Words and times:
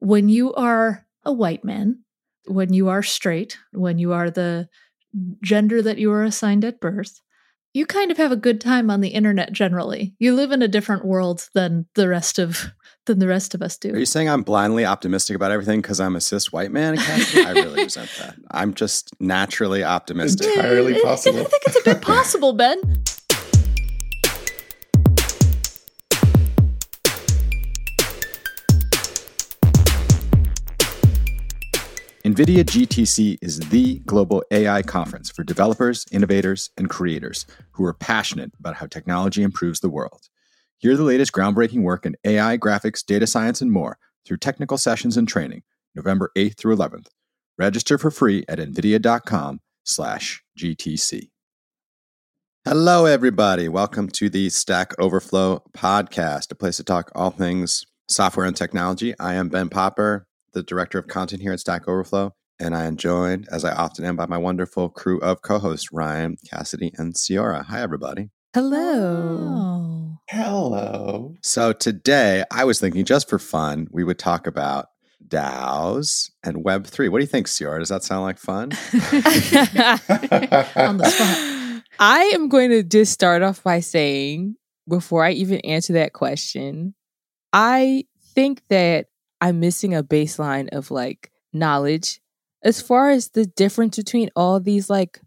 when 0.00 0.28
you 0.28 0.52
are 0.54 1.06
a 1.24 1.32
white 1.32 1.64
man, 1.64 2.00
when 2.46 2.72
you 2.72 2.88
are 2.88 3.02
straight, 3.02 3.58
when 3.72 3.98
you 3.98 4.12
are 4.12 4.30
the 4.30 4.68
gender 5.42 5.82
that 5.82 5.98
you 5.98 6.10
are 6.10 6.24
assigned 6.24 6.64
at 6.64 6.80
birth, 6.80 7.20
you 7.72 7.86
kind 7.86 8.10
of 8.10 8.16
have 8.16 8.32
a 8.32 8.36
good 8.36 8.60
time 8.60 8.90
on 8.90 9.00
the 9.00 9.10
internet 9.10 9.52
generally. 9.52 10.14
You 10.18 10.34
live 10.34 10.50
in 10.50 10.62
a 10.62 10.68
different 10.68 11.04
world 11.04 11.48
than 11.54 11.86
the 11.94 12.08
rest 12.08 12.38
of 12.38 12.72
than 13.06 13.18
the 13.18 13.28
rest 13.28 13.54
of 13.54 13.62
us 13.62 13.76
do. 13.76 13.92
Are 13.92 13.98
you 13.98 14.06
saying 14.06 14.28
I'm 14.28 14.42
blindly 14.42 14.84
optimistic 14.84 15.36
about 15.36 15.50
everything 15.52 15.80
because 15.80 16.00
I'm 16.00 16.16
a 16.16 16.20
cis 16.20 16.52
white 16.52 16.70
man? 16.70 16.98
I 16.98 17.52
really 17.52 17.84
resent 17.84 18.10
that. 18.18 18.36
I'm 18.50 18.74
just 18.74 19.10
naturally 19.20 19.82
optimistic. 19.82 20.48
Entirely 20.48 21.00
possible. 21.00 21.40
I 21.40 21.44
think 21.44 21.62
it's 21.66 21.80
a 21.80 21.84
bit 21.84 22.02
possible, 22.02 22.52
Ben. 22.52 23.04
NVIDIA 32.30 32.62
GTC 32.62 33.38
is 33.42 33.58
the 33.70 33.98
global 34.06 34.44
AI 34.52 34.82
conference 34.82 35.32
for 35.32 35.42
developers, 35.42 36.06
innovators, 36.12 36.70
and 36.76 36.88
creators 36.88 37.44
who 37.72 37.84
are 37.84 37.92
passionate 37.92 38.52
about 38.60 38.76
how 38.76 38.86
technology 38.86 39.42
improves 39.42 39.80
the 39.80 39.90
world. 39.90 40.28
Hear 40.78 40.96
the 40.96 41.02
latest 41.02 41.32
groundbreaking 41.32 41.82
work 41.82 42.06
in 42.06 42.14
AI, 42.24 42.56
graphics, 42.56 43.04
data 43.04 43.26
science, 43.26 43.60
and 43.60 43.72
more 43.72 43.98
through 44.24 44.36
technical 44.36 44.78
sessions 44.78 45.16
and 45.16 45.26
training, 45.26 45.64
November 45.96 46.30
8th 46.36 46.56
through 46.56 46.76
11th. 46.76 47.08
Register 47.58 47.98
for 47.98 48.12
free 48.12 48.44
at 48.48 48.60
nvidia.com 48.60 49.60
slash 49.82 50.40
GTC. 50.56 51.30
Hello, 52.64 53.06
everybody. 53.06 53.68
Welcome 53.68 54.08
to 54.10 54.30
the 54.30 54.50
Stack 54.50 54.92
Overflow 55.00 55.64
podcast, 55.76 56.52
a 56.52 56.54
place 56.54 56.76
to 56.76 56.84
talk 56.84 57.10
all 57.12 57.30
things 57.30 57.84
software 58.08 58.46
and 58.46 58.56
technology. 58.56 59.18
I 59.18 59.34
am 59.34 59.48
Ben 59.48 59.68
Popper, 59.68 60.28
the 60.52 60.62
director 60.62 60.98
of 60.98 61.06
content 61.08 61.42
here 61.42 61.52
at 61.52 61.60
Stack 61.60 61.88
Overflow, 61.88 62.34
and 62.58 62.74
I 62.74 62.84
am 62.84 62.96
joined, 62.96 63.48
as 63.50 63.64
I 63.64 63.72
often 63.72 64.04
am, 64.04 64.16
by 64.16 64.26
my 64.26 64.38
wonderful 64.38 64.88
crew 64.88 65.20
of 65.20 65.42
co-hosts 65.42 65.92
Ryan, 65.92 66.36
Cassidy, 66.48 66.92
and 66.96 67.14
Ceora. 67.14 67.64
Hi, 67.66 67.80
everybody. 67.80 68.30
Hello. 68.52 70.18
Hello. 70.28 71.36
So 71.42 71.72
today, 71.72 72.44
I 72.50 72.64
was 72.64 72.80
thinking, 72.80 73.04
just 73.04 73.28
for 73.28 73.38
fun, 73.38 73.86
we 73.90 74.04
would 74.04 74.18
talk 74.18 74.46
about 74.46 74.86
DAOs 75.26 76.30
and 76.42 76.64
Web 76.64 76.86
three. 76.86 77.08
What 77.08 77.18
do 77.18 77.22
you 77.22 77.28
think, 77.28 77.46
Ceora? 77.46 77.78
Does 77.78 77.90
that 77.90 78.02
sound 78.02 78.22
like 78.22 78.38
fun? 78.38 78.72
On 80.76 80.96
the 80.96 81.04
spot. 81.06 81.84
I 82.00 82.30
am 82.34 82.48
going 82.48 82.70
to 82.70 82.82
just 82.82 83.12
start 83.12 83.42
off 83.42 83.62
by 83.62 83.80
saying, 83.80 84.56
before 84.88 85.22
I 85.24 85.32
even 85.32 85.60
answer 85.60 85.92
that 85.92 86.12
question, 86.12 86.94
I 87.52 88.04
think 88.34 88.62
that 88.70 89.06
I'm 89.40 89.60
missing 89.60 89.94
a 89.94 90.02
baseline 90.02 90.68
of 90.70 90.90
like 90.90 91.30
knowledge 91.52 92.20
as 92.62 92.80
far 92.80 93.10
as 93.10 93.30
the 93.30 93.46
difference 93.46 93.96
between 93.96 94.30
all 94.36 94.60
these 94.60 94.90
like 94.90 95.20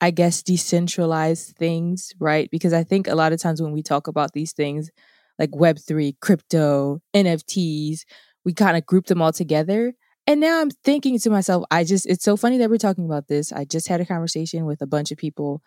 I 0.00 0.10
guess 0.10 0.42
decentralized 0.42 1.56
things, 1.56 2.12
right? 2.20 2.50
Because 2.50 2.72
I 2.74 2.84
think 2.84 3.08
a 3.08 3.14
lot 3.14 3.32
of 3.32 3.40
times 3.40 3.62
when 3.62 3.72
we 3.72 3.82
talk 3.82 4.06
about 4.06 4.32
these 4.32 4.52
things 4.52 4.90
like 5.38 5.50
web3, 5.50 6.14
crypto, 6.20 7.00
NFTs, 7.14 8.00
we 8.44 8.52
kind 8.52 8.76
of 8.76 8.86
group 8.86 9.06
them 9.06 9.22
all 9.22 9.32
together. 9.32 9.94
And 10.26 10.40
now 10.40 10.60
I'm 10.60 10.70
thinking 10.70 11.18
to 11.20 11.30
myself, 11.30 11.64
I 11.70 11.84
just 11.84 12.06
it's 12.06 12.24
so 12.24 12.36
funny 12.36 12.58
that 12.58 12.70
we're 12.70 12.78
talking 12.78 13.04
about 13.06 13.28
this. 13.28 13.52
I 13.52 13.64
just 13.64 13.88
had 13.88 14.00
a 14.00 14.06
conversation 14.06 14.66
with 14.66 14.82
a 14.82 14.86
bunch 14.86 15.10
of 15.10 15.18
people 15.18 15.62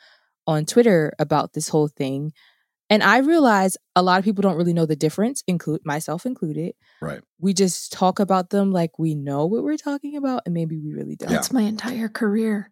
on 0.46 0.66
Twitter 0.66 1.14
about 1.20 1.54
this 1.54 1.70
whole 1.70 1.88
thing 1.88 2.32
and 2.90 3.04
I 3.04 3.18
realize 3.20 3.78
a 3.96 4.02
lot 4.02 4.20
of 4.20 4.26
people 4.26 4.42
don't 4.42 4.56
really 4.56 4.74
know 4.74 4.86
the 4.86 4.96
difference, 4.96 5.44
include 5.48 5.82
myself 5.86 6.26
included. 6.26 6.74
Right. 7.02 7.22
We 7.40 7.54
just 7.54 7.92
talk 7.92 8.20
about 8.20 8.50
them 8.50 8.72
like 8.72 8.98
we 8.98 9.14
know 9.16 9.46
what 9.46 9.64
we're 9.64 9.78
talking 9.78 10.16
about, 10.16 10.44
and 10.46 10.54
maybe 10.54 10.78
we 10.78 10.94
really 10.94 11.16
don't. 11.16 11.30
That's 11.30 11.52
my 11.52 11.64
entire 11.64 12.08
career. 12.10 12.72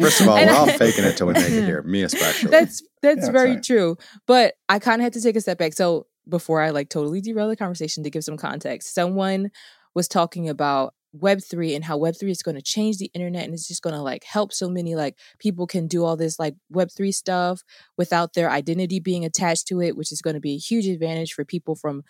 First 0.00 0.20
of 0.20 0.28
all, 0.28 0.36
And 0.36 0.50
we're 0.50 0.56
all 0.56 0.66
faking 0.78 1.04
it 1.04 1.16
till 1.16 1.26
we 1.26 1.34
make 1.34 1.44
it 1.50 1.64
here, 1.64 1.82
me 1.82 2.02
especially. 2.02 2.50
That's 2.50 2.82
that's 3.02 3.26
Yeah, 3.26 3.32
very 3.32 3.52
sorry. 3.52 3.60
true. 3.62 3.96
But 4.26 4.54
I 4.68 4.78
kind 4.78 5.00
of 5.00 5.04
had 5.04 5.12
to 5.14 5.20
take 5.20 5.36
a 5.36 5.40
step 5.40 5.58
back. 5.58 5.72
So 5.74 6.06
before 6.28 6.60
I 6.60 6.70
like 6.70 6.88
totally 6.88 7.20
derail 7.20 7.48
the 7.48 7.56
conversation 7.56 8.04
to 8.04 8.10
give 8.10 8.24
some 8.24 8.36
context, 8.36 8.94
someone 8.94 9.50
was 9.94 10.08
talking 10.08 10.48
about 10.48 10.94
web3 11.16 11.74
and 11.74 11.84
how 11.84 11.98
web3 11.98 12.30
is 12.30 12.42
going 12.42 12.54
to 12.54 12.62
change 12.62 12.98
the 12.98 13.10
internet 13.14 13.44
and 13.44 13.52
it's 13.54 13.68
just 13.68 13.82
going 13.82 13.94
to 13.94 14.00
like 14.02 14.24
help 14.24 14.52
so 14.52 14.68
many 14.68 14.94
like 14.94 15.18
people 15.38 15.66
can 15.66 15.86
do 15.86 16.04
all 16.04 16.16
this 16.16 16.38
like 16.38 16.54
web3 16.72 17.12
stuff 17.12 17.62
without 17.98 18.34
their 18.34 18.50
identity 18.50 18.98
being 18.98 19.24
attached 19.24 19.66
to 19.68 19.80
it 19.82 19.96
which 19.96 20.10
is 20.12 20.22
going 20.22 20.34
to 20.34 20.40
be 20.40 20.54
a 20.54 20.58
huge 20.58 20.86
advantage 20.86 21.32
for 21.34 21.44
people 21.44 21.74
from 21.74 22.02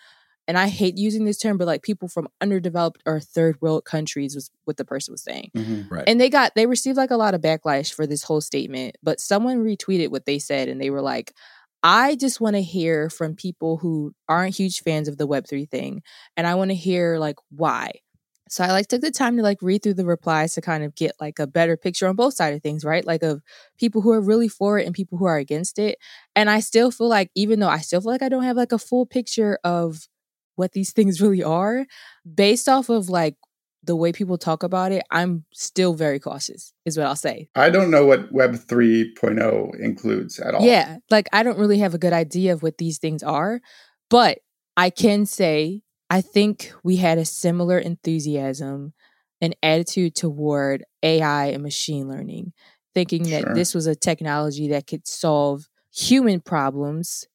and 0.45 0.57
I 0.57 0.67
hate 0.67 0.97
using 0.97 1.23
this 1.25 1.37
term 1.37 1.57
but 1.57 1.67
like 1.67 1.83
people 1.83 2.07
from 2.07 2.27
underdeveloped 2.41 3.01
or 3.05 3.19
third 3.19 3.57
world 3.61 3.85
countries 3.85 4.35
was 4.35 4.51
what 4.65 4.77
the 4.77 4.85
person 4.85 5.13
was 5.13 5.23
saying 5.23 5.51
Mhm. 5.55 5.89
right. 5.91 6.03
and 6.07 6.19
they 6.19 6.29
got 6.29 6.53
they 6.55 6.65
received 6.65 6.97
like 6.97 7.11
a 7.11 7.17
lot 7.17 7.33
of 7.33 7.41
backlash 7.41 7.93
for 7.93 8.05
this 8.07 8.23
whole 8.23 8.41
statement 8.41 8.97
but 9.03 9.19
someone 9.19 9.63
retweeted 9.63 10.09
what 10.11 10.25
they 10.25 10.39
said 10.39 10.69
and 10.69 10.79
they 10.81 10.89
were 10.89 11.01
like 11.01 11.33
i 11.81 12.15
just 12.15 12.39
want 12.39 12.55
to 12.55 12.61
hear 12.61 13.09
from 13.09 13.35
people 13.35 13.77
who 13.77 14.13
aren't 14.29 14.55
huge 14.55 14.81
fans 14.81 15.07
of 15.09 15.17
the 15.17 15.27
web3 15.27 15.69
thing 15.69 16.01
and 16.37 16.45
i 16.47 16.55
want 16.55 16.71
to 16.71 16.75
hear 16.75 17.17
like 17.19 17.35
why 17.49 17.91
so 18.53 18.63
i 18.63 18.71
like 18.71 18.87
took 18.87 19.01
the 19.01 19.11
time 19.11 19.35
to 19.35 19.43
like 19.43 19.61
read 19.61 19.81
through 19.81 19.93
the 19.93 20.05
replies 20.05 20.53
to 20.53 20.61
kind 20.61 20.83
of 20.83 20.95
get 20.95 21.13
like 21.19 21.39
a 21.39 21.47
better 21.47 21.75
picture 21.75 22.07
on 22.07 22.15
both 22.15 22.33
sides 22.33 22.55
of 22.55 22.61
things 22.61 22.85
right 22.85 23.05
like 23.05 23.23
of 23.23 23.41
people 23.77 24.01
who 24.01 24.11
are 24.11 24.21
really 24.21 24.47
for 24.47 24.77
it 24.77 24.85
and 24.85 24.95
people 24.95 25.17
who 25.17 25.25
are 25.25 25.37
against 25.37 25.79
it 25.79 25.97
and 26.35 26.49
i 26.49 26.59
still 26.59 26.91
feel 26.91 27.09
like 27.09 27.31
even 27.35 27.59
though 27.59 27.69
i 27.69 27.79
still 27.79 28.01
feel 28.01 28.11
like 28.11 28.21
i 28.21 28.29
don't 28.29 28.43
have 28.43 28.57
like 28.57 28.71
a 28.71 28.77
full 28.77 29.05
picture 29.05 29.57
of 29.63 30.07
what 30.55 30.73
these 30.73 30.91
things 30.93 31.21
really 31.21 31.43
are 31.43 31.85
based 32.35 32.69
off 32.69 32.89
of 32.89 33.09
like 33.09 33.35
the 33.85 33.95
way 33.95 34.11
people 34.11 34.37
talk 34.37 34.63
about 34.63 34.91
it, 34.91 35.03
I'm 35.11 35.43
still 35.53 35.93
very 35.93 36.19
cautious, 36.19 36.73
is 36.85 36.97
what 36.97 37.05
I'll 37.05 37.15
say. 37.15 37.49
I 37.55 37.69
don't 37.69 37.91
know 37.91 38.05
what 38.05 38.31
Web 38.31 38.53
3.0 38.53 39.79
includes 39.79 40.39
at 40.39 40.55
all. 40.55 40.65
Yeah, 40.65 40.97
like 41.09 41.27
I 41.33 41.43
don't 41.43 41.57
really 41.57 41.79
have 41.79 41.93
a 41.93 41.97
good 41.97 42.13
idea 42.13 42.53
of 42.53 42.63
what 42.63 42.77
these 42.77 42.97
things 42.97 43.23
are, 43.23 43.59
but 44.09 44.39
I 44.77 44.89
can 44.89 45.25
say 45.25 45.81
I 46.13 46.21
think 46.21 46.71
we 46.83 46.97
had 46.97 47.17
a 47.17 47.25
similar 47.25 47.79
enthusiasm 47.79 48.93
and 49.41 49.55
attitude 49.63 50.15
toward 50.15 50.85
AI 51.01 51.47
and 51.47 51.63
machine 51.63 52.07
learning, 52.07 52.53
thinking 52.93 53.31
that 53.31 53.45
Sure. 53.45 53.53
this 53.55 53.73
was 53.73 53.87
a 53.87 53.95
technology 53.95 54.67
that 54.69 54.85
could 54.87 55.07
solve 55.07 55.67
human 55.91 56.39
problems 56.39 57.25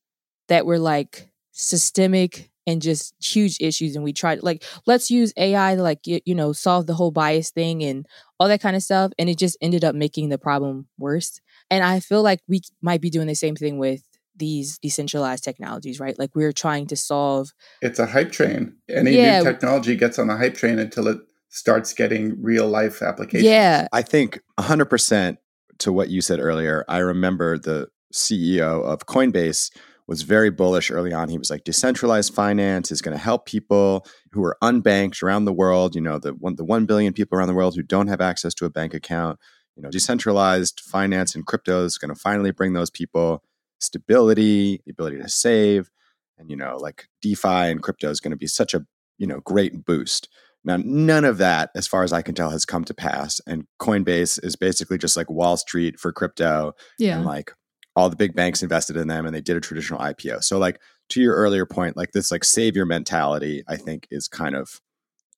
that 0.48 0.66
were 0.66 0.78
like 0.78 1.30
systemic 1.52 2.50
and 2.66 2.82
just 2.82 3.14
huge 3.24 3.58
issues 3.60 3.96
and 3.96 4.04
we 4.04 4.12
tried 4.12 4.42
like 4.42 4.64
let's 4.86 5.10
use 5.10 5.32
ai 5.38 5.76
to 5.76 5.82
like 5.82 6.00
y- 6.06 6.22
you 6.26 6.34
know 6.34 6.52
solve 6.52 6.86
the 6.86 6.94
whole 6.94 7.10
bias 7.10 7.50
thing 7.50 7.82
and 7.84 8.06
all 8.40 8.48
that 8.48 8.60
kind 8.60 8.76
of 8.76 8.82
stuff 8.82 9.12
and 9.18 9.28
it 9.30 9.38
just 9.38 9.56
ended 9.60 9.84
up 9.84 9.94
making 9.94 10.30
the 10.30 10.38
problem 10.38 10.88
worse 10.98 11.40
and 11.70 11.84
i 11.84 12.00
feel 12.00 12.22
like 12.22 12.40
we 12.48 12.60
might 12.82 13.02
be 13.02 13.10
doing 13.10 13.26
the 13.28 13.34
same 13.34 13.56
thing 13.56 13.78
with 13.78 14.02
these 14.38 14.78
decentralized 14.78 15.42
technologies 15.44 15.98
right 16.00 16.18
like 16.18 16.30
we're 16.34 16.52
trying 16.52 16.86
to 16.86 16.96
solve 16.96 17.52
It's 17.82 17.98
a 17.98 18.06
hype 18.06 18.32
train. 18.32 18.76
Any 18.88 19.12
Yeah. 19.12 19.38
new 19.38 19.44
technology 19.44 19.96
gets 19.96 20.18
on 20.18 20.28
the 20.28 20.36
hype 20.36 20.54
train 20.54 20.78
until 20.78 21.08
it 21.08 21.18
starts 21.50 21.92
getting 21.94 22.40
real 22.42 22.68
life 22.68 23.02
applications. 23.02 23.44
yeah 23.48 23.88
I 23.92 24.02
think 24.02 24.40
100% 24.58 25.36
to 25.78 25.92
what 25.92 26.08
you 26.10 26.20
said 26.20 26.40
earlier. 26.40 26.84
I 26.88 26.98
remember 26.98 27.58
the 27.58 27.88
CEO 28.12 28.82
of 28.84 29.06
Coinbase 29.06 29.70
was 30.06 30.22
very 30.22 30.50
bullish 30.50 30.90
early 30.90 31.12
on. 31.12 31.28
He 31.28 31.38
was 31.38 31.50
like, 31.50 31.64
decentralized 31.64 32.34
finance 32.34 32.90
is 32.90 33.02
going 33.02 33.16
to 33.16 33.22
help 33.22 33.44
people 33.46 34.06
who 34.32 34.42
are 34.42 34.56
unbanked 34.62 35.22
around 35.22 35.44
the 35.44 35.52
world. 35.52 35.94
You 35.94 36.00
know, 36.00 36.18
the 36.18 36.30
one, 36.32 36.56
the 36.56 36.64
1 36.64 36.86
billion 36.86 37.12
people 37.12 37.36
around 37.38 37.48
the 37.48 37.54
world 37.54 37.76
who 37.76 37.82
don't 37.82 38.06
have 38.08 38.20
access 38.20 38.54
to 38.54 38.64
a 38.64 38.70
bank 38.70 38.94
account. 38.94 39.38
You 39.76 39.82
know, 39.82 39.90
decentralized 39.90 40.80
finance 40.80 41.34
and 41.34 41.46
crypto 41.46 41.84
is 41.84 41.98
going 41.98 42.12
to 42.12 42.18
finally 42.20 42.50
bring 42.50 42.72
those 42.72 42.90
people 42.90 43.42
stability, 43.80 44.80
the 44.84 44.92
ability 44.92 45.18
to 45.18 45.28
save. 45.28 45.90
And, 46.38 46.50
you 46.50 46.56
know, 46.56 46.76
like 46.76 47.08
DeFi 47.22 47.48
and 47.48 47.82
crypto 47.82 48.10
is 48.10 48.20
going 48.20 48.30
to 48.30 48.36
be 48.36 48.46
such 48.46 48.74
a, 48.74 48.84
you 49.18 49.26
know, 49.26 49.40
great 49.40 49.84
boost. 49.84 50.28
Now, 50.64 50.78
none 50.82 51.24
of 51.24 51.38
that, 51.38 51.70
as 51.74 51.86
far 51.86 52.02
as 52.02 52.12
I 52.12 52.22
can 52.22 52.34
tell, 52.34 52.50
has 52.50 52.64
come 52.64 52.84
to 52.84 52.94
pass. 52.94 53.40
And 53.46 53.66
Coinbase 53.80 54.44
is 54.44 54.56
basically 54.56 54.98
just 54.98 55.16
like 55.16 55.30
Wall 55.30 55.56
Street 55.56 55.98
for 55.98 56.12
crypto. 56.12 56.72
Yeah. 56.98 57.16
And 57.16 57.24
like 57.24 57.52
all 57.96 58.10
the 58.10 58.16
big 58.16 58.34
banks 58.34 58.62
invested 58.62 58.96
in 58.96 59.08
them 59.08 59.26
and 59.26 59.34
they 59.34 59.40
did 59.40 59.56
a 59.56 59.60
traditional 59.60 60.00
IPO. 60.00 60.44
So, 60.44 60.58
like 60.58 60.80
to 61.10 61.20
your 61.20 61.34
earlier 61.34 61.66
point, 61.66 61.96
like 61.96 62.12
this 62.12 62.30
like 62.30 62.44
savior 62.44 62.84
mentality, 62.84 63.62
I 63.68 63.76
think 63.76 64.06
is 64.10 64.28
kind 64.28 64.54
of 64.54 64.80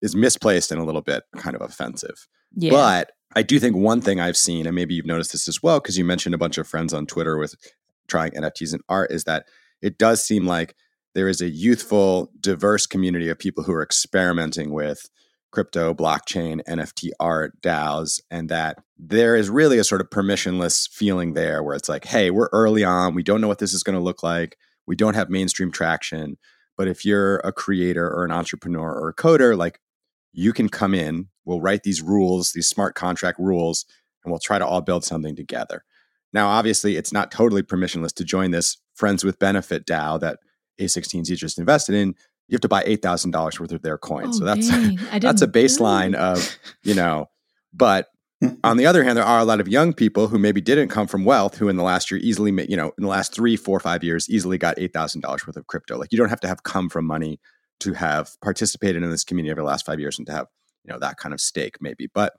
is 0.03 0.17
misplaced 0.17 0.73
and 0.73 0.81
a 0.81 0.85
little 0.85 1.03
bit 1.03 1.25
kind 1.37 1.55
of 1.55 1.63
offensive. 1.63 2.27
yeah 2.55 2.71
But 2.71 3.13
I 3.37 3.43
do 3.43 3.61
think 3.61 3.77
one 3.77 4.01
thing 4.01 4.19
I've 4.19 4.37
seen, 4.37 4.67
and 4.67 4.75
maybe 4.75 4.95
you've 4.95 5.07
noticed 5.07 5.33
this 5.33 5.47
as 5.47 5.63
well, 5.63 5.79
because 5.79 5.97
you 5.97 6.05
mentioned 6.05 6.35
a 6.35 6.39
bunch 6.39 6.59
of 6.59 6.67
friends 6.67 6.93
on 6.93 7.07
Twitter 7.07 7.39
with 7.39 7.55
trying 8.11 8.33
NFTs 8.33 8.73
and 8.73 8.83
art, 8.89 9.11
is 9.11 9.25
that 9.25 9.47
it 9.81 9.99
does 9.99 10.23
seem 10.23 10.47
like 10.47 10.75
there 11.15 11.29
is 11.29 11.41
a 11.41 11.49
youthful, 11.49 12.31
diverse 12.41 12.87
community 12.87 13.29
of 13.29 13.39
people 13.39 13.65
who 13.65 13.73
are 13.73 13.83
experimenting 13.83 14.73
with 14.73 15.09
crypto, 15.51 15.93
blockchain, 15.93 16.61
NFT 16.69 17.11
art, 17.19 17.61
DAOs, 17.61 18.21
and 18.31 18.49
that 18.49 18.79
there 18.99 19.35
is 19.35 19.51
really 19.51 19.79
a 19.79 19.85
sort 19.85 20.01
of 20.01 20.11
permissionless 20.11 20.89
feeling 20.89 21.33
there 21.33 21.63
where 21.63 21.75
it's 21.75 21.89
like, 21.89 22.05
hey, 22.05 22.31
we're 22.31 22.49
early 22.53 22.85
on. 22.85 23.15
We 23.15 23.23
don't 23.23 23.41
know 23.41 23.49
what 23.49 23.59
this 23.59 23.73
is 23.73 23.83
going 23.83 23.99
to 23.99 24.05
look 24.05 24.23
like. 24.23 24.57
We 24.87 24.95
don't 24.95 25.15
have 25.15 25.31
mainstream 25.31 25.73
traction. 25.73 26.37
But 26.77 26.89
if 26.89 27.05
you're 27.05 27.39
a 27.39 27.53
creator 27.53 28.09
or 28.09 28.25
an 28.25 28.31
entrepreneur 28.31 28.93
or 28.93 29.09
a 29.09 29.15
coder, 29.15 29.57
like 29.57 29.81
you 30.33 30.53
can 30.53 30.69
come 30.69 30.95
in, 30.95 31.29
we'll 31.45 31.61
write 31.61 31.83
these 31.83 32.01
rules, 32.01 32.53
these 32.53 32.69
smart 32.69 32.95
contract 32.95 33.39
rules, 33.39 33.85
and 34.25 34.31
we'll 34.31 34.39
try 34.39 34.59
to 34.59 34.67
all 34.67 34.81
build 34.81 35.05
something 35.05 35.35
together. 35.35 35.85
Now, 36.33 36.49
obviously, 36.49 36.97
it's 36.97 37.13
not 37.13 37.31
totally 37.31 37.63
permissionless 37.63 38.15
to 38.15 38.25
join 38.25 38.51
this 38.51 38.77
Friends 38.95 39.25
with 39.25 39.39
Benefit 39.39 39.87
DAO 39.87 40.21
that 40.21 40.39
A16Z 40.81 41.37
just 41.37 41.59
invested 41.59 41.95
in. 41.95 42.15
You 42.49 42.55
have 42.55 42.61
to 42.63 42.69
buy 42.69 42.83
eight 42.85 43.03
thousand 43.03 43.31
dollars 43.31 43.61
worth 43.61 43.73
of 43.73 43.83
their 43.83 43.99
coins. 43.99 44.37
Oh, 44.37 44.39
so 44.41 44.45
that's 44.45 44.69
that's 45.21 45.43
a 45.43 45.47
didn't- 45.47 45.53
baseline 45.55 46.15
of 46.15 46.59
you 46.83 46.95
know. 46.95 47.27
But 47.73 48.09
hmm. 48.43 48.55
on 48.65 48.77
the 48.77 48.87
other 48.87 49.05
hand, 49.05 49.17
there 49.17 49.25
are 49.25 49.39
a 49.39 49.45
lot 49.45 49.61
of 49.61 49.69
young 49.69 49.93
people 49.93 50.27
who 50.27 50.39
maybe 50.39 50.61
didn't 50.61 50.89
come 50.89 51.07
from 51.07 51.25
wealth 51.25 51.57
who 51.57 51.69
in 51.69 51.77
the 51.77 51.85
last 51.85 52.11
year 52.11 52.21
easily, 52.21 52.51
ma- 52.51 52.65
you 52.69 52.77
know, 52.77 52.93
in 52.99 53.03
the 53.03 53.09
last 53.09 53.33
three, 53.33 53.57
four, 53.57 53.79
five 53.79 54.03
years, 54.03 54.29
easily 54.29 54.59
got 54.59 54.79
eight 54.79 54.93
thousand 54.93 55.21
dollars 55.21 55.47
worth 55.47 55.57
of 55.57 55.67
crypto. 55.69 55.97
Like 55.97 56.13
you 56.13 56.19
don't 56.19 56.29
have 56.29 56.41
to 56.41 56.49
have 56.49 56.65
come 56.65 56.89
from 56.89 57.07
money 57.07 57.41
to 57.81 57.93
have 57.95 58.31
participated 58.43 59.03
in 59.03 59.11
this 59.11 59.25
community 59.25 59.53
over 59.53 59.63
the 59.63 59.67
last 59.67 59.87
five 59.87 60.01
years 60.01 60.19
and 60.19 60.27
to 60.27 60.33
have 60.33 60.47
you 60.85 60.93
know 60.93 60.99
that 60.99 61.17
kind 61.17 61.33
of 61.33 61.41
stake 61.41 61.77
maybe. 61.81 62.09
But 62.13 62.35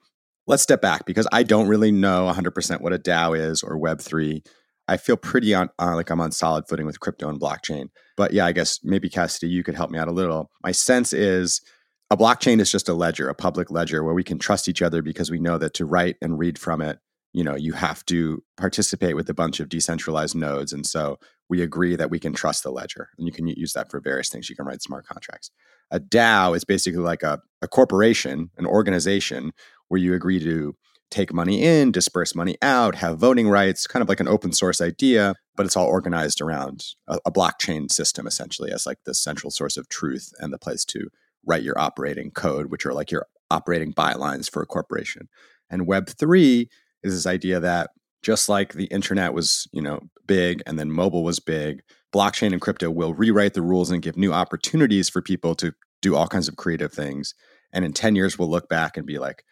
let's 0.47 0.63
step 0.63 0.81
back 0.81 1.05
because 1.05 1.27
I 1.31 1.43
don't 1.43 1.67
really 1.67 1.91
know 1.91 2.31
100% 2.33 2.81
what 2.81 2.93
a 2.93 2.99
DAO 2.99 3.37
is 3.37 3.63
or 3.63 3.77
Web 3.77 4.01
three. 4.01 4.43
I 4.87 4.97
feel 4.97 5.17
pretty 5.17 5.53
on 5.53 5.69
uh, 5.79 5.95
like 5.95 6.09
I'm 6.09 6.19
on 6.19 6.31
solid 6.31 6.67
footing 6.67 6.85
with 6.85 6.99
crypto 6.99 7.29
and 7.29 7.39
blockchain. 7.39 7.89
But 8.17 8.33
yeah, 8.33 8.45
I 8.45 8.51
guess 8.51 8.79
maybe 8.83 9.09
Cassidy, 9.09 9.47
you 9.47 9.63
could 9.63 9.75
help 9.75 9.91
me 9.91 9.99
out 9.99 10.07
a 10.07 10.13
little. 10.13 10.49
My 10.63 10.71
sense 10.71 11.13
is 11.13 11.61
a 12.09 12.17
blockchain 12.17 12.59
is 12.59 12.71
just 12.71 12.89
a 12.89 12.93
ledger, 12.93 13.29
a 13.29 13.35
public 13.35 13.71
ledger 13.71 14.03
where 14.03 14.13
we 14.13 14.23
can 14.23 14.37
trust 14.37 14.67
each 14.67 14.81
other 14.81 15.01
because 15.01 15.31
we 15.31 15.39
know 15.39 15.57
that 15.57 15.73
to 15.75 15.85
write 15.85 16.17
and 16.21 16.37
read 16.37 16.59
from 16.59 16.81
it, 16.81 16.99
you 17.31 17.43
know, 17.43 17.55
you 17.55 17.71
have 17.71 18.05
to 18.07 18.43
participate 18.57 19.15
with 19.15 19.29
a 19.29 19.33
bunch 19.33 19.61
of 19.61 19.69
decentralized 19.69 20.35
nodes. 20.35 20.73
And 20.73 20.85
so 20.85 21.17
we 21.49 21.61
agree 21.61 21.95
that 21.95 22.09
we 22.09 22.19
can 22.19 22.33
trust 22.33 22.63
the 22.63 22.71
ledger. 22.71 23.09
And 23.17 23.27
you 23.27 23.31
can 23.31 23.47
use 23.47 23.71
that 23.73 23.89
for 23.89 24.01
various 24.01 24.29
things. 24.29 24.49
You 24.49 24.57
can 24.57 24.65
write 24.65 24.81
smart 24.81 25.05
contracts. 25.07 25.51
A 25.89 25.99
DAO 25.99 26.55
is 26.55 26.65
basically 26.65 27.01
like 27.01 27.23
a, 27.23 27.39
a 27.61 27.67
corporation, 27.67 28.49
an 28.57 28.65
organization 28.65 29.51
where 29.91 29.99
you 29.99 30.13
agree 30.13 30.39
to 30.39 30.73
take 31.09 31.33
money 31.33 31.61
in, 31.63 31.91
disperse 31.91 32.33
money 32.33 32.55
out, 32.61 32.95
have 32.95 33.19
voting 33.19 33.49
rights, 33.49 33.85
kind 33.85 34.01
of 34.01 34.07
like 34.07 34.21
an 34.21 34.27
open 34.29 34.53
source 34.53 34.79
idea, 34.79 35.35
but 35.57 35.65
it's 35.65 35.75
all 35.75 35.85
organized 35.85 36.39
around 36.39 36.85
a, 37.09 37.19
a 37.25 37.31
blockchain 37.31 37.91
system 37.91 38.25
essentially 38.25 38.71
as 38.71 38.85
like 38.85 38.99
the 39.05 39.13
central 39.13 39.51
source 39.51 39.75
of 39.75 39.89
truth 39.89 40.31
and 40.39 40.53
the 40.53 40.57
place 40.57 40.85
to 40.85 41.09
write 41.45 41.63
your 41.63 41.77
operating 41.77 42.31
code, 42.31 42.71
which 42.71 42.85
are 42.85 42.93
like 42.93 43.11
your 43.11 43.25
operating 43.49 43.93
bylines 43.93 44.49
for 44.49 44.61
a 44.61 44.65
corporation. 44.65 45.27
And 45.69 45.85
Web3 45.85 46.67
is 47.03 47.13
this 47.13 47.27
idea 47.27 47.59
that 47.59 47.89
just 48.23 48.47
like 48.47 48.73
the 48.73 48.85
internet 48.85 49.33
was, 49.33 49.67
you 49.73 49.81
know, 49.81 49.99
big 50.25 50.63
and 50.65 50.79
then 50.79 50.89
mobile 50.89 51.25
was 51.25 51.41
big, 51.41 51.81
blockchain 52.15 52.53
and 52.53 52.61
crypto 52.61 52.89
will 52.89 53.13
rewrite 53.13 53.55
the 53.55 53.61
rules 53.61 53.91
and 53.91 54.01
give 54.01 54.15
new 54.15 54.31
opportunities 54.31 55.09
for 55.09 55.21
people 55.21 55.53
to 55.55 55.73
do 56.01 56.15
all 56.15 56.27
kinds 56.27 56.47
of 56.47 56.55
creative 56.55 56.93
things. 56.93 57.35
And 57.73 57.83
in 57.83 57.91
10 57.91 58.15
years, 58.15 58.39
we'll 58.39 58.49
look 58.49 58.69
back 58.69 58.95
and 58.95 59.05
be 59.05 59.19
like, 59.19 59.43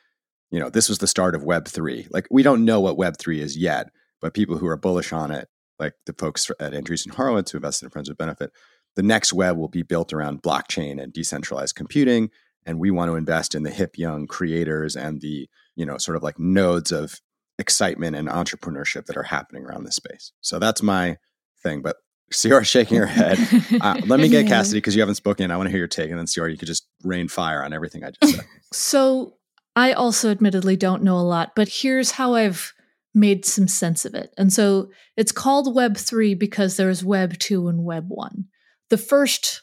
you 0.52 0.60
know, 0.60 0.70
this 0.70 0.90
was 0.90 0.98
the 0.98 1.08
start 1.08 1.36
of 1.36 1.44
Web3. 1.44 2.08
Like, 2.12 2.28
we 2.32 2.44
don't 2.44 2.66
know 2.66 2.80
what 2.80 2.98
Web3 2.98 3.40
is 3.40 3.58
yet, 3.58 3.90
but 4.22 4.34
people 4.34 4.58
who 4.58 4.68
are 4.68 4.78
bullish 4.78 5.14
on 5.14 5.32
it, 5.32 5.48
like 5.78 5.94
the 6.06 6.14
folks 6.14 6.50
at 6.60 6.74
Andreessen 6.74 7.14
Horowitz 7.14 7.52
who 7.52 7.58
invested 7.58 7.86
in 7.86 7.92
Friends 7.92 8.10
with 8.10 8.18
Benefit, 8.18 8.52
the 8.96 9.04
next 9.04 9.34
web 9.34 9.58
will 9.58 9.70
be 9.70 9.84
built 9.84 10.12
around 10.12 10.42
blockchain 10.42 11.02
and 11.02 11.14
decentralized 11.14 11.76
computing. 11.76 12.30
And 12.66 12.80
we 12.80 12.92
want 12.92 13.10
to 13.10 13.16
invest 13.16 13.56
in 13.56 13.64
the 13.64 13.70
hip 13.70 13.98
young 13.98 14.28
creators 14.28 14.96
and 14.96 15.22
the, 15.22 15.48
you 15.76 15.86
know, 15.86 15.98
sort 15.98 16.18
of 16.18 16.24
like 16.24 16.38
nodes 16.38 16.92
of 16.92 17.22
excitement 17.58 18.16
and 18.16 18.28
entrepreneurship 18.28 19.06
that 19.06 19.18
are 19.18 19.24
happening 19.24 19.66
around 19.66 19.86
this 19.86 19.96
space. 19.96 20.34
So 20.42 20.60
that's 20.60 20.82
my 20.82 21.18
thing. 21.64 21.82
But 21.82 21.98
Ceora's 22.32 22.68
shaking 22.68 22.98
her 22.98 23.06
head. 23.06 23.38
Uh, 23.82 24.00
let 24.06 24.20
me 24.20 24.28
get. 24.30 24.48
Cassidy 24.48 24.78
because 24.78 24.96
you 24.96 25.02
haven't 25.02 25.16
spoken. 25.16 25.52
I 25.52 25.58
want 25.58 25.68
to 25.68 25.72
hear 25.72 25.80
your 25.80 25.88
take. 25.88 26.10
And 26.10 26.20
then 26.20 26.26
Ceora, 26.26 26.52
you 26.52 26.58
could 26.58 26.68
just 26.68 26.88
rain 27.04 27.28
fire 27.28 27.64
on 27.64 27.74
everything 27.74 28.04
I 28.04 28.12
just 28.22 28.36
said. 28.36 28.46
So 28.72 29.34
I 29.80 29.94
also 29.94 30.30
admittedly 30.30 30.76
don't 30.76 31.04
know 31.04 31.18
a 31.18 31.22
lot, 31.22 31.54
but 31.56 31.70
here's 31.70 32.12
how 32.12 32.34
I've 32.34 32.74
made 33.16 33.46
some 33.46 33.70
sense 33.70 34.04
of 34.04 34.14
it. 34.14 34.34
And 34.38 34.52
so 34.52 34.90
it's 35.16 35.32
called 35.32 35.74
Web 35.74 35.96
3 35.96 36.34
because 36.34 36.76
there's 36.76 37.02
Web 37.02 37.40
2 37.40 37.70
and 37.70 37.86
Web 37.86 38.10
1. 38.10 38.44
The 38.90 38.98
first 38.98 39.62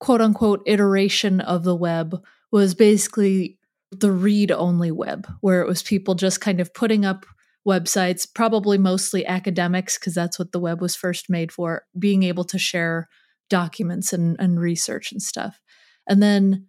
quote 0.00 0.20
unquote 0.20 0.62
iteration 0.66 1.40
of 1.40 1.64
the 1.64 1.74
web 1.74 2.22
was 2.52 2.74
basically 2.74 3.58
the 3.90 4.12
read 4.12 4.52
only 4.52 4.90
web, 4.90 5.26
where 5.40 5.62
it 5.62 5.66
was 5.66 5.82
people 5.82 6.14
just 6.14 6.42
kind 6.42 6.60
of 6.60 6.74
putting 6.74 7.06
up 7.06 7.24
websites, 7.66 8.28
probably 8.34 8.76
mostly 8.76 9.24
academics, 9.24 9.98
because 9.98 10.12
that's 10.12 10.38
what 10.38 10.52
the 10.52 10.60
web 10.60 10.82
was 10.82 10.94
first 10.94 11.30
made 11.30 11.50
for, 11.50 11.86
being 11.98 12.22
able 12.22 12.44
to 12.44 12.58
share 12.58 13.08
documents 13.48 14.12
and, 14.12 14.36
and 14.38 14.60
research 14.60 15.10
and 15.10 15.22
stuff. 15.22 15.58
And 16.06 16.22
then 16.22 16.66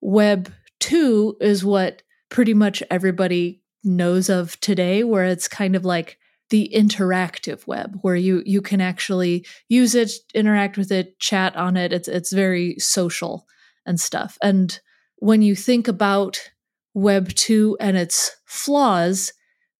Web 0.00 0.52
2 0.78 1.38
is 1.40 1.64
what 1.64 2.02
pretty 2.28 2.54
much 2.54 2.82
everybody 2.90 3.62
knows 3.84 4.28
of 4.28 4.58
today, 4.60 5.04
where 5.04 5.24
it's 5.24 5.48
kind 5.48 5.76
of 5.76 5.84
like 5.84 6.18
the 6.50 6.70
interactive 6.74 7.66
web 7.66 7.98
where 8.02 8.16
you 8.16 8.42
you 8.46 8.62
can 8.62 8.80
actually 8.80 9.44
use 9.68 9.94
it 9.94 10.12
interact 10.34 10.76
with 10.76 10.92
it 10.92 11.18
chat 11.18 11.56
on 11.56 11.76
it. 11.76 11.92
It's 11.92 12.08
it's 12.08 12.32
very 12.32 12.76
social 12.78 13.46
and 13.84 13.98
stuff. 13.98 14.38
And 14.42 14.78
when 15.16 15.42
you 15.42 15.56
think 15.56 15.88
about 15.88 16.50
web 16.94 17.28
2 17.34 17.76
and 17.80 17.96
its 17.96 18.36
flaws 18.46 19.32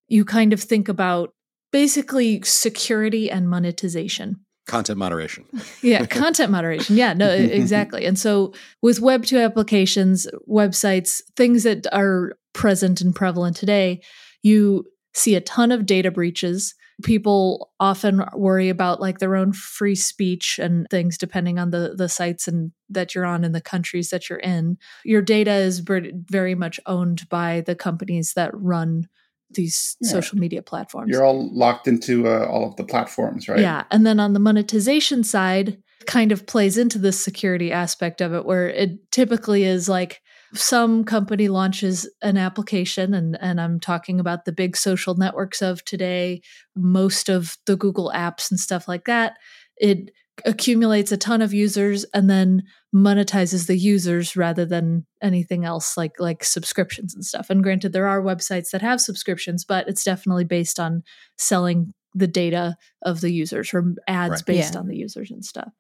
you 0.09 0.25
kind 0.25 0.53
of 0.53 0.61
think 0.61 0.89
about 0.89 1.35
basically 1.73 2.41
security 2.43 3.31
and 3.31 3.49
monetization 3.49 4.46
Content 4.67 4.99
moderation. 4.99 5.45
yeah 5.83 6.05
content 6.07 6.51
moderation. 6.51 6.97
Yeah 6.97 7.13
no 7.13 7.31
exactly. 7.33 8.05
And 8.05 8.19
so 8.19 8.53
with 8.83 9.01
web 9.01 9.25
2 9.25 9.39
applications 9.39 10.27
websites 10.49 11.21
things 11.37 11.63
that 11.63 11.87
are 11.93 12.33
present 12.53 13.01
and 13.01 13.15
prevalent 13.15 13.57
today 13.57 14.01
you 14.43 14.85
see 15.13 15.35
a 15.35 15.41
ton 15.41 15.73
of 15.73 15.87
data 15.87 16.11
breaches. 16.11 16.75
People 17.03 17.73
often 17.81 18.25
worry 18.35 18.69
about 18.69 19.01
like 19.01 19.19
their 19.19 19.37
own 19.37 19.53
free 19.53 19.95
speech 19.95 20.59
and 20.59 20.87
things 20.91 21.19
depending 21.19 21.59
on 21.59 21.71
the 21.71 21.95
the 21.97 22.09
sites 22.09 22.47
and 22.49 22.73
that 22.89 23.15
you're 23.15 23.27
on 23.27 23.45
and 23.45 23.55
the 23.55 23.61
countries 23.61 24.11
that 24.11 24.31
you're 24.31 24.39
in. 24.39 24.79
Your 25.05 25.21
data 25.21 25.53
is 25.53 25.81
very 25.81 26.55
much 26.55 26.81
owned 26.87 27.29
by 27.29 27.63
the 27.63 27.75
companies 27.75 28.33
that 28.35 28.51
run 28.55 29.09
these 29.51 29.97
Yeah. 30.01 30.11
social 30.11 30.39
media 30.39 30.63
platforms 30.63 31.11
You're 31.11 31.25
all 31.25 31.49
locked 31.55 31.87
into 31.89 32.29
uh, 32.29 32.47
all 32.47 32.69
of 32.69 32.77
the 32.77 32.85
platforms, 32.85 33.49
right? 33.49 33.61
yeah. 33.61 33.85
And 33.91 34.05
then 34.07 34.19
on 34.21 34.33
the 34.33 34.41
monetization 34.41 35.25
side, 35.25 35.79
kind 36.07 36.31
of 36.33 36.47
plays 36.47 36.79
into 36.79 36.99
this 36.99 37.23
security 37.23 37.73
aspect 37.73 38.21
of 38.21 38.33
it, 38.33 38.45
where 38.45 38.69
it 38.69 39.11
typically 39.11 39.65
is 39.65 39.89
like 39.89 40.21
some 40.55 41.05
company 41.05 41.49
launches 41.49 42.09
an 42.23 42.37
application, 42.37 43.13
and, 43.15 43.37
and 43.41 43.61
I'm 43.61 43.81
talking 43.81 44.21
about 44.21 44.45
the 44.45 44.53
big 44.53 44.77
social 44.77 45.17
networks 45.17 45.61
of 45.63 45.85
today, 45.85 46.41
most 46.77 47.29
of 47.29 47.57
the 47.67 47.77
Google 47.77 48.13
apps 48.15 48.51
and 48.51 48.61
stuff 48.61 48.87
like 48.87 49.05
that. 49.07 49.35
It 49.77 50.11
accumulates 50.45 51.11
a 51.13 51.17
ton 51.17 51.41
of 51.43 51.55
users 51.55 52.05
and 52.13 52.29
then 52.29 52.63
monetizes 52.95 53.67
the 53.67 53.77
users 53.77 54.37
rather 54.37 54.65
than 54.65 55.07
anything 55.23 55.65
else 55.65 55.97
like 55.97 56.13
like 56.19 56.45
subscriptions 56.45 57.15
and 57.15 57.25
stuff. 57.25 57.51
And 57.51 57.63
granted 57.63 57.93
there 57.93 58.07
are 58.07 58.21
websites 58.23 58.71
that 58.71 58.83
have 58.83 59.01
subscriptions, 59.01 59.65
but 59.65 59.89
it's 59.89 60.05
definitely 60.05 60.45
based 60.45 60.79
on 60.79 61.03
selling 61.39 61.95
the 62.15 62.27
data 62.27 62.77
of 63.03 63.21
the 63.21 63.31
users 63.31 63.73
or 63.75 63.95
ads 64.09 64.31
Right. 64.31 64.45
based 64.47 64.75
Yeah. 64.75 64.81
on 64.81 64.89
the 64.89 64.97
users 64.97 65.31
and 65.31 65.45
stuff. 65.45 65.73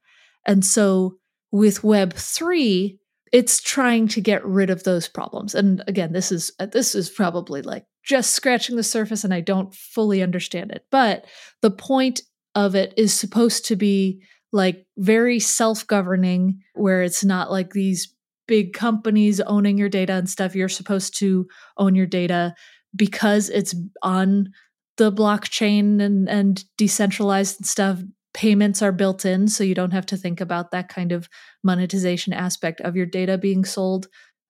And 0.46 0.64
so 0.64 1.16
with 1.50 1.84
web 1.84 2.12
3 2.14 2.98
it's 3.32 3.60
trying 3.60 4.06
to 4.06 4.20
get 4.20 4.44
rid 4.46 4.70
of 4.70 4.84
those 4.84 5.08
problems. 5.08 5.54
And 5.54 5.82
again, 5.88 6.12
this 6.12 6.30
is 6.30 6.52
uh, 6.60 6.66
this 6.66 6.94
is 6.94 7.10
probably 7.10 7.60
like 7.60 7.84
just 8.04 8.32
scratching 8.32 8.76
the 8.76 8.84
surface 8.84 9.24
and 9.24 9.34
I 9.34 9.40
don't 9.40 9.74
fully 9.74 10.22
understand 10.22 10.70
it. 10.70 10.84
But 10.92 11.26
the 11.60 11.72
point 11.72 12.22
of 12.54 12.74
it 12.76 12.94
is 12.96 13.12
supposed 13.12 13.66
to 13.66 13.76
be 13.76 14.22
like 14.52 14.86
very 14.96 15.38
self-governing 15.38 16.60
where 16.74 17.02
it's 17.02 17.24
not 17.24 17.50
like 17.50 17.70
these 17.70 18.14
big 18.46 18.72
companies 18.72 19.40
owning 19.40 19.76
your 19.76 19.88
data 19.88 20.14
and 20.14 20.30
stuff. 20.30 20.54
You're 20.54 20.68
supposed 20.68 21.18
to 21.18 21.46
own 21.78 21.94
your 21.94 22.06
data 22.06 22.54
because 22.94 23.48
it's 23.48 23.74
on 24.02 24.48
the 24.96 25.12
blockchain 25.12 26.00
and, 26.00 26.28
and 26.28 26.64
decentralized 26.76 27.60
and 27.60 27.66
stuff 27.66 28.00
payments 28.32 28.82
are 28.82 28.92
built 28.92 29.24
in 29.24 29.48
so 29.48 29.64
you 29.64 29.74
don't 29.74 29.92
have 29.92 30.04
to 30.04 30.16
think 30.16 30.42
about 30.42 30.70
that 30.70 30.88
kind 30.88 31.10
of 31.10 31.28
monetization 31.64 32.34
aspect 32.34 32.82
of 32.82 32.94
your 32.94 33.06
data 33.06 33.38
being 33.38 33.64
sold 33.64 34.08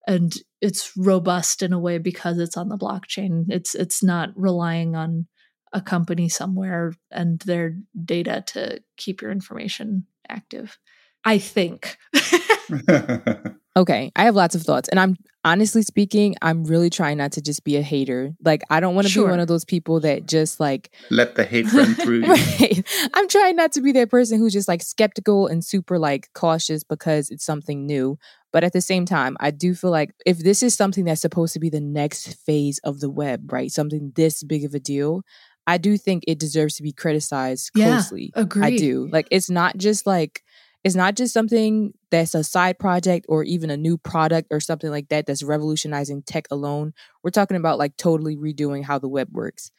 and 0.09 0.35
it's 0.61 0.93
robust 0.97 1.63
in 1.63 1.73
a 1.73 1.79
way 1.79 1.99
because 1.99 2.39
it's 2.39 2.57
on 2.57 2.69
the 2.69 2.77
blockchain 2.77 3.45
it's 3.49 3.77
it's 3.77 4.03
not 4.03 4.31
relying 4.35 4.97
on 4.97 5.27
a 5.73 5.81
company 5.81 6.29
somewhere 6.29 6.93
and 7.11 7.41
their 7.41 7.77
data 8.05 8.43
to 8.47 8.81
keep 8.97 9.21
your 9.23 9.31
information 9.31 10.07
active 10.29 10.79
i 11.25 11.39
think 11.39 11.97
Okay, 13.77 14.11
I 14.17 14.25
have 14.25 14.35
lots 14.35 14.55
of 14.55 14.63
thoughts. 14.63 14.89
And 14.89 14.99
I'm 14.99 15.17
honestly 15.45 15.83
speaking, 15.83 16.35
I'm 16.41 16.65
really 16.65 16.89
trying 16.89 17.19
not 17.19 17.33
to 17.33 17.43
just 17.43 17.63
be 17.63 17.77
a 17.77 17.83
hater. 17.83 18.33
Like, 18.43 18.63
I 18.71 18.81
don't 18.81 18.95
want 18.95 19.07
to 19.07 19.13
Sure. 19.13 19.27
be 19.27 19.33
one 19.33 19.41
of 19.41 19.49
those 19.49 19.67
people 19.67 20.01
that 20.01 20.25
just 20.27 20.59
like, 20.59 20.95
Let 21.11 21.35
the 21.35 21.45
hate 21.45 21.71
run 21.75 21.95
through 21.95 22.21
you. 22.21 22.27
right. 22.33 22.83
I'm 23.13 23.29
trying 23.29 23.55
not 23.55 23.73
to 23.73 23.83
be 23.83 23.93
that 23.93 24.09
person 24.09 24.39
who's 24.39 24.55
just 24.55 24.67
like 24.67 24.83
skeptical 24.83 25.47
and 25.47 25.63
super 25.63 25.99
like 25.99 26.31
cautious 26.33 26.85
because 26.85 27.29
it's 27.29 27.45
something 27.45 27.85
new. 27.85 28.19
But 28.51 28.65
at 28.65 28.73
the 28.73 28.81
same 28.81 29.05
time, 29.05 29.37
I 29.41 29.51
do 29.51 29.75
feel 29.75 29.91
like 29.91 30.13
if 30.25 30.39
this 30.39 30.63
is 30.63 30.75
something 30.75 31.05
that's 31.05 31.21
supposed 31.21 31.53
to 31.53 31.61
be 31.61 31.69
the 31.69 31.81
next 31.81 32.33
phase 32.47 32.81
of 32.83 33.01
the 33.01 33.11
web, 33.11 33.53
right? 33.53 33.71
Something 33.71 34.13
this 34.17 34.43
big 34.43 34.65
of 34.65 34.73
a 34.73 34.81
deal, 34.81 35.21
I 35.67 35.79
do 35.79 35.97
think 35.97 36.25
it 36.27 36.39
deserves 36.39 36.77
to 36.77 36.83
be 36.83 36.93
criticized 36.93 37.71
Yeah, 37.75 37.87
closely. 37.87 38.33
I 38.37 38.77
do. 38.77 39.09
Like 39.11 39.29
it's 39.31 39.51
not 39.51 39.77
just 39.77 40.07
like 40.07 40.43
it's 40.85 40.95
not 40.95 41.17
just 41.17 41.35
something 41.35 41.93
that's 42.11 42.35
a 42.35 42.45
side 42.45 42.79
project 42.79 43.27
or 43.29 43.43
even 43.43 43.71
a 43.71 43.77
new 43.77 43.99
product 43.99 44.49
or 44.53 44.61
something 44.61 44.91
like 44.91 45.09
that 45.09 45.27
that's 45.27 45.43
revolutionizing 45.43 46.23
tech 46.23 46.47
alone. 46.53 46.95
We're 47.25 47.31
talking 47.31 47.57
about 47.57 47.79
like 47.79 47.97
totally 47.97 48.37
redoing 48.37 48.85
how 48.85 49.01
the 49.01 49.09
web 49.09 49.29
works. 49.33 49.73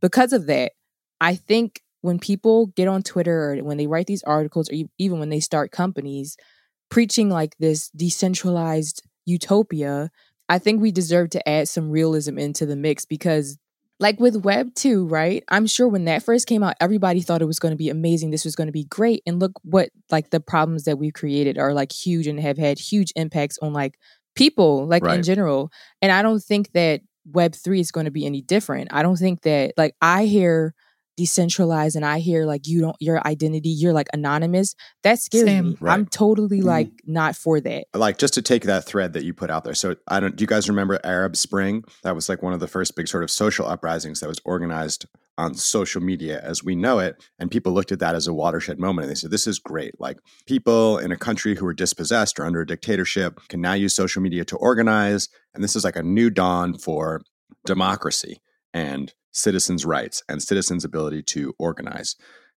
Because 0.00 0.32
of 0.32 0.46
that, 0.46 0.72
I 1.20 1.34
think 1.34 1.82
when 2.02 2.20
people 2.20 2.66
get 2.66 2.86
on 2.86 3.02
Twitter 3.02 3.52
or 3.52 3.56
when 3.64 3.76
they 3.76 3.88
write 3.88 4.06
these 4.06 4.22
articles 4.22 4.70
or 4.70 4.74
even 4.98 5.18
when 5.18 5.30
they 5.30 5.40
start 5.40 5.72
companies 5.72 6.36
preaching 6.90 7.28
like 7.28 7.56
this 7.58 7.90
decentralized 7.90 9.02
utopia, 9.24 10.10
I 10.48 10.58
think 10.58 10.80
we 10.80 10.92
deserve 10.92 11.30
to 11.30 11.48
add 11.48 11.68
some 11.68 11.90
realism 11.90 12.38
into 12.38 12.66
the 12.66 12.76
mix 12.76 13.04
because 13.04 13.58
like 14.02 14.20
with 14.20 14.44
web 14.44 14.74
2 14.74 15.06
right? 15.06 15.44
I'm 15.48 15.66
sure 15.66 15.88
when 15.88 16.04
that 16.06 16.22
first 16.22 16.46
came 16.46 16.62
out 16.62 16.74
everybody 16.80 17.22
thought 17.22 17.40
it 17.40 17.46
was 17.46 17.58
going 17.58 17.72
to 17.72 17.76
be 17.76 17.88
amazing 17.88 18.30
this 18.30 18.44
was 18.44 18.56
going 18.56 18.66
to 18.66 18.72
be 18.72 18.84
great 18.84 19.22
and 19.26 19.38
look 19.38 19.52
what 19.62 19.90
like 20.10 20.30
the 20.30 20.40
problems 20.40 20.84
that 20.84 20.98
we've 20.98 21.14
created 21.14 21.56
are 21.56 21.72
like 21.72 21.92
huge 21.92 22.26
and 22.26 22.40
have 22.40 22.58
had 22.58 22.78
huge 22.78 23.12
impacts 23.16 23.58
on 23.62 23.72
like 23.72 23.98
people 24.34 24.86
like 24.86 25.04
in 25.04 25.22
general 25.22 25.70
and 26.00 26.10
i 26.10 26.22
don't 26.22 26.42
think 26.42 26.72
that 26.72 27.00
web 27.30 27.54
3 27.54 27.80
is 27.80 27.90
going 27.90 28.06
to 28.06 28.10
be 28.10 28.26
any 28.26 28.42
different. 28.42 28.92
I 28.92 29.02
don't 29.02 29.16
think 29.16 29.42
that 29.42 29.74
like 29.76 29.94
i 30.00 30.24
hear 30.24 30.74
decentralized 31.22 31.94
and 31.96 32.04
i 32.04 32.18
hear 32.18 32.44
like 32.52 32.66
you 32.66 32.80
don't 32.80 32.96
your 33.00 33.18
identity 33.26 33.68
you're 33.68 33.92
like 34.00 34.08
anonymous 34.12 34.74
that 35.04 35.18
scares 35.18 35.44
Same. 35.44 35.70
me 35.70 35.76
Right. 35.80 35.94
i'm 35.94 36.06
totally 36.06 36.60
Mhm. 36.60 36.64
like 36.74 36.90
not 37.06 37.36
for 37.36 37.60
that 37.60 37.84
like 37.94 38.18
just 38.18 38.34
to 38.34 38.42
take 38.42 38.64
that 38.64 38.84
thread 38.84 39.12
that 39.14 39.24
you 39.24 39.32
put 39.42 39.50
out 39.50 39.62
there. 39.64 39.74
So 39.82 39.94
I 40.08 40.20
don't 40.20 40.34
do 40.36 40.42
you 40.42 40.46
guys 40.54 40.68
remember 40.68 40.98
Arab 41.04 41.36
Spring? 41.36 41.84
That 42.04 42.14
was 42.14 42.28
like 42.28 42.42
one 42.42 42.52
of 42.56 42.60
the 42.60 42.66
first 42.76 42.96
big 42.96 43.06
sort 43.08 43.22
of 43.24 43.30
social 43.30 43.66
uprisings 43.66 44.20
that 44.20 44.28
was 44.28 44.40
organized 44.44 45.06
on 45.38 45.54
social 45.54 46.00
media 46.00 46.40
as 46.42 46.62
we 46.64 46.74
know 46.74 46.98
it. 46.98 47.14
And 47.38 47.50
people 47.50 47.72
looked 47.72 47.92
at 47.92 47.98
that 48.00 48.14
as 48.14 48.26
a 48.28 48.34
watershed 48.42 48.78
moment 48.78 49.04
and 49.04 49.10
they 49.10 49.18
said, 49.20 49.30
This 49.30 49.46
is 49.46 49.58
great. 49.58 49.94
Like 50.06 50.18
people 50.46 50.98
in 50.98 51.10
a 51.12 51.16
country 51.28 51.54
who 51.56 51.66
are 51.66 51.74
dispossessed 51.84 52.38
or 52.38 52.44
under 52.44 52.60
a 52.62 52.66
dictatorship 52.66 53.40
can 53.48 53.60
now 53.60 53.74
use 53.74 53.94
social 53.94 54.22
media 54.22 54.44
to 54.46 54.56
organize. 54.56 55.28
And 55.54 55.62
this 55.64 55.76
is 55.76 55.84
like 55.84 55.96
a 55.96 56.02
new 56.18 56.30
dawn 56.30 56.76
for 56.78 57.22
democracy 57.66 58.40
and 58.74 59.12
citizens' 59.32 59.84
rights 59.84 60.22
and 60.28 60.42
citizens' 60.42 60.84
ability 60.84 61.22
to 61.22 61.54
organize. 61.58 62.16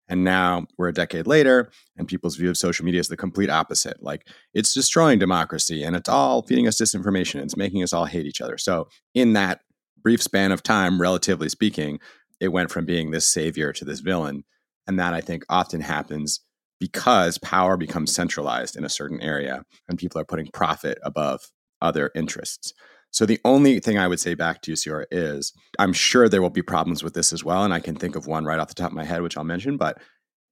And 0.08 0.22
now 0.22 0.66
we're 0.76 0.88
a 0.88 0.92
decade 0.92 1.26
later, 1.26 1.70
and 1.96 2.06
people's 2.06 2.36
view 2.36 2.50
of 2.50 2.58
social 2.58 2.84
media 2.84 3.00
is 3.00 3.08
the 3.08 3.16
complete 3.16 3.48
opposite. 3.48 4.02
Like 4.02 4.28
it's 4.52 4.74
destroying 4.74 5.18
democracy 5.18 5.82
and 5.82 5.96
it's 5.96 6.08
all 6.08 6.42
feeding 6.42 6.68
us 6.68 6.80
disinformation. 6.80 7.42
It's 7.42 7.56
making 7.56 7.82
us 7.82 7.92
all 7.92 8.04
hate 8.04 8.26
each 8.26 8.42
other. 8.42 8.58
So, 8.58 8.88
in 9.14 9.32
that 9.32 9.60
brief 10.02 10.22
span 10.22 10.52
of 10.52 10.62
time, 10.62 11.00
relatively 11.00 11.48
speaking, 11.48 12.00
it 12.38 12.48
went 12.48 12.70
from 12.70 12.84
being 12.84 13.10
this 13.10 13.26
savior 13.26 13.72
to 13.72 13.84
this 13.84 14.00
villain. 14.00 14.44
And 14.86 14.98
that 14.98 15.14
I 15.14 15.22
think 15.22 15.44
often 15.48 15.80
happens 15.80 16.40
because 16.78 17.38
power 17.38 17.78
becomes 17.78 18.14
centralized 18.14 18.76
in 18.76 18.84
a 18.84 18.90
certain 18.90 19.22
area 19.22 19.62
and 19.88 19.98
people 19.98 20.20
are 20.20 20.26
putting 20.26 20.48
profit 20.52 20.98
above 21.02 21.50
other 21.80 22.10
interests. 22.14 22.74
So, 23.14 23.24
the 23.24 23.38
only 23.44 23.78
thing 23.78 23.96
I 23.96 24.08
would 24.08 24.18
say 24.18 24.34
back 24.34 24.60
to 24.62 24.72
you, 24.72 24.76
Ceora, 24.76 25.04
is 25.12 25.52
I'm 25.78 25.92
sure 25.92 26.28
there 26.28 26.42
will 26.42 26.50
be 26.50 26.62
problems 26.62 27.04
with 27.04 27.14
this 27.14 27.32
as 27.32 27.44
well. 27.44 27.62
And 27.62 27.72
I 27.72 27.78
can 27.78 27.94
think 27.94 28.16
of 28.16 28.26
one 28.26 28.44
right 28.44 28.58
off 28.58 28.66
the 28.66 28.74
top 28.74 28.90
of 28.90 28.96
my 28.96 29.04
head, 29.04 29.22
which 29.22 29.36
I'll 29.36 29.44
mention. 29.44 29.76
But 29.76 29.98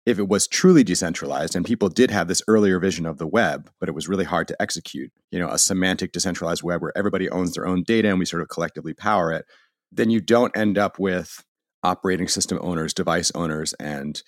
if 0.07 0.21
it 0.21 0.29
was 0.29 0.47
truly 0.47 0.85
decentralized 0.85 1.57
and 1.57 1.67
people 1.67 1.89
did 1.89 2.13
have 2.13 2.29
this 2.29 2.41
earlier 2.47 2.79
vision 2.79 3.05
of 3.05 3.19
the 3.19 3.27
web, 3.27 3.69
but 3.81 3.89
it 3.89 3.97
was 3.97 4.07
really 4.09 4.25
hard 4.25 4.47
to 4.47 4.63
execute, 4.63 5.11
you 5.33 5.41
know, 5.41 5.49
a 5.49 5.59
semantic 5.59 6.13
decentralized 6.13 6.63
web 6.63 6.81
where 6.81 6.97
everybody 6.97 7.29
owns 7.31 7.53
their 7.55 7.67
own 7.67 7.83
data 7.83 8.09
and 8.09 8.21
we 8.21 8.27
sort 8.27 8.43
of 8.43 8.49
collectively 8.49 8.95
power 8.95 9.33
it, 9.33 9.45
then 9.91 10.09
you 10.09 10.21
don't 10.21 10.57
end 10.57 10.79
up 10.79 11.01
with 11.01 11.45
operating 11.83 12.29
system 12.29 12.61
owners, 12.61 12.95
device 12.95 13.33
owners, 13.35 13.73
and, 13.81 14.23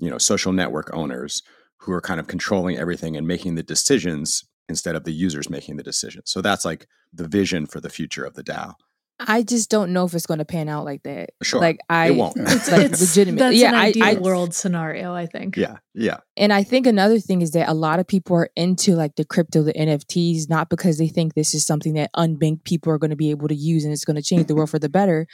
you 0.00 0.10
know, 0.10 0.18
social 0.18 0.52
network 0.52 0.90
owners 0.92 1.40
who 1.78 1.92
are 1.92 2.00
kind 2.00 2.18
of 2.18 2.26
controlling 2.26 2.76
everything 2.76 3.16
and 3.16 3.28
making 3.28 3.54
the 3.54 3.62
decisions 3.62 4.42
instead 4.68 4.96
of 4.96 5.04
the 5.04 5.12
users 5.12 5.48
making 5.50 5.76
the 5.76 5.82
decision. 5.82 6.22
So 6.24 6.40
that's 6.42 6.64
like 6.64 6.86
the 7.12 7.28
vision 7.28 7.66
for 7.66 7.80
the 7.80 7.90
future 7.90 8.24
of 8.24 8.34
the 8.34 8.42
DAO. 8.42 8.74
i 9.18 9.42
just 9.42 9.70
don't 9.70 9.92
know 9.94 10.04
if 10.04 10.12
it's 10.12 10.26
going 10.26 10.38
to 10.38 10.44
pan 10.44 10.68
out 10.68 10.84
like 10.84 11.02
that 11.04 11.30
Sure. 11.42 11.60
like 11.60 11.78
i 11.88 12.08
it 12.08 12.16
won't. 12.16 12.36
It's, 12.54 12.70
Like, 12.70 12.82
it's 12.90 13.00
legitimate. 13.00 13.38
That's 13.38 13.56
Yeah, 13.56 13.70
an 13.70 13.74
I- 13.76 13.86
ideal 13.86 14.04
I- 14.04 14.14
world 14.14 14.52
scenario, 14.54 15.14
I 15.14 15.26
think. 15.26 15.56
yeah. 15.56 15.76
Yeah. 15.94 16.18
And 16.36 16.52
I 16.52 16.62
think 16.64 16.86
another 16.86 17.18
thing 17.18 17.40
is 17.40 17.52
that 17.52 17.68
a 17.70 17.72
lot 17.86 17.98
of 18.00 18.06
people 18.06 18.36
are 18.36 18.50
into 18.56 18.94
like 18.94 19.14
the 19.16 19.24
crypto, 19.24 19.62
the 19.62 19.72
NFTs, 19.72 20.50
not 20.50 20.68
because 20.68 20.98
they 20.98 21.08
think 21.08 21.32
this 21.32 21.54
is 21.54 21.64
something 21.64 21.94
that 21.94 22.10
unbanked 22.14 22.64
people 22.64 22.92
are 22.92 22.98
going 22.98 23.10
to 23.16 23.16
be 23.16 23.30
able 23.30 23.48
to 23.48 23.54
use 23.54 23.84
and 23.84 23.92
it's 23.94 24.04
going 24.04 24.16
to 24.22 24.22
change 24.30 24.46
the 24.48 24.54
world 24.54 24.68
for 24.68 24.78
the 24.78 24.90
better. 24.90 25.26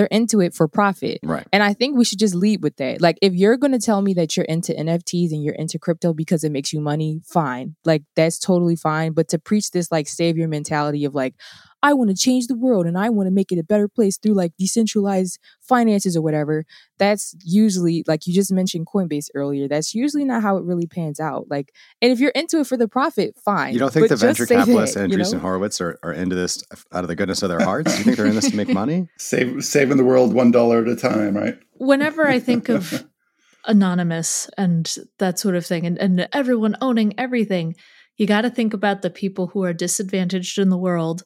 They're 0.00 0.06
into 0.06 0.40
it 0.40 0.54
for 0.54 0.66
profit. 0.66 1.18
Right. 1.22 1.46
And 1.52 1.62
I 1.62 1.74
think 1.74 1.94
we 1.94 2.06
should 2.06 2.18
just 2.18 2.34
lead 2.34 2.62
with 2.62 2.76
that. 2.76 3.02
Like, 3.02 3.18
if 3.20 3.34
you're 3.34 3.58
going 3.58 3.72
to 3.72 3.78
tell 3.78 4.00
me 4.00 4.14
that 4.14 4.34
you're 4.34 4.46
into 4.46 4.72
NFTs 4.72 5.30
and 5.30 5.44
you're 5.44 5.54
into 5.54 5.78
crypto 5.78 6.14
because 6.14 6.42
it 6.42 6.52
makes 6.52 6.72
you 6.72 6.80
money, 6.80 7.20
fine. 7.26 7.76
Like, 7.84 8.04
that's 8.16 8.38
totally 8.38 8.76
fine. 8.76 9.12
But 9.12 9.28
to 9.28 9.38
preach 9.38 9.72
this 9.72 9.92
like 9.92 10.08
savior 10.08 10.48
mentality 10.48 11.04
of 11.04 11.14
like, 11.14 11.34
I 11.82 11.94
want 11.94 12.10
to 12.10 12.16
change 12.16 12.46
the 12.46 12.56
world 12.56 12.86
and 12.86 12.98
I 12.98 13.08
want 13.08 13.26
to 13.26 13.30
make 13.30 13.52
it 13.52 13.58
a 13.58 13.64
better 13.64 13.88
place 13.88 14.18
through 14.18 14.34
like 14.34 14.52
decentralized 14.58 15.38
finances 15.60 16.16
or 16.16 16.22
whatever, 16.22 16.64
that's 16.98 17.34
usually, 17.42 18.04
like 18.06 18.26
you 18.26 18.34
just 18.34 18.52
mentioned 18.52 18.86
Coinbase 18.86 19.28
earlier, 19.34 19.66
that's 19.66 19.94
usually 19.94 20.24
not 20.24 20.42
how 20.42 20.56
it 20.56 20.64
really 20.64 20.86
pans 20.86 21.18
out. 21.18 21.46
Like, 21.48 21.72
and 22.02 22.12
if 22.12 22.20
you're 22.20 22.30
into 22.30 22.60
it 22.60 22.66
for 22.66 22.76
the 22.76 22.88
profit, 22.88 23.36
fine. 23.42 23.72
You 23.72 23.78
don't 23.78 23.92
think 23.92 24.08
But 24.08 24.18
the 24.18 24.26
venture 24.26 24.46
capitalists 24.46 24.94
that, 24.94 25.04
and 25.04 25.12
you 25.12 25.18
know? 25.18 25.24
Andreessen 25.24 25.40
Horowitz 25.40 25.80
are, 25.80 25.98
are 26.02 26.12
into 26.12 26.36
this 26.36 26.62
out 26.92 27.04
of 27.04 27.08
the 27.08 27.16
goodness 27.16 27.42
of 27.42 27.48
their 27.48 27.64
hearts? 27.64 27.96
You 27.98 28.04
think 28.04 28.16
they're 28.16 28.26
in 28.26 28.34
this 28.34 28.50
to 28.50 28.56
make 28.56 28.68
money? 28.68 29.08
Save, 29.18 29.64
saving 29.64 29.96
the 29.96 30.04
world 30.04 30.34
one 30.34 30.50
dollar 30.50 30.82
at 30.82 30.88
a 30.88 30.96
time, 30.96 31.36
right? 31.36 31.58
Whenever 31.78 32.26
I 32.26 32.38
think 32.38 32.68
of 32.68 33.06
anonymous 33.64 34.50
and 34.58 34.94
that 35.18 35.38
sort 35.38 35.56
of 35.56 35.64
thing, 35.64 35.86
and, 35.86 35.98
and 35.98 36.28
everyone 36.32 36.76
owning 36.82 37.18
everything, 37.18 37.74
you 38.18 38.26
got 38.26 38.42
to 38.42 38.50
think 38.50 38.74
about 38.74 39.00
the 39.00 39.08
people 39.08 39.46
who 39.48 39.64
are 39.64 39.72
disadvantaged 39.72 40.58
in 40.58 40.68
the 40.68 40.76
world 40.76 41.22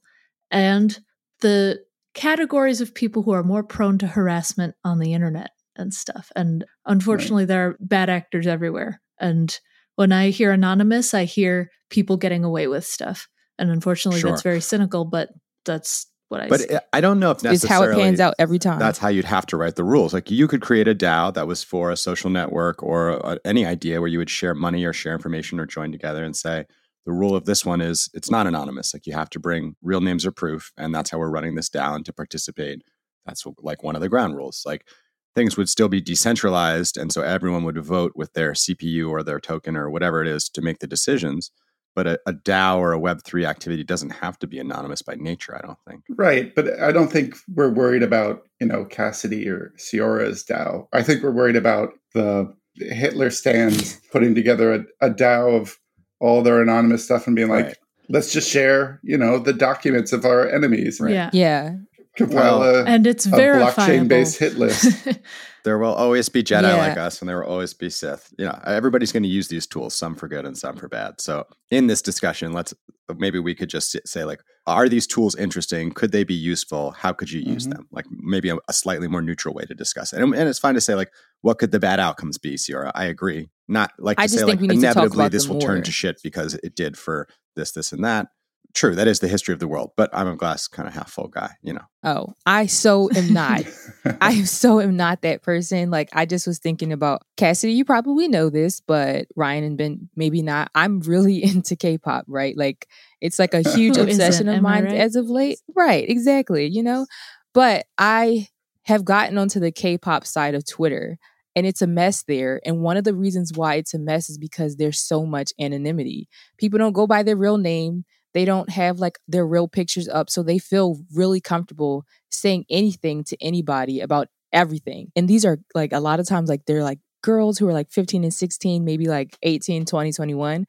and 0.51 0.99
the 1.41 1.81
categories 2.15 2.81
of 2.81 2.95
people 2.95 3.23
who 3.23 3.33
are 3.33 3.43
more 3.43 3.63
prone 3.65 3.99
to 3.99 4.07
harassment 4.07 4.75
on 4.85 4.99
the 4.99 5.13
internet 5.15 5.51
and 5.77 5.93
stuff. 5.93 6.31
And 6.37 6.65
unfortunately, 6.87 7.45
there 7.45 7.69
are 7.71 7.77
bad 7.81 8.09
actors 8.09 8.47
everywhere. 8.47 9.01
And 9.19 9.57
when 9.97 10.13
I 10.13 10.31
hear 10.31 10.53
anonymous, 10.53 11.13
I 11.15 11.25
hear 11.25 11.71
people 11.91 12.17
getting 12.17 12.45
away 12.45 12.69
with 12.69 12.85
stuff. 12.85 13.29
And 13.59 13.71
unfortunately, 13.71 14.21
Sure. 14.21 14.31
that's 14.31 14.43
very 14.43 14.61
cynical, 14.61 15.05
but 15.05 15.31
that's 15.65 16.07
what 16.29 16.41
I 16.41 16.49
But 16.49 16.61
see. 16.61 16.77
I 16.93 17.01
don't 17.01 17.19
know 17.21 17.31
if 17.33 17.45
It's 17.45 17.65
how 17.65 17.83
it 17.83 17.95
pans 17.95 18.21
out 18.21 18.35
every 18.39 18.59
time. 18.59 18.79
that's 18.79 18.99
how 18.99 19.09
you'd 19.09 19.25
have 19.25 19.47
to 19.47 19.57
write 19.57 19.77
the 19.77 19.85
rules. 19.85 20.15
Like 20.15 20.31
you 20.31 20.47
could 20.49 20.63
create 20.63 20.89
a 20.89 20.95
DAO 20.95 21.33
that 21.35 21.47
was 21.47 21.63
for 21.65 21.91
a 21.91 21.97
social 21.97 22.31
network 22.31 22.83
or 22.83 23.25
uh 23.27 23.37
any 23.45 23.67
idea 23.67 24.01
where 24.01 24.09
you 24.09 24.19
would 24.19 24.31
share 24.31 24.55
money 24.55 24.85
or 24.85 24.93
share 24.93 25.13
information 25.13 25.59
or 25.61 25.67
join 25.67 25.93
together 25.93 26.25
and 26.25 26.35
say 26.37 26.67
the 27.07 27.13
rule 27.13 27.37
of 27.37 27.45
this 27.45 27.65
one 27.65 27.81
is 27.81 28.09
it's 28.15 28.31
not 28.31 28.47
anonymous. 28.47 28.95
Like 28.95 29.07
you 29.07 29.13
have 29.13 29.31
to 29.31 29.41
bring 29.41 29.77
real 29.83 30.01
names 30.01 30.25
or 30.25 30.33
proof, 30.33 30.73
and 30.77 30.95
that's 30.95 31.11
how 31.11 31.19
we're 31.19 31.31
running 31.31 31.55
this 31.55 31.69
down 31.69 32.05
to 32.05 32.13
participate. 32.13 32.83
That's 33.27 33.45
like 33.63 33.83
one 33.83 33.95
of 33.95 34.03
the 34.03 34.09
ground 34.09 34.37
rules. 34.37 34.63
Like 34.65 34.87
things 35.35 35.57
would 35.57 35.69
still 35.69 35.89
be 35.89 36.01
decentralized, 36.01 36.97
and 36.97 37.13
so 37.13 37.23
everyone 37.23 37.65
would 37.65 37.83
vote 37.85 38.13
with 38.15 38.33
their 38.33 38.53
CPU 38.53 39.11
or 39.11 39.23
their 39.23 39.41
token 39.41 39.77
or 39.77 39.91
whatever 39.91 40.23
it 40.23 40.29
is 40.29 40.49
to 40.51 40.63
make 40.63 40.79
the 40.79 40.87
decisions. 40.87 41.51
But 41.95 42.07
a, 42.09 42.19
a 42.27 42.33
DAO 42.33 42.79
or 42.79 42.93
a 42.93 42.99
Web 42.99 43.23
three 43.23 43.47
activity 43.47 43.85
doesn't 43.85 44.11
have 44.11 44.37
to 44.41 44.49
be 44.49 44.59
anonymous 44.59 45.03
by 45.03 45.15
nature. 45.15 45.57
I 45.57 45.65
don't 45.65 45.79
think. 45.89 46.05
Right, 46.09 46.55
but 46.55 46.81
I 46.81 46.91
don't 46.91 47.13
think 47.13 47.37
we're 47.55 47.73
worried 47.73 48.03
about 48.03 48.43
you 48.61 48.67
know 48.67 48.85
Cassidy 48.87 49.49
or 49.49 49.75
Ceora's 49.77 50.43
DAO. 50.43 50.87
I 50.93 51.03
think 51.03 51.23
we're 51.23 51.33
worried 51.33 51.57
about 51.57 51.91
the 52.15 52.53
Hitler 52.77 53.31
stands 53.31 54.01
putting 54.11 54.35
together 54.35 54.75
a, 54.75 55.07
a 55.07 55.11
DAO 55.11 55.61
of 55.61 55.79
all 56.25 56.43
their 56.43 56.61
anonymous 56.63 57.05
stuff 57.05 57.27
and 57.27 57.37
being 57.37 57.49
like, 57.49 57.67
Right. 57.67 57.77
let's 58.09 58.33
just 58.33 58.49
share 58.51 59.01
you 59.03 59.19
know 59.19 59.39
the 59.39 59.53
documents 59.53 60.13
of 60.13 60.25
our 60.25 60.49
enemies. 60.49 61.01
Right. 61.01 61.13
Yeah. 61.15 61.31
yeah. 61.33 61.77
Compile 62.17 62.61
Well, 62.61 62.75
a, 62.77 62.85
And 62.85 63.07
it's 63.07 63.27
a 63.27 63.31
verifiable. 63.31 63.73
blockchain-based 63.83 64.39
hit 64.39 64.55
list. 64.57 65.09
There 65.65 65.79
will 65.79 65.95
always 65.95 66.29
be 66.29 66.43
Jedi 66.43 66.63
Yeah. 66.65 66.77
like 66.77 66.99
us, 66.99 67.21
and 67.23 67.29
there 67.29 67.39
will 67.41 67.49
always 67.49 67.73
be 67.73 67.89
Sith. 67.89 68.31
You 68.39 68.45
know, 68.45 68.61
everybody's 68.67 69.13
going 69.13 69.23
to 69.23 69.29
use 69.31 69.49
these 69.49 69.67
tools, 69.67 69.95
some 69.95 70.15
for 70.15 70.29
good 70.29 70.45
and 70.45 70.59
some 70.59 70.77
for 70.77 70.89
bad. 70.91 71.23
So, 71.23 71.47
in 71.71 71.87
this 71.87 72.03
discussion, 72.03 72.53
let's 72.53 72.75
maybe 73.17 73.39
we 73.39 73.55
could 73.55 73.71
just 73.71 73.97
say, 74.07 74.25
like, 74.25 74.41
are 74.67 74.91
these 74.91 75.07
tools 75.07 75.35
interesting? 75.35 75.91
Could 75.91 76.13
they 76.13 76.23
be 76.23 76.35
useful? 76.35 76.91
How 76.91 77.15
could 77.15 77.31
you 77.33 77.41
use 77.41 77.67
Mhm. 77.67 77.71
them? 77.73 77.89
Like, 77.91 78.05
maybe 78.11 78.51
a, 78.51 78.57
a 78.69 78.75
slightly 78.75 79.09
more 79.09 79.23
neutral 79.23 79.55
way 79.55 79.65
to 79.65 79.75
discuss 79.75 80.13
it. 80.13 80.21
And, 80.21 80.35
and 80.35 80.51
it's 80.51 80.59
fine 80.59 80.75
to 80.75 80.83
say, 80.83 80.95
like, 80.95 81.11
what 81.45 81.59
could 81.59 81.73
the 81.73 81.79
bad 81.79 82.01
outcomes 82.01 82.39
be, 82.39 82.55
Ceora? 82.55 82.91
I 82.95 83.05
agree. 83.05 83.51
Not 83.69 83.93
like 83.99 84.17
to 84.17 84.23
I 84.23 84.25
just 84.25 84.39
say, 84.39 84.47
think 84.47 84.49
like, 84.49 84.61
we 84.61 84.67
need 84.69 84.77
to 84.77 84.87
talk 84.87 84.97
inevitably 84.97 85.21
about 85.25 85.33
this 85.33 85.45
them 85.45 85.55
will 85.55 85.61
turn 85.61 85.83
to 85.83 85.93
shit 85.93 86.19
because 86.25 86.55
it 86.55 86.75
did 86.75 86.97
for 86.97 87.29
this, 87.55 87.73
this, 87.73 87.93
and 87.93 88.03
that. 88.03 88.29
True, 88.73 88.95
that 88.95 89.07
is 89.07 89.21
the 89.21 89.29
history 89.29 89.53
of 89.53 89.61
the 89.61 89.69
world. 89.69 89.91
But 89.95 90.09
I'm 90.15 90.27
a 90.27 90.37
glass 90.37 90.67
kind 90.69 90.89
of 90.89 90.95
half 90.95 91.11
full 91.11 91.29
guy. 91.29 91.51
You 91.61 91.75
know, 91.75 91.85
Oh, 92.03 92.33
I 92.47 92.65
so 92.65 93.11
am 93.15 93.35
not. 93.35 93.63
I 94.23 94.43
so 94.45 94.81
am 94.81 94.97
not 94.97 95.21
that 95.21 95.43
person. 95.43 95.91
Like 95.91 96.09
I 96.15 96.25
just 96.25 96.47
was 96.47 96.59
thinking 96.61 96.95
about 96.95 97.23
Cassidy. 97.37 97.75
You 97.75 97.85
probably 97.85 98.27
know 98.27 98.49
this, 98.49 98.81
but 98.81 99.27
Ryan 99.37 99.65
and 99.65 99.77
Ben 99.77 100.09
maybe 100.17 100.41
not. 100.41 100.71
I'm 100.75 101.01
really 101.01 101.45
into 101.45 101.77
K-pop, 101.77 102.25
right? 102.27 102.57
Like 102.57 102.89
It's 103.21 103.39
like 103.39 103.53
a 103.53 103.69
huge 103.75 103.99
obsession 103.99 104.49
of 104.49 104.63
mine 104.63 104.85
right? 104.85 104.95
as 104.95 105.15
of 105.15 105.29
late. 105.29 105.59
Right, 105.77 106.09
exactly. 106.09 106.69
You 106.69 106.83
know, 106.83 107.07
but 107.53 107.85
I 107.99 108.49
have 108.85 109.05
gotten 109.05 109.37
onto 109.37 109.61
the 109.61 109.73
K-pop 109.73 110.27
side 110.27 110.55
of 110.55 110.67
Twitter, 110.67 111.19
and 111.57 111.67
it's 111.67 111.83
a 111.83 111.87
mess 111.87 112.23
there. 112.25 112.61
And 112.65 112.81
one 112.83 112.97
of 112.97 113.05
the 113.05 113.15
reasons 113.15 113.53
why 113.55 113.77
it's 113.77 113.95
a 113.95 113.99
mess 113.99 114.29
is 114.31 114.39
because 114.39 114.77
there's 114.77 115.01
so 115.01 115.25
much 115.25 115.53
anonymity. 115.61 116.29
People 116.59 116.79
don't 116.79 116.93
go 116.93 117.07
by 117.07 117.23
their 117.23 117.37
real 117.37 117.59
name. 117.59 118.05
They 118.33 118.45
don't 118.45 118.71
have 118.71 118.99
like 118.99 119.19
their 119.29 119.47
real 119.47 119.69
pictures 119.69 120.09
up, 120.09 120.29
so 120.29 120.43
they 120.43 120.59
feel 120.59 120.99
really 121.15 121.41
comfortable 121.41 122.05
saying 122.31 122.65
anything 122.69 123.23
to 123.25 123.37
anybody 123.41 124.01
about 124.01 124.29
everything. 124.53 125.13
And 125.15 125.29
these 125.29 125.45
are 125.45 125.59
like 125.75 125.93
a 125.93 126.01
lot 126.01 126.19
of 126.21 126.27
times 126.27 126.49
like 126.49 126.65
they're 126.67 126.83
like 126.83 126.99
girls 127.23 127.59
who 127.59 127.69
are 127.69 127.73
like 127.73 127.91
15 127.93 128.25
and 128.25 128.35
16, 128.35 128.85
maybe 128.85 129.07
like 129.07 129.37
18, 129.45 129.85
20, 129.85 130.13
21, 130.13 130.67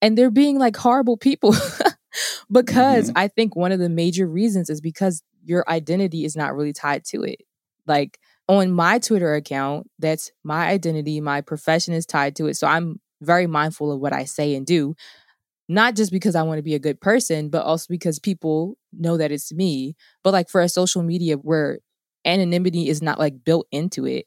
and 0.00 0.16
they're 0.16 0.30
being 0.30 0.58
like 0.58 0.76
horrible 0.76 1.16
people 1.16 1.54
because 2.50 3.08
Mhm. 3.10 3.12
I 3.16 3.28
think 3.28 3.56
one 3.56 3.72
of 3.72 3.78
the 3.78 3.88
major 3.88 4.26
reasons 4.26 4.70
is 4.70 4.80
because 4.80 5.22
your 5.44 5.64
identity 5.68 6.24
is 6.24 6.36
not 6.36 6.54
really 6.54 6.72
tied 6.72 7.04
to 7.06 7.22
it. 7.22 7.40
Like 7.86 8.18
on 8.48 8.72
my 8.72 8.98
Twitter 8.98 9.34
account, 9.34 9.88
that's 9.98 10.32
my 10.42 10.66
identity, 10.66 11.20
my 11.20 11.40
profession 11.40 11.94
is 11.94 12.06
tied 12.06 12.36
to 12.36 12.46
it. 12.46 12.56
So 12.56 12.66
I'm 12.66 13.00
very 13.20 13.46
mindful 13.46 13.92
of 13.92 14.00
what 14.00 14.12
I 14.12 14.24
say 14.24 14.54
and 14.54 14.66
do, 14.66 14.94
not 15.68 15.94
just 15.94 16.10
because 16.10 16.34
I 16.34 16.42
want 16.42 16.58
to 16.58 16.62
be 16.62 16.74
a 16.74 16.78
good 16.78 17.00
person, 17.00 17.50
but 17.50 17.64
also 17.64 17.86
because 17.90 18.18
people 18.18 18.76
know 18.92 19.16
that 19.18 19.30
it's 19.30 19.52
me. 19.52 19.96
But 20.24 20.32
like 20.32 20.48
for 20.48 20.60
a 20.60 20.68
social 20.68 21.02
media 21.02 21.36
where 21.36 21.80
anonymity 22.24 22.88
is 22.88 23.02
not 23.02 23.18
like 23.18 23.44
built 23.44 23.66
into 23.70 24.06
it, 24.06 24.26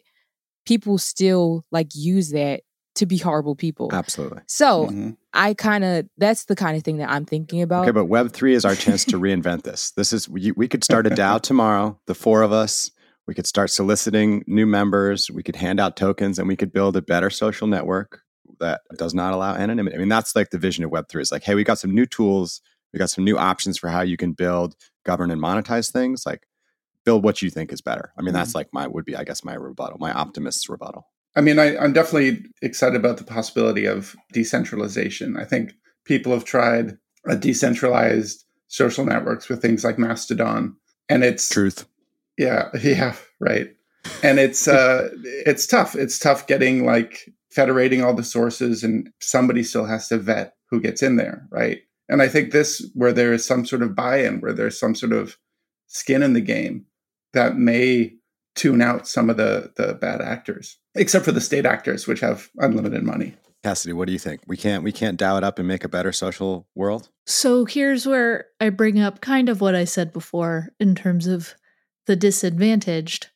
people 0.66 0.98
still 0.98 1.66
like 1.72 1.90
use 1.96 2.30
that 2.32 2.62
to 2.96 3.06
be 3.06 3.18
horrible 3.18 3.56
people. 3.56 3.90
Absolutely. 3.92 4.42
So 4.48 4.88
Mhm. 4.88 5.18
I 5.34 5.54
kind 5.54 5.84
of 5.84 6.08
that's 6.18 6.46
the 6.46 6.56
kind 6.56 6.76
of 6.76 6.84
thing 6.84 6.98
that 6.98 7.10
I'm 7.10 7.26
thinking 7.26 7.62
about. 7.62 7.84
Okay, 7.84 7.92
but 7.92 8.06
Web 8.06 8.34
three 8.34 8.54
is 8.54 8.66
our 8.66 8.76
chance 8.76 9.06
to 9.06 9.18
reinvent 9.18 9.64
this. 9.64 9.92
This 9.92 10.12
is 10.14 10.28
we, 10.28 10.52
we 10.52 10.68
could 10.68 10.84
start 10.84 11.08
a 11.08 11.10
DAO 11.10 11.42
tomorrow. 11.42 11.98
The 12.06 12.16
four 12.16 12.42
of 12.42 12.52
us. 12.52 12.92
We 13.28 13.34
could 13.34 13.48
start 13.48 13.70
soliciting 13.70 14.44
new 14.48 14.66
members. 14.66 15.30
We 15.30 15.44
could 15.44 15.56
hand 15.56 15.80
out 15.80 15.96
tokens, 15.96 16.40
and 16.40 16.48
we 16.48 16.56
could 16.56 16.74
build 16.74 16.96
a 16.96 17.02
better 17.02 17.30
social 17.30 17.68
network 17.68 18.22
that 18.60 18.82
does 18.98 19.14
not 19.14 19.34
allow 19.34 19.56
anonymity. 19.56 19.96
I 19.96 20.00
mean, 20.00 20.10
that's 20.10 20.36
like 20.36 20.50
the 20.50 20.58
vision 20.58 20.84
of 20.84 20.92
Web 20.92 21.08
three. 21.10 21.22
Is 21.22 21.32
like, 21.32 21.44
hey, 21.44 21.56
we 21.56 21.64
got 21.64 21.80
some 21.80 21.94
new 21.94 22.06
tools. 22.06 22.62
We 22.94 23.00
got 23.00 23.10
some 23.10 23.24
new 23.24 23.38
options 23.38 23.78
for 23.78 23.90
how 23.90 24.02
you 24.02 24.18
can 24.18 24.34
build, 24.34 24.76
govern, 25.06 25.32
and 25.32 25.42
monetize 25.42 25.92
things. 25.92 26.26
Like, 26.26 26.48
build 27.06 27.24
what 27.24 27.42
you 27.42 27.50
think 27.50 27.72
is 27.72 27.82
better. 27.82 28.12
I 28.18 28.22
mean, 28.22 28.34
that's 28.34 28.50
mm-hmm. 28.50 28.58
like 28.58 28.74
my 28.74 28.88
would 28.88 29.06
be, 29.06 29.16
I 29.16 29.24
guess, 29.24 29.44
my 29.44 29.54
rebuttal, 29.54 29.98
my 30.00 30.12
optimist's 30.12 30.70
rebuttal. 30.70 31.08
I 31.36 31.42
mean, 31.42 31.58
I, 31.60 31.78
I'm 31.78 31.94
definitely 31.94 32.46
excited 32.62 32.96
about 32.96 33.18
the 33.18 33.24
possibility 33.24 33.86
of 33.86 34.16
decentralization. 34.34 35.38
I 35.38 35.46
think 35.46 35.72
people 36.04 36.34
have 36.34 36.44
tried 36.44 36.98
a 37.26 37.38
decentralized 37.38 38.44
social 38.68 39.06
networks 39.06 39.48
with 39.48 39.62
things 39.62 39.84
like 39.84 39.98
Mastodon, 39.98 40.76
and 41.08 41.24
it's 41.24 41.50
Truth. 41.50 41.86
Yeah, 42.42 42.70
yeah, 42.84 43.16
right. 43.40 43.70
And 44.24 44.40
it's 44.40 44.68
uh, 44.68 45.10
it's 45.46 45.68
tough. 45.68 45.96
It's 45.96 46.18
tough 46.18 46.48
getting 46.48 46.86
like 46.86 47.20
federating 47.52 48.04
all 48.04 48.14
the 48.14 48.24
sources, 48.24 48.84
and 48.84 49.10
somebody 49.22 49.64
still 49.64 49.86
has 49.86 50.08
to 50.08 50.18
vet 50.18 50.56
who 50.70 50.82
gets 50.82 51.04
in 51.04 51.18
there, 51.18 51.48
right? 51.52 51.80
And 52.10 52.22
I 52.22 52.28
think 52.28 52.52
this, 52.52 52.86
where 52.94 53.14
there 53.14 53.32
is 53.32 53.46
some 53.46 53.66
sort 53.66 53.84
of 53.84 53.96
buy-in, 53.96 54.42
where 54.42 54.54
there's 54.54 54.80
some 54.80 54.96
sort 54.96 55.14
of 55.14 55.38
skin 55.88 56.24
in 56.24 56.34
the 56.34 56.42
game, 56.42 56.86
that 57.34 57.58
may 57.58 58.14
tune 58.56 58.82
out 58.82 59.08
some 59.08 59.30
of 59.30 59.38
the 59.38 59.72
the 59.78 59.94
bad 59.94 60.22
actors, 60.22 60.78
except 60.96 61.26
for 61.26 61.32
the 61.32 61.42
state 61.42 61.66
actors, 61.66 62.08
which 62.08 62.22
have 62.22 62.50
unlimited 62.58 63.04
money. 63.04 63.36
Cassidy, 63.64 63.94
what 63.94 64.08
do 64.08 64.14
you 64.14 64.20
think? 64.20 64.42
We 64.48 64.58
can't 64.58 64.84
we 64.84 64.92
can't 64.92 65.20
DAO 65.20 65.38
it 65.38 65.44
up 65.44 65.60
and 65.60 65.68
make 65.68 65.84
a 65.84 65.90
better 65.90 66.12
social 66.12 66.68
world. 66.74 67.10
So 67.28 67.66
here's 67.66 68.08
where 68.08 68.46
I 68.60 68.70
bring 68.70 69.00
up 69.00 69.22
kind 69.22 69.50
of 69.50 69.62
what 69.62 69.76
I 69.76 69.86
said 69.86 70.12
before 70.12 70.70
in 70.80 70.96
terms 70.96 71.28
of 71.28 71.54
the 72.12 72.16
disadvantaged. 72.18 73.28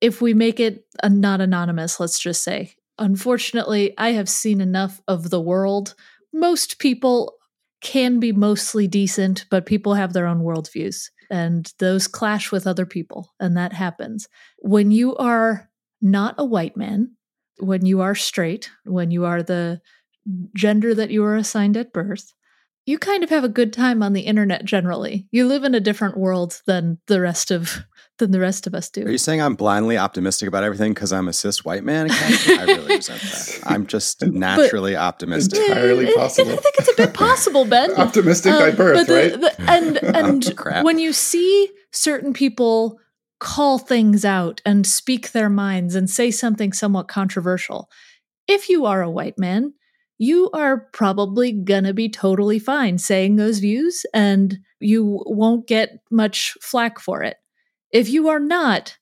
If 0.00 0.20
we 0.20 0.34
make 0.34 0.58
it 0.58 0.86
a 1.00 1.08
not 1.08 1.40
anonymous, 1.40 2.00
let's 2.00 2.18
just 2.18 2.42
say, 2.42 2.74
unfortunately, 2.98 3.94
I 3.96 4.10
have 4.10 4.28
seen 4.28 4.60
enough 4.60 5.00
of 5.06 5.30
the 5.30 5.40
world. 5.40 5.94
Most 6.32 6.80
people 6.80 7.34
can 7.80 8.18
be 8.18 8.32
mostly 8.32 8.88
decent, 8.88 9.44
but 9.52 9.66
people 9.66 9.94
have 9.94 10.14
their 10.14 10.26
own 10.26 10.40
worldviews 10.40 11.10
and 11.30 11.72
those 11.78 12.08
clash 12.08 12.50
with 12.50 12.66
other 12.66 12.84
people, 12.84 13.32
and 13.38 13.56
that 13.56 13.72
happens. 13.72 14.26
When 14.58 14.90
you 14.90 15.14
are 15.14 15.70
not 16.02 16.34
a 16.36 16.44
white 16.44 16.76
man, 16.76 17.12
when 17.60 17.86
you 17.86 18.00
are 18.00 18.16
straight, 18.16 18.68
when 18.84 19.12
you 19.12 19.24
are 19.24 19.44
the 19.44 19.80
gender 20.56 20.92
that 20.92 21.10
you 21.10 21.22
were 21.22 21.36
assigned 21.36 21.76
at 21.76 21.92
birth, 21.92 22.34
you 22.84 22.98
kind 22.98 23.22
of 23.22 23.30
have 23.30 23.44
a 23.44 23.48
good 23.48 23.72
time 23.72 24.02
on 24.02 24.12
the 24.12 24.22
internet 24.22 24.64
generally. 24.64 25.28
You 25.30 25.46
live 25.46 25.62
in 25.62 25.76
a 25.76 25.80
different 25.80 26.18
world 26.18 26.62
than 26.66 26.98
the 27.06 27.20
rest 27.20 27.52
of 27.52 27.84
than 28.18 28.30
the 28.30 28.38
rest 28.40 28.66
of 28.66 28.74
us 28.74 28.90
do. 28.90 29.04
Are 29.04 29.10
you 29.10 29.18
saying 29.18 29.42
I'm 29.42 29.54
blindly 29.56 29.98
optimistic 29.98 30.46
about 30.48 30.62
everything 30.62 30.94
because 30.94 31.12
I'm 31.12 31.26
a 31.28 31.32
cis 31.32 31.64
white 31.64 31.82
man? 31.84 32.08
I 32.10 32.64
really 32.66 32.96
resent 32.96 33.20
that. 33.20 33.60
I'm 33.66 33.86
just 33.86 34.24
naturally 34.24 34.94
optimistic. 34.96 35.58
Entirely 35.68 36.06
I- 36.06 36.10
I- 36.10 36.14
possible. 36.14 36.52
I 36.52 36.56
think 36.56 36.74
it's 36.78 36.92
a 36.92 36.96
bit 36.96 37.14
possible, 37.14 37.64
Ben. 37.64 37.92
Optimistic 37.96 38.52
by 38.52 38.70
Um, 38.70 38.76
birth, 38.76 38.96
but 38.96 39.06
the- 39.08 39.14
right? 39.14 39.40
the- 39.40 39.70
and 39.70 39.96
and 40.16 40.56
Crap. 40.56 40.84
when 40.84 40.98
you 40.98 41.12
see 41.12 41.68
certain 41.92 42.32
people 42.32 42.98
call 43.40 43.78
things 43.78 44.24
out 44.24 44.60
and 44.64 44.86
speak 44.86 45.32
their 45.32 45.50
minds 45.50 45.94
and 45.94 46.08
say 46.08 46.30
something 46.30 46.72
somewhat 46.72 47.08
controversial, 47.08 47.90
if 48.46 48.68
you 48.68 48.86
are 48.86 49.02
a 49.02 49.10
white 49.10 49.38
man, 49.38 49.74
you 50.18 50.48
are 50.52 50.86
probably 50.92 51.50
gonna 51.50 51.92
be 51.92 52.08
totally 52.08 52.60
fine 52.60 52.96
saying 52.98 53.34
those 53.36 53.58
views 53.58 54.06
and 54.14 54.58
you 54.78 55.20
won't 55.26 55.66
get 55.66 55.98
much 56.12 56.56
flack 56.62 57.00
for 57.00 57.22
it. 57.24 57.36
If 57.94 58.10
you 58.10 58.28
are 58.28 58.40
not, 58.40 58.98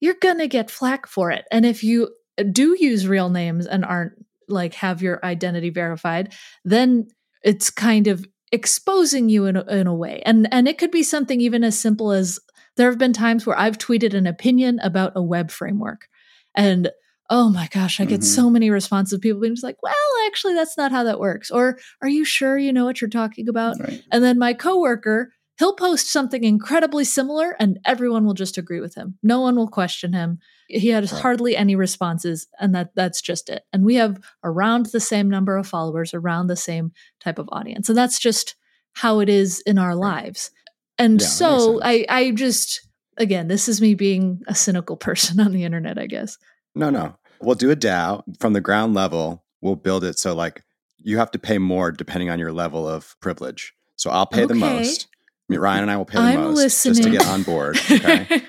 you're 0.00 0.16
gonna 0.20 0.48
get 0.48 0.70
flack 0.70 1.06
for 1.06 1.30
it. 1.30 1.44
And 1.50 1.64
if 1.64 1.82
you 1.82 2.10
do 2.52 2.76
use 2.78 3.06
real 3.06 3.30
names 3.30 3.66
and 3.66 3.84
aren't 3.84 4.12
like 4.48 4.74
have 4.74 5.00
your 5.00 5.24
identity 5.24 5.70
verified, 5.70 6.34
then 6.64 7.06
it's 7.42 7.70
kind 7.70 8.08
of 8.08 8.26
exposing 8.50 9.28
you 9.30 9.46
in 9.46 9.56
a, 9.56 9.62
in 9.64 9.86
a 9.86 9.94
way. 9.94 10.20
And 10.26 10.46
and 10.52 10.68
it 10.68 10.76
could 10.76 10.90
be 10.90 11.02
something 11.02 11.40
even 11.40 11.64
as 11.64 11.78
simple 11.78 12.10
as 12.12 12.38
there 12.76 12.90
have 12.90 12.98
been 12.98 13.12
times 13.12 13.46
where 13.46 13.58
I've 13.58 13.78
tweeted 13.78 14.12
an 14.14 14.26
opinion 14.26 14.78
about 14.82 15.12
a 15.14 15.22
web 15.22 15.50
framework 15.50 16.08
and 16.54 16.90
oh 17.30 17.48
my 17.48 17.66
gosh, 17.68 17.98
I 18.00 18.04
get 18.04 18.20
Mhm. 18.20 18.24
so 18.24 18.50
many 18.50 18.68
responses 18.68 19.18
people 19.18 19.40
being 19.40 19.54
just 19.54 19.64
like, 19.64 19.82
"Well, 19.82 19.94
actually 20.26 20.52
that's 20.54 20.76
not 20.76 20.92
how 20.92 21.04
that 21.04 21.20
works." 21.20 21.50
Or 21.50 21.78
"Are 22.02 22.08
you 22.08 22.24
sure 22.26 22.58
you 22.58 22.72
know 22.74 22.84
what 22.84 23.00
you're 23.00 23.08
talking 23.08 23.48
about?" 23.48 23.78
Right. 23.80 24.02
And 24.12 24.22
then 24.22 24.38
my 24.38 24.52
coworker, 24.52 25.32
he'll 25.58 25.74
post 25.74 26.10
something 26.10 26.44
incredibly 26.44 27.04
similar 27.04 27.54
and 27.60 27.78
everyone 27.84 28.24
will 28.24 28.34
just 28.34 28.56
agree 28.58 28.80
with 28.80 28.94
him. 28.94 29.18
No 29.22 29.40
one 29.40 29.56
will 29.56 29.68
question 29.68 30.12
him. 30.12 30.38
He 30.68 30.88
has 30.88 31.12
Right. 31.12 31.22
hardly 31.22 31.56
any 31.56 31.76
responses 31.76 32.46
and 32.58 32.74
that 32.74 32.94
that's 32.94 33.20
just 33.20 33.48
it. 33.50 33.64
And 33.72 33.84
we 33.84 33.96
have 33.96 34.18
around 34.42 34.86
the 34.86 35.00
same 35.00 35.28
number 35.28 35.56
of 35.56 35.66
followers, 35.66 36.14
around 36.14 36.46
the 36.46 36.56
same 36.56 36.92
type 37.20 37.38
of 37.38 37.48
audience. 37.52 37.88
And 37.88 37.98
that's 37.98 38.18
just 38.18 38.54
how 38.94 39.20
it 39.20 39.28
is 39.28 39.60
in 39.66 39.78
our 39.78 39.94
lives. 39.94 40.50
And 40.98 41.20
Yeah, 41.20 41.26
so 41.26 41.80
I 41.82 42.04
I 42.08 42.30
just 42.32 42.88
again, 43.18 43.48
this 43.48 43.68
is 43.68 43.80
me 43.80 43.94
being 43.94 44.40
a 44.48 44.54
cynical 44.54 44.96
person 45.08 45.38
on 45.40 45.52
the 45.52 45.64
internet, 45.64 45.98
I 45.98 46.06
guess. 46.06 46.38
No, 46.74 46.88
no. 46.90 47.14
We'll 47.40 47.56
do 47.56 47.70
a 47.70 47.76
DAO 47.76 48.22
from 48.40 48.52
the 48.54 48.60
ground 48.60 48.94
level. 48.94 49.44
We'll 49.60 49.76
build 49.76 50.04
it 50.04 50.18
so 50.18 50.34
like 50.34 50.62
you 50.96 51.18
have 51.18 51.30
to 51.32 51.38
pay 51.38 51.58
more 51.58 51.90
depending 51.92 52.30
on 52.30 52.38
your 52.38 52.52
level 52.52 52.88
of 52.88 53.16
privilege. 53.20 53.74
So 53.96 54.10
I'll 54.10 54.26
pay 54.26 54.46
the 54.46 54.54
most. 54.54 55.08
I 55.52 55.56
mean, 55.56 55.60
Ryan 55.60 55.82
and 55.82 55.90
I 55.90 55.96
will 55.96 56.04
pay 56.04 56.18
the 56.18 56.24
I'm 56.24 56.40
most 56.40 56.82
just 56.82 57.02
to 57.02 57.10
get 57.10 57.26
on 57.26 57.42
board. 57.42 57.78
Okay. 57.92 58.42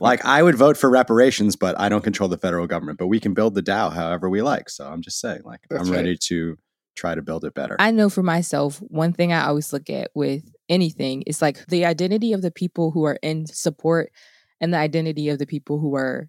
like 0.00 0.24
I 0.24 0.42
would 0.42 0.54
vote 0.54 0.76
for 0.76 0.90
reparations, 0.90 1.56
but 1.56 1.78
I 1.78 1.88
don't 1.88 2.02
control 2.02 2.28
the 2.28 2.38
federal 2.38 2.66
government. 2.66 2.98
But 2.98 3.06
we 3.06 3.20
can 3.20 3.34
build 3.34 3.54
the 3.54 3.62
DAO 3.62 3.92
however 3.92 4.28
we 4.28 4.42
like. 4.42 4.68
So 4.68 4.86
I'm 4.86 5.02
just 5.02 5.20
saying, 5.20 5.42
like, 5.44 5.60
That's 5.68 5.82
I'm 5.82 5.90
right. 5.90 5.98
ready 5.98 6.16
to 6.28 6.58
try 6.96 7.14
to 7.14 7.22
build 7.22 7.44
it 7.44 7.54
better. 7.54 7.76
I 7.78 7.90
know 7.90 8.10
for 8.10 8.22
myself, 8.22 8.78
one 8.88 9.12
thing 9.12 9.32
I 9.32 9.46
always 9.46 9.72
look 9.72 9.88
at 9.88 10.10
with 10.14 10.44
anything 10.68 11.22
is 11.22 11.40
like 11.40 11.66
the 11.66 11.84
identity 11.84 12.32
of 12.32 12.42
the 12.42 12.50
people 12.50 12.90
who 12.90 13.04
are 13.04 13.18
in 13.22 13.46
support 13.46 14.12
and 14.60 14.74
the 14.74 14.78
identity 14.78 15.28
of 15.28 15.38
the 15.38 15.46
people 15.46 15.78
who 15.80 15.94
are 15.96 16.28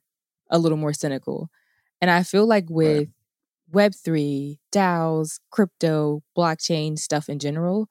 a 0.49 0.57
little 0.57 0.77
more 0.77 0.93
cynical. 0.93 1.49
And 1.99 2.09
I 2.09 2.23
feel 2.23 2.47
like 2.47 2.65
with 2.69 3.09
Web3, 3.73 4.57
DAOs, 4.71 5.39
crypto, 5.51 6.23
blockchain 6.37 6.97
stuff 6.97 7.29
in 7.29 7.39
general, 7.39 7.87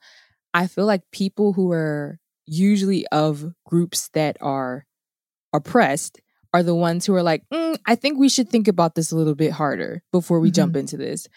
I 0.52 0.66
feel 0.66 0.86
like 0.86 1.02
people 1.12 1.52
who 1.52 1.72
are 1.72 2.18
usually 2.46 3.06
of 3.08 3.52
groups 3.64 4.08
that 4.14 4.36
are 4.40 4.86
oppressed 5.52 6.20
are 6.52 6.62
the 6.62 6.74
ones 6.74 7.06
who 7.06 7.14
are 7.14 7.22
like, 7.22 7.44
"Mm, 7.52 7.78
I 7.86 7.94
think 7.94 8.18
we 8.18 8.28
should 8.28 8.48
think 8.48 8.66
about 8.66 8.94
this 8.94 9.12
a 9.12 9.16
little 9.16 9.36
bit 9.36 9.52
harder 9.52 10.02
before 10.10 10.40
we 10.40 10.50
jump 10.50 10.74
into 10.76 10.96
this. 10.96 11.28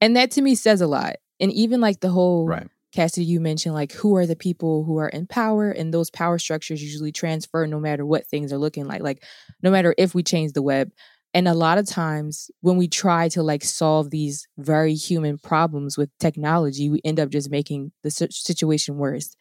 And 0.00 0.16
that 0.16 0.30
to 0.32 0.42
me 0.42 0.54
says 0.54 0.80
a 0.80 0.86
lot. 0.86 1.16
And 1.40 1.52
even 1.52 1.80
like 1.80 2.00
the 2.00 2.10
whole 2.10 2.46
right. 2.46 2.68
Cassie, 2.92 3.24
you 3.24 3.40
mentioned 3.40 3.74
like 3.74 3.92
who 3.92 4.16
are 4.16 4.26
the 4.26 4.36
people 4.36 4.84
who 4.84 4.98
are 4.98 5.08
in 5.08 5.26
power, 5.26 5.70
and 5.70 5.92
those 5.92 6.10
power 6.10 6.38
structures 6.38 6.82
usually 6.82 7.12
transfer 7.12 7.66
no 7.66 7.78
matter 7.78 8.04
what 8.04 8.26
things 8.26 8.52
are 8.52 8.58
looking 8.58 8.86
like. 8.86 9.02
Like, 9.02 9.24
no 9.62 9.70
matter 9.70 9.94
if 9.98 10.14
we 10.14 10.22
change 10.22 10.52
the 10.52 10.62
web, 10.62 10.90
And 11.34 11.46
a 11.46 11.54
lot 11.54 11.78
of 11.78 11.86
times 11.86 12.50
when 12.62 12.76
we 12.76 12.88
try 12.88 13.28
to 13.30 13.42
like 13.42 13.62
solve 13.62 14.10
these 14.10 14.48
very 14.56 14.94
human 14.94 15.38
problems 15.38 15.98
with 15.98 16.10
technology, 16.18 16.88
we 16.88 17.00
end 17.04 17.20
up 17.20 17.28
just 17.28 17.50
making 17.50 17.92
the 18.02 18.10
situation 18.10 18.96
worse. 18.96 19.36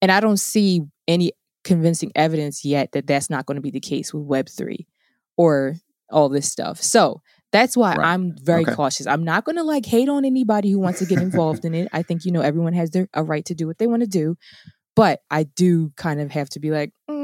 And 0.00 0.12
I 0.12 0.20
don't 0.20 0.38
see 0.38 0.82
any 1.08 1.32
convincing 1.64 2.12
evidence 2.14 2.64
yet 2.64 2.92
that 2.92 3.06
that's 3.06 3.30
not 3.30 3.46
going 3.46 3.56
to 3.56 3.62
be 3.62 3.70
the 3.70 3.80
case 3.80 4.12
with 4.12 4.26
Web3 4.26 4.86
or 5.36 5.76
all 6.10 6.28
this 6.28 6.50
stuff. 6.50 6.82
So 6.82 7.22
that's 7.50 7.76
why 7.76 7.94
right. 7.94 8.08
I'm 8.08 8.34
very 8.42 8.62
okay. 8.62 8.74
cautious. 8.74 9.06
I'm 9.06 9.24
not 9.24 9.44
going 9.44 9.56
to 9.56 9.62
like 9.62 9.86
hate 9.86 10.08
on 10.08 10.24
anybody 10.24 10.70
who 10.70 10.80
wants 10.80 10.98
to 10.98 11.06
get 11.06 11.18
involved 11.20 11.64
in 11.64 11.74
it. 11.74 11.88
I 11.92 12.02
think, 12.02 12.24
you 12.24 12.32
know, 12.32 12.40
everyone 12.40 12.72
has 12.72 12.90
their, 12.90 13.08
a 13.14 13.22
right 13.22 13.44
to 13.46 13.54
do 13.54 13.66
what 13.66 13.78
they 13.78 13.86
want 13.86 14.02
to 14.02 14.08
do. 14.08 14.36
But 14.94 15.20
I 15.30 15.44
do 15.44 15.90
kind 15.96 16.20
of 16.20 16.30
have 16.32 16.50
to 16.50 16.60
be 16.60 16.70
like, 16.70 16.92
mm, 17.10 17.21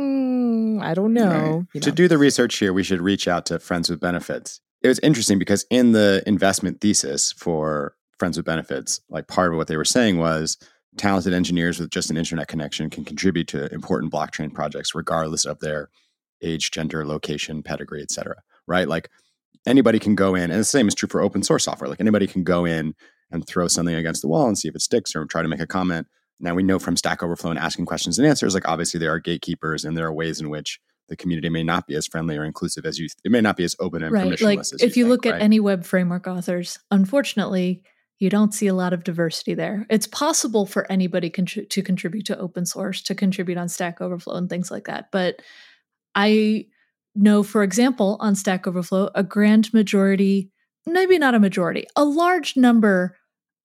I 0.81 0.95
don't 0.95 1.13
know, 1.13 1.29
right. 1.29 1.67
you 1.75 1.81
know. 1.81 1.85
To 1.85 1.93
do 1.93 2.09
the 2.09 2.19
research 2.19 2.57
here, 2.59 2.73
we 2.73 2.83
should 2.83 3.01
reach 3.01 3.29
out 3.29 3.47
to 3.47 3.59
Friends 3.59 3.89
with 3.89 4.01
Benefits. 4.01 4.61
It 4.83 4.89
was 4.89 4.99
interesting 5.01 5.39
because 5.39 5.67
in 5.71 5.93
the 5.93 6.23
investment 6.27 6.81
thesis 6.81 7.33
for 7.33 7.95
Friends 8.19 8.37
with 8.37 8.47
Benefits, 8.47 9.01
like 9.09 9.29
part 9.29 9.53
of 9.53 9.57
what 9.57 9.69
they 9.69 9.77
were 9.77 9.85
saying 9.85 10.19
was 10.19 10.57
talented 10.97 11.33
engineers 11.33 11.79
with 11.79 11.91
just 11.91 12.11
an 12.11 12.17
internet 12.17 12.49
connection 12.49 12.91
can 12.91 13.05
contribute 13.05 13.49
to 13.49 13.73
important 13.73 14.13
blockchain 14.13 14.53
projects 14.53 14.95
regardless 14.95 15.45
of 15.45 15.61
their 15.61 15.89
age, 16.43 16.71
gender, 16.71 17.07
location, 17.07 17.63
pedigree, 17.63 18.03
et 18.03 18.11
cetera. 18.11 18.37
Right? 18.67 18.89
Like 18.89 19.11
anybody 19.67 19.99
can 19.99 20.15
go 20.15 20.35
in, 20.35 20.51
and 20.51 20.61
the 20.61 20.65
same 20.65 20.89
is 20.89 20.95
true 20.95 21.09
for 21.09 21.21
open 21.21 21.43
source 21.43 21.65
software. 21.65 21.89
Like 21.89 22.01
anybody 22.01 22.27
can 22.27 22.45
go 22.45 22.65
in 22.65 22.95
and 23.31 23.47
throw 23.47 23.69
something 23.69 23.95
against 23.95 24.23
the 24.23 24.29
wall 24.29 24.47
and 24.47 24.57
see 24.57 24.69
if 24.69 24.75
it 24.75 24.83
sticks 24.83 25.15
or 25.15 25.25
try 25.27 25.43
to 25.43 25.49
make 25.49 25.61
a 25.61 25.67
comment. 25.67 26.07
Now 26.41 26.55
we 26.55 26.63
know 26.63 26.79
from 26.79 26.97
Stack 26.97 27.23
Overflow 27.23 27.51
and 27.51 27.59
asking 27.59 27.87
questions 27.87 28.19
and 28.19 28.27
answers, 28.27 28.55
like 28.55 28.69
obviously 28.69 29.01
there 29.01 29.13
are 29.13 29.19
gatekeepers 29.19 29.85
and 29.85 29.97
there 29.97 30.07
are 30.07 30.13
ways 30.13 30.41
in 30.41 30.51
which 30.51 30.81
the 31.09 31.17
community 31.17 31.49
may 31.49 31.63
not 31.63 31.87
be 31.87 31.95
as 31.95 32.07
friendly 32.07 32.37
or 32.37 32.45
inclusive 32.45 32.85
as 32.85 32.99
you. 32.99 33.09
It 33.25 33.33
may 33.33 33.41
not 33.41 33.57
be 33.57 33.65
as 33.65 33.75
open 33.81 34.03
and 34.03 34.13
right. 34.13 34.41
Like 34.41 34.61
if 34.81 34.97
you, 34.97 35.05
you 35.05 35.11
look 35.11 35.23
think, 35.25 35.37
at 35.37 35.43
any 35.43 35.59
web 35.59 35.85
framework 35.85 36.27
authors, 36.27 36.79
unfortunately, 36.91 37.83
you 38.19 38.31
don't 38.31 38.53
see 38.53 38.67
a 38.67 38.75
lot 38.75 38.93
of 38.93 39.05
diversity 39.05 39.55
there. 39.55 39.87
It's 39.91 40.07
possible 40.07 40.67
for 40.67 40.91
anybody 40.91 41.31
contri- 41.31 41.69
to 41.71 41.83
contribute 41.83 42.27
to 42.27 42.39
open 42.39 42.67
source, 42.67 43.01
to 43.03 43.15
contribute 43.15 43.59
on 43.59 43.69
Stack 43.69 44.01
Overflow 44.01 44.35
and 44.35 44.51
things 44.51 44.71
like 44.71 44.85
that. 44.85 45.11
But 45.13 45.41
I 46.15 46.67
know, 47.15 47.43
for 47.43 47.63
example, 47.63 48.17
on 48.21 48.35
Stack 48.35 48.67
Overflow, 48.67 49.11
a 49.15 49.23
grand 49.23 49.73
majority, 49.73 50.51
maybe 50.85 51.19
not 51.19 51.35
a 51.35 51.41
majority, 51.41 51.87
a 51.97 52.05
large 52.05 52.57
number 52.57 53.17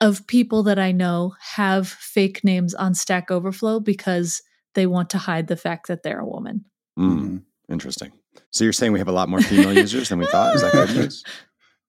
of 0.04 0.28
people 0.28 0.64
that 0.64 0.78
I 0.78 0.92
know 0.92 1.34
have 1.56 1.88
fake 1.88 2.44
names 2.44 2.74
on 2.74 2.94
Stack 2.94 3.32
Overflow 3.32 3.80
because 3.80 4.42
they 4.76 4.86
want 4.86 5.10
to 5.12 5.18
hide 5.18 5.48
the 5.48 5.56
fact 5.56 5.88
that 5.88 6.04
they're 6.04 6.20
a 6.20 6.28
woman. 6.28 6.66
Mm, 7.00 7.44
interesting. 7.70 8.12
So 8.52 8.64
you're 8.64 8.74
saying 8.74 8.92
we 8.92 9.00
have 9.00 9.08
a 9.08 9.14
lot 9.14 9.30
more 9.30 9.42
female 9.42 9.74
users 9.74 10.10
than 10.10 10.20
we 10.20 10.26
thought? 10.26 10.56
Is 10.56 10.62
that 10.62 10.74
good 10.74 10.96
news? 10.96 11.24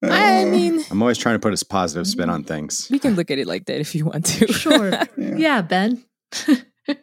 I 0.03 0.45
mean, 0.45 0.83
I'm 0.91 1.01
always 1.01 1.17
trying 1.17 1.35
to 1.35 1.39
put 1.39 1.59
a 1.59 1.65
positive 1.65 2.07
spin 2.07 2.29
on 2.29 2.43
things. 2.43 2.87
We 2.91 2.99
can 2.99 3.15
look 3.15 3.31
at 3.31 3.39
it 3.39 3.47
like 3.47 3.65
that 3.65 3.79
if 3.79 3.95
you 3.95 4.05
want 4.05 4.25
to. 4.25 4.47
sure. 4.53 4.91
Yeah, 5.17 5.35
yeah 5.35 5.61
Ben. 5.61 6.03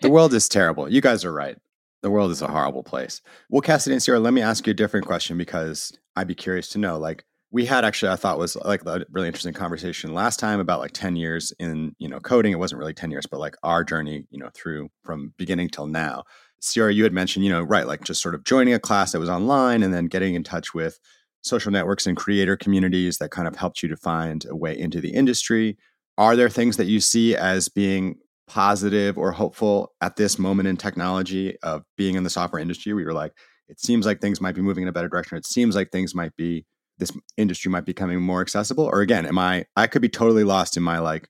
the 0.00 0.10
world 0.10 0.32
is 0.34 0.48
terrible. 0.48 0.88
You 0.90 1.00
guys 1.00 1.24
are 1.24 1.32
right. 1.32 1.56
The 2.02 2.10
world 2.10 2.30
is 2.30 2.42
a 2.42 2.48
horrible 2.48 2.82
place. 2.82 3.20
Well, 3.48 3.60
Cassidy 3.60 3.94
and 3.94 4.02
Ceora, 4.02 4.20
let 4.22 4.32
me 4.32 4.40
ask 4.40 4.66
you 4.66 4.72
a 4.72 4.74
different 4.74 5.06
question 5.06 5.36
because 5.38 5.92
I'd 6.16 6.26
be 6.26 6.34
curious 6.34 6.68
to 6.70 6.78
know. 6.78 6.98
Like, 6.98 7.24
we 7.52 7.66
had 7.66 7.84
actually, 7.84 8.10
I 8.10 8.16
thought 8.16 8.38
was 8.38 8.56
like 8.56 8.84
a 8.86 9.04
really 9.10 9.26
interesting 9.26 9.52
conversation 9.52 10.14
last 10.14 10.40
time 10.40 10.58
about 10.58 10.80
like 10.80 10.92
10 10.92 11.16
years 11.16 11.52
in, 11.58 11.94
you 11.98 12.08
know, 12.08 12.18
coding. 12.18 12.50
It 12.50 12.58
wasn't 12.58 12.78
really 12.78 12.94
10 12.94 13.10
years, 13.10 13.26
but 13.26 13.38
like 13.38 13.56
our 13.62 13.84
journey, 13.84 14.24
you 14.30 14.38
know, 14.38 14.48
through 14.54 14.88
from 15.04 15.34
beginning 15.36 15.68
till 15.68 15.86
now. 15.86 16.24
Ceora, 16.62 16.94
you 16.94 17.02
had 17.02 17.12
mentioned, 17.12 17.44
you 17.44 17.50
know, 17.50 17.62
right, 17.62 17.86
like 17.86 18.04
just 18.04 18.22
sort 18.22 18.34
of 18.34 18.44
joining 18.44 18.72
a 18.72 18.78
class 18.78 19.12
that 19.12 19.18
was 19.18 19.28
online 19.28 19.82
and 19.82 19.92
then 19.92 20.06
getting 20.06 20.34
in 20.34 20.42
touch 20.42 20.72
with 20.72 20.98
social 21.42 21.70
networks 21.70 22.06
and 22.06 22.16
creator 22.16 22.56
communities 22.56 23.18
that 23.18 23.30
kind 23.30 23.46
of 23.46 23.56
helped 23.56 23.82
you 23.82 23.88
to 23.90 23.96
find 23.96 24.46
a 24.48 24.56
way 24.56 24.78
into 24.78 25.00
the 25.00 25.12
industry. 25.12 25.76
Are 26.16 26.36
there 26.36 26.48
things 26.48 26.78
that 26.78 26.86
you 26.86 27.00
see 27.00 27.36
as 27.36 27.68
being 27.68 28.16
positive 28.46 29.18
or 29.18 29.32
hopeful 29.32 29.92
at 30.00 30.16
this 30.16 30.38
moment 30.38 30.68
in 30.68 30.76
technology 30.76 31.56
of 31.62 31.82
being 31.98 32.14
in 32.14 32.22
the 32.22 32.30
software 32.30 32.62
industry 32.62 32.94
where 32.94 33.02
you're 33.02 33.12
like, 33.12 33.32
it 33.68 33.80
seems 33.80 34.06
like 34.06 34.20
things 34.20 34.40
might 34.40 34.54
be 34.54 34.62
moving 34.62 34.82
in 34.82 34.88
a 34.88 34.92
better 34.92 35.08
direction. 35.08 35.36
It 35.36 35.46
seems 35.46 35.74
like 35.74 35.90
things 35.90 36.14
might 36.14 36.34
be 36.36 36.64
this 37.02 37.12
industry 37.36 37.70
might 37.70 37.84
be 37.84 37.92
becoming 37.92 38.20
more 38.20 38.40
accessible. 38.40 38.84
Or 38.84 39.00
again, 39.00 39.26
am 39.26 39.38
I 39.38 39.66
I 39.76 39.86
could 39.86 40.02
be 40.02 40.08
totally 40.08 40.44
lost 40.44 40.76
in 40.76 40.82
my 40.82 40.98
like 40.98 41.28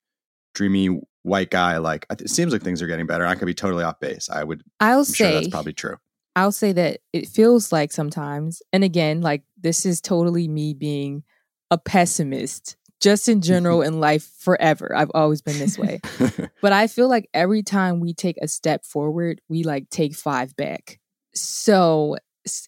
dreamy 0.54 1.00
white 1.22 1.50
guy, 1.50 1.78
like 1.78 2.06
it 2.10 2.30
seems 2.30 2.52
like 2.52 2.62
things 2.62 2.82
are 2.82 2.86
getting 2.86 3.06
better. 3.06 3.26
I 3.26 3.34
could 3.34 3.46
be 3.46 3.54
totally 3.54 3.84
off 3.84 4.00
base. 4.00 4.28
I 4.30 4.44
would 4.44 4.62
I'll 4.80 5.00
I'm 5.00 5.04
say 5.04 5.14
sure 5.14 5.32
that's 5.32 5.48
probably 5.48 5.72
true. 5.72 5.96
I'll 6.34 6.52
say 6.52 6.72
that 6.72 7.00
it 7.12 7.28
feels 7.28 7.72
like 7.72 7.92
sometimes, 7.92 8.62
and 8.72 8.84
again, 8.84 9.20
like 9.20 9.42
this 9.60 9.84
is 9.84 10.00
totally 10.00 10.48
me 10.48 10.74
being 10.74 11.24
a 11.70 11.78
pessimist 11.78 12.76
just 13.00 13.28
in 13.28 13.40
general 13.40 13.82
in 13.88 14.00
life 14.00 14.30
forever. 14.38 14.94
I've 14.96 15.10
always 15.14 15.42
been 15.42 15.58
this 15.58 15.78
way. 15.78 16.00
but 16.62 16.72
I 16.72 16.86
feel 16.86 17.08
like 17.08 17.28
every 17.34 17.62
time 17.62 18.00
we 18.00 18.14
take 18.14 18.36
a 18.40 18.48
step 18.48 18.84
forward, 18.84 19.40
we 19.48 19.62
like 19.62 19.90
take 19.90 20.14
five 20.14 20.56
back. 20.56 20.98
So, 21.34 22.16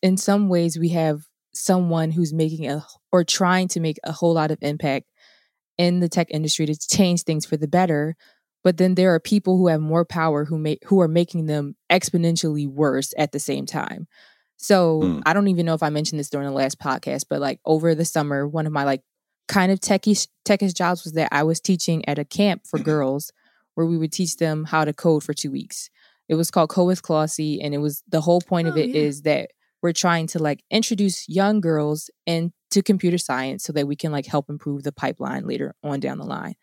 in 0.03 0.17
some 0.17 0.49
ways, 0.49 0.79
we 0.79 0.91
have 0.91 1.27
someone 1.55 2.11
who's 2.11 2.33
making 2.33 2.69
a 2.69 2.85
or 3.13 3.25
trying 3.25 3.69
to 3.69 3.81
make 3.81 3.99
a 4.05 4.13
whole 4.13 4.35
lot 4.35 4.51
of 4.51 4.59
impact 4.61 5.07
in 5.79 6.01
the 6.01 6.09
tech 6.09 6.29
industry 6.31 6.67
to 6.67 6.77
change 6.77 7.23
things 7.23 7.47
for 7.47 7.57
the 7.57 7.69
better. 7.69 8.17
But 8.63 8.77
then 8.79 8.95
there 8.95 9.15
are 9.15 9.21
people 9.21 9.59
who 9.59 9.69
have 9.69 9.81
more 9.81 10.05
power 10.05 10.45
who 10.45 10.59
make 10.59 10.85
who 10.85 11.01
are 11.01 11.09
making 11.09 11.47
them 11.47 11.77
exponentially 11.91 12.67
worse 12.67 13.13
at 13.19 13.33
the 13.33 13.41
same 13.41 13.67
time. 13.67 14.07
So 14.57 15.01
mm. 15.03 15.23
I 15.27 15.33
don't 15.33 15.49
even 15.49 15.67
know 15.67 15.75
if 15.75 15.83
I 15.83 15.91
mentioned 15.91 16.19
this 16.19 16.31
during 16.31 16.47
the 16.47 16.55
last 16.55 16.79
podcast, 16.79 17.25
but 17.29 17.41
like 17.41 17.61
over 17.65 17.95
the 17.95 18.05
summer, 18.05 18.47
one 18.47 18.67
of 18.67 18.73
my 18.73 18.85
like 18.85 19.03
kind 19.49 19.71
of 19.71 19.81
techish 19.81 20.29
techish 20.47 20.75
jobs 20.75 21.05
was 21.05 21.13
that 21.15 21.29
I 21.33 21.43
was 21.43 21.61
teaching 21.61 22.07
at 22.09 22.19
a 22.19 22.25
camp 22.25 22.67
for 22.67 22.79
girls 22.93 23.33
where 23.75 23.87
we 23.87 23.99
would 23.99 24.13
teach 24.13 24.37
them 24.37 24.65
how 24.65 24.85
to 24.85 24.93
code 24.93 25.25
for 25.25 25.35
two 25.35 25.51
weeks. 25.51 25.91
It 26.29 26.37
was 26.37 26.51
called 26.51 26.71
Kode 26.71 26.87
with 26.87 27.03
Klossy, 27.03 27.59
and 27.63 27.75
it 27.75 27.79
was 27.79 28.03
the 28.09 28.23
whole 28.23 28.41
point 28.41 28.67
oh, 28.69 28.71
of 28.71 28.79
it 28.79 28.89
yeah. 28.91 29.03
is 29.03 29.23
that 29.23 29.51
we're 29.85 29.93
trying 29.93 30.27
to 30.27 30.39
like 30.39 30.65
introduce 30.71 31.29
young 31.29 31.61
girls 31.61 32.09
into 32.27 32.83
computer 32.83 33.19
science 33.19 33.65
so 33.65 33.73
that 33.75 33.87
we 33.87 33.95
can 33.95 34.11
like 34.11 34.25
help 34.25 34.49
improve 34.49 34.83
the 34.83 34.93
pipeline 34.93 35.47
later 35.47 35.75
on 35.85 36.01
down 36.01 36.17
the 36.17 36.25
line. 36.25 36.55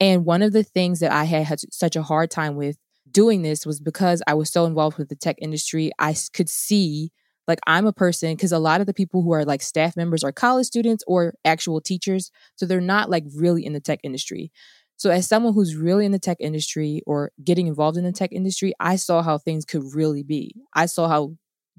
And 0.00 0.24
one 0.24 0.40
of 0.40 0.54
the 0.54 0.62
things 0.62 1.00
that 1.00 1.12
I 1.12 1.24
had, 1.24 1.44
had 1.44 1.60
such 1.70 1.94
a 1.94 2.02
hard 2.02 2.30
time 2.30 2.56
with 2.56 2.78
doing 3.10 3.42
this 3.42 3.66
was 3.66 3.80
because 3.80 4.22
I 4.26 4.32
was 4.32 4.50
so 4.50 4.64
involved 4.64 4.96
with 4.96 5.10
the 5.10 5.14
tech 5.14 5.36
industry, 5.42 5.92
I 5.98 6.16
could 6.32 6.48
see 6.48 7.12
like 7.46 7.58
I'm 7.66 7.86
a 7.86 7.92
person 7.92 8.32
because 8.32 8.50
a 8.50 8.58
lot 8.58 8.80
of 8.80 8.86
the 8.86 8.94
people 8.94 9.20
who 9.20 9.32
are 9.32 9.44
like 9.44 9.60
staff 9.60 9.94
members 9.94 10.24
are 10.24 10.32
college 10.32 10.64
students 10.66 11.04
or 11.06 11.34
actual 11.44 11.82
teachers. 11.82 12.30
So 12.56 12.64
they're 12.64 12.80
not 12.80 13.10
like 13.10 13.24
really 13.36 13.66
in 13.66 13.74
the 13.74 13.80
tech 13.80 14.00
industry. 14.02 14.50
So 14.96 15.10
as 15.10 15.28
someone 15.28 15.52
who's 15.52 15.76
really 15.76 16.06
in 16.06 16.12
the 16.12 16.18
tech 16.18 16.38
industry 16.40 17.02
or 17.06 17.30
getting 17.44 17.66
involved 17.66 17.98
in 17.98 18.04
the 18.04 18.12
tech 18.12 18.32
industry, 18.32 18.72
I 18.80 18.96
saw 18.96 19.20
how 19.20 19.36
things 19.36 19.66
could 19.66 19.82
really 19.94 20.22
be. 20.22 20.54
I 20.72 20.86
saw 20.86 21.08
how 21.08 21.34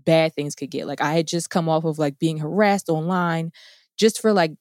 bad 0.05 0.33
things 0.33 0.55
could 0.55 0.71
get. 0.71 0.87
Like 0.87 1.01
I 1.01 1.13
had 1.13 1.27
just 1.27 1.49
come 1.49 1.69
off 1.69 1.83
of 1.83 1.99
like 1.99 2.19
being 2.19 2.37
harassed 2.37 2.89
online 2.89 3.51
just 3.97 4.21
for 4.21 4.33
like 4.33 4.51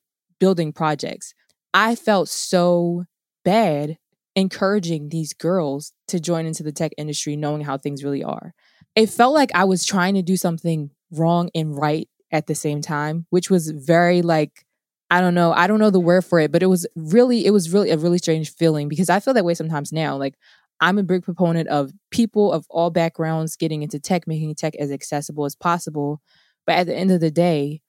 building 0.41 0.73
projects. 0.73 1.35
I 1.73 1.95
felt 1.97 2.29
so 2.29 3.05
bad 3.45 3.99
encouraging 4.37 5.09
these 5.11 5.33
girls 5.33 5.93
to 6.09 6.19
join 6.19 6.47
into 6.47 6.63
the 6.63 6.73
tech 6.73 6.93
industry 6.99 7.37
knowing 7.37 7.63
how 7.63 7.79
things 7.79 8.03
really 8.03 8.25
are 8.25 8.53
it 8.95 9.11
felt 9.11 9.35
like 9.35 9.51
I 9.55 9.65
was 9.65 9.85
trying 9.85 10.15
to 10.15 10.23
do 10.23 10.37
something 10.37 10.91
wrong 11.11 11.51
and 11.55 11.77
right 11.77 12.09
at 12.31 12.47
the 12.47 12.55
same 12.55 12.81
time, 12.81 13.27
which 13.31 13.51
was 13.51 13.71
very 13.71 14.23
like 14.23 14.65
I 15.11 15.21
don't 15.21 15.35
know, 15.35 15.53
I 15.53 15.67
don't 15.67 15.79
know 15.79 15.91
the 15.91 16.01
word 16.01 16.25
for 16.25 16.41
it, 16.41 16.51
but 16.51 16.63
it 16.63 16.67
was 16.67 16.87
really 16.97 17.47
it 17.47 17.51
was 17.51 17.73
really 17.73 17.91
a 17.91 17.97
really 17.99 18.19
strange 18.19 18.53
feeling 18.55 18.89
because 18.89 19.11
I 19.11 19.21
feel 19.21 19.35
that 19.35 19.45
way 19.45 19.55
sometimes 19.55 19.93
now. 19.93 20.17
Like 20.17 20.35
I'm 20.81 20.99
a 20.99 21.03
big 21.03 21.23
proponent 21.23 21.69
of 21.69 21.93
people 22.11 22.53
of 22.53 22.67
all 22.69 22.91
backgrounds 22.91 23.57
getting 23.57 23.83
into 23.83 23.99
tech, 24.01 24.27
making 24.27 24.55
tech 24.57 24.75
as 24.77 24.91
accessible 24.91 25.45
as 25.45 25.55
possible. 25.55 26.21
But 26.67 26.77
at 26.77 26.87
the 26.87 26.95
end 26.97 27.11
of 27.11 27.21
the 27.21 27.31
day, 27.31 27.81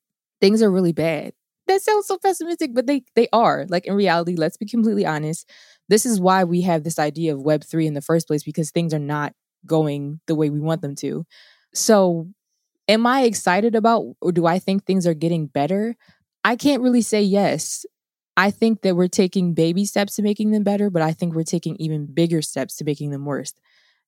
things 0.42 0.62
are 0.62 0.72
really 0.72 0.94
bad. 0.94 1.34
That 1.68 1.82
sounds 1.82 2.06
so 2.08 2.18
pessimistic, 2.18 2.74
but 2.74 2.86
they 2.86 3.04
they 3.16 3.28
are. 3.34 3.66
Like 3.70 3.88
in 3.88 3.96
reality, 3.96 4.36
let's 4.36 4.58
be 4.58 4.66
completely 4.68 5.06
honest. 5.06 5.50
This 5.90 6.06
is 6.06 6.20
why 6.20 6.44
we 6.44 6.62
have 6.62 6.84
this 6.84 7.00
idea 7.00 7.34
of 7.34 7.42
web 7.42 7.64
3 7.64 7.88
in 7.88 7.94
the 7.96 8.02
first 8.02 8.28
place 8.28 8.44
because 8.44 8.72
things 8.72 8.94
are 8.94 9.00
not 9.00 9.34
going 9.66 10.20
the 10.28 10.36
way 10.36 10.50
we 10.50 10.60
want 10.60 10.82
them 10.82 10.96
to. 10.96 11.26
So, 11.74 12.28
am 12.88 13.08
I 13.08 13.24
excited 13.24 13.76
about 13.76 14.06
or 14.22 14.32
do 14.32 14.46
I 14.46 14.60
think 14.60 14.86
things 14.86 15.08
are 15.08 15.14
getting 15.14 15.48
better? 15.48 15.96
I 16.44 16.56
can't 16.56 16.84
really 16.84 17.02
say 17.02 17.22
yes. 17.24 17.86
I 18.38 18.52
think 18.52 18.82
that 18.82 18.96
we're 18.96 19.08
taking 19.08 19.54
baby 19.54 19.86
steps 19.86 20.16
to 20.16 20.22
making 20.22 20.52
them 20.52 20.64
better, 20.64 20.90
but 20.90 21.02
I 21.02 21.14
think 21.14 21.34
we're 21.34 21.44
taking 21.44 21.76
even 21.78 22.06
bigger 22.06 22.42
steps 22.42 22.76
to 22.78 22.84
making 22.84 23.12
them 23.12 23.26
worse. 23.26 23.54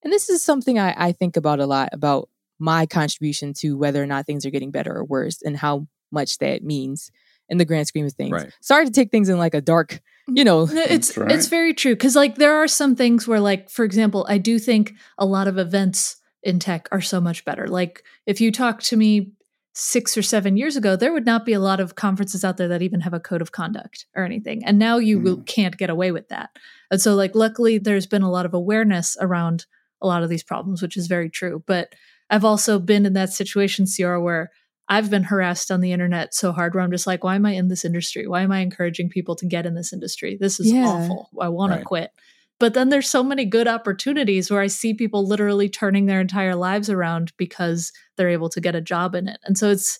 And 0.03 0.11
this 0.11 0.29
is 0.29 0.43
something 0.43 0.77
I, 0.77 0.93
I 0.97 1.11
think 1.11 1.37
about 1.37 1.59
a 1.59 1.65
lot 1.65 1.89
about 1.91 2.29
my 2.59 2.85
contribution 2.85 3.53
to 3.53 3.77
whether 3.77 4.01
or 4.01 4.05
not 4.05 4.25
things 4.25 4.45
are 4.45 4.49
getting 4.49 4.71
better 4.71 4.95
or 4.95 5.05
worse 5.05 5.41
and 5.41 5.55
how 5.55 5.87
much 6.11 6.37
that 6.39 6.63
means 6.63 7.11
in 7.49 7.57
the 7.57 7.65
grand 7.65 7.87
scheme 7.87 8.05
of 8.05 8.13
things. 8.13 8.31
Right. 8.31 8.51
Sorry 8.61 8.85
to 8.85 8.91
take 8.91 9.11
things 9.11 9.29
in 9.29 9.37
like 9.37 9.53
a 9.53 9.61
dark, 9.61 10.01
you 10.27 10.43
know. 10.43 10.67
It's 10.71 11.15
right. 11.17 11.31
it's 11.31 11.47
very 11.47 11.73
true 11.73 11.95
cuz 11.95 12.15
like 12.15 12.35
there 12.35 12.55
are 12.55 12.67
some 12.67 12.95
things 12.95 13.27
where 13.27 13.39
like 13.39 13.69
for 13.69 13.85
example, 13.85 14.25
I 14.27 14.37
do 14.37 14.59
think 14.59 14.93
a 15.17 15.25
lot 15.25 15.47
of 15.47 15.57
events 15.57 16.17
in 16.43 16.59
tech 16.59 16.87
are 16.91 17.01
so 17.01 17.21
much 17.21 17.45
better. 17.45 17.67
Like 17.67 18.03
if 18.25 18.41
you 18.41 18.51
talk 18.51 18.81
to 18.83 18.97
me 18.97 19.31
six 19.79 20.17
or 20.17 20.23
seven 20.23 20.57
years 20.57 20.75
ago, 20.75 20.95
there 20.95 21.13
would 21.13 21.25
not 21.25 21.45
be 21.45 21.53
a 21.53 21.59
lot 21.59 21.79
of 21.79 21.93
conferences 21.93 22.43
out 22.43 22.57
there 22.57 22.67
that 22.67 22.81
even 22.81 22.99
have 23.01 23.13
a 23.13 23.19
code 23.19 23.43
of 23.43 23.51
conduct 23.51 24.07
or 24.15 24.25
anything. 24.25 24.65
And 24.65 24.79
now 24.79 24.97
you 24.97 25.19
mm. 25.19 25.45
can't 25.45 25.77
get 25.77 25.91
away 25.91 26.11
with 26.11 26.29
that. 26.29 26.49
And 26.89 26.99
so, 26.99 27.13
like, 27.13 27.35
luckily, 27.35 27.77
there's 27.77 28.07
been 28.07 28.23
a 28.23 28.31
lot 28.31 28.47
of 28.47 28.55
awareness 28.55 29.15
around 29.21 29.67
a 30.01 30.07
lot 30.07 30.23
of 30.23 30.29
these 30.29 30.43
problems, 30.43 30.81
which 30.81 30.97
is 30.97 31.05
very 31.05 31.29
true. 31.29 31.63
But 31.67 31.93
I've 32.27 32.43
also 32.43 32.79
been 32.79 33.05
in 33.05 33.13
that 33.13 33.29
situation, 33.29 33.85
Ceora, 33.85 34.21
where 34.21 34.49
I've 34.89 35.11
been 35.11 35.23
harassed 35.23 35.69
on 35.69 35.81
the 35.81 35.91
internet 35.91 36.33
so 36.33 36.51
hard 36.51 36.73
where 36.73 36.83
I'm 36.83 36.91
just 36.91 37.05
like, 37.05 37.23
why 37.23 37.35
am 37.35 37.45
I 37.45 37.51
in 37.51 37.67
this 37.67 37.85
industry? 37.85 38.25
Why 38.25 38.41
am 38.41 38.51
I 38.51 38.59
encouraging 38.61 39.09
people 39.09 39.35
to 39.35 39.45
get 39.45 39.67
in 39.67 39.75
this 39.75 39.93
industry? 39.93 40.37
This 40.39 40.59
is 40.59 40.71
yeah. 40.71 40.85
awful. 40.85 41.29
I 41.39 41.49
want 41.49 41.71
right. 41.71 41.79
to 41.79 41.85
quit. 41.85 42.11
But 42.59 42.73
then 42.73 42.89
there's 42.89 43.09
so 43.09 43.23
many 43.23 43.45
good 43.45 43.67
opportunities 43.67 44.49
where 44.49 44.61
I 44.61 44.67
see 44.67 44.93
people 44.93 45.27
literally 45.27 45.69
turning 45.69 46.05
their 46.07 46.21
entire 46.21 46.55
lives 46.55 46.89
around 46.89 47.31
because 47.37 47.91
they're 48.15 48.29
able 48.29 48.49
to 48.49 48.61
get 48.61 48.75
a 48.75 48.81
job 48.81 49.13
in 49.13 49.27
it. 49.27 49.39
And 49.43 49.57
so 49.57 49.69
it's 49.69 49.99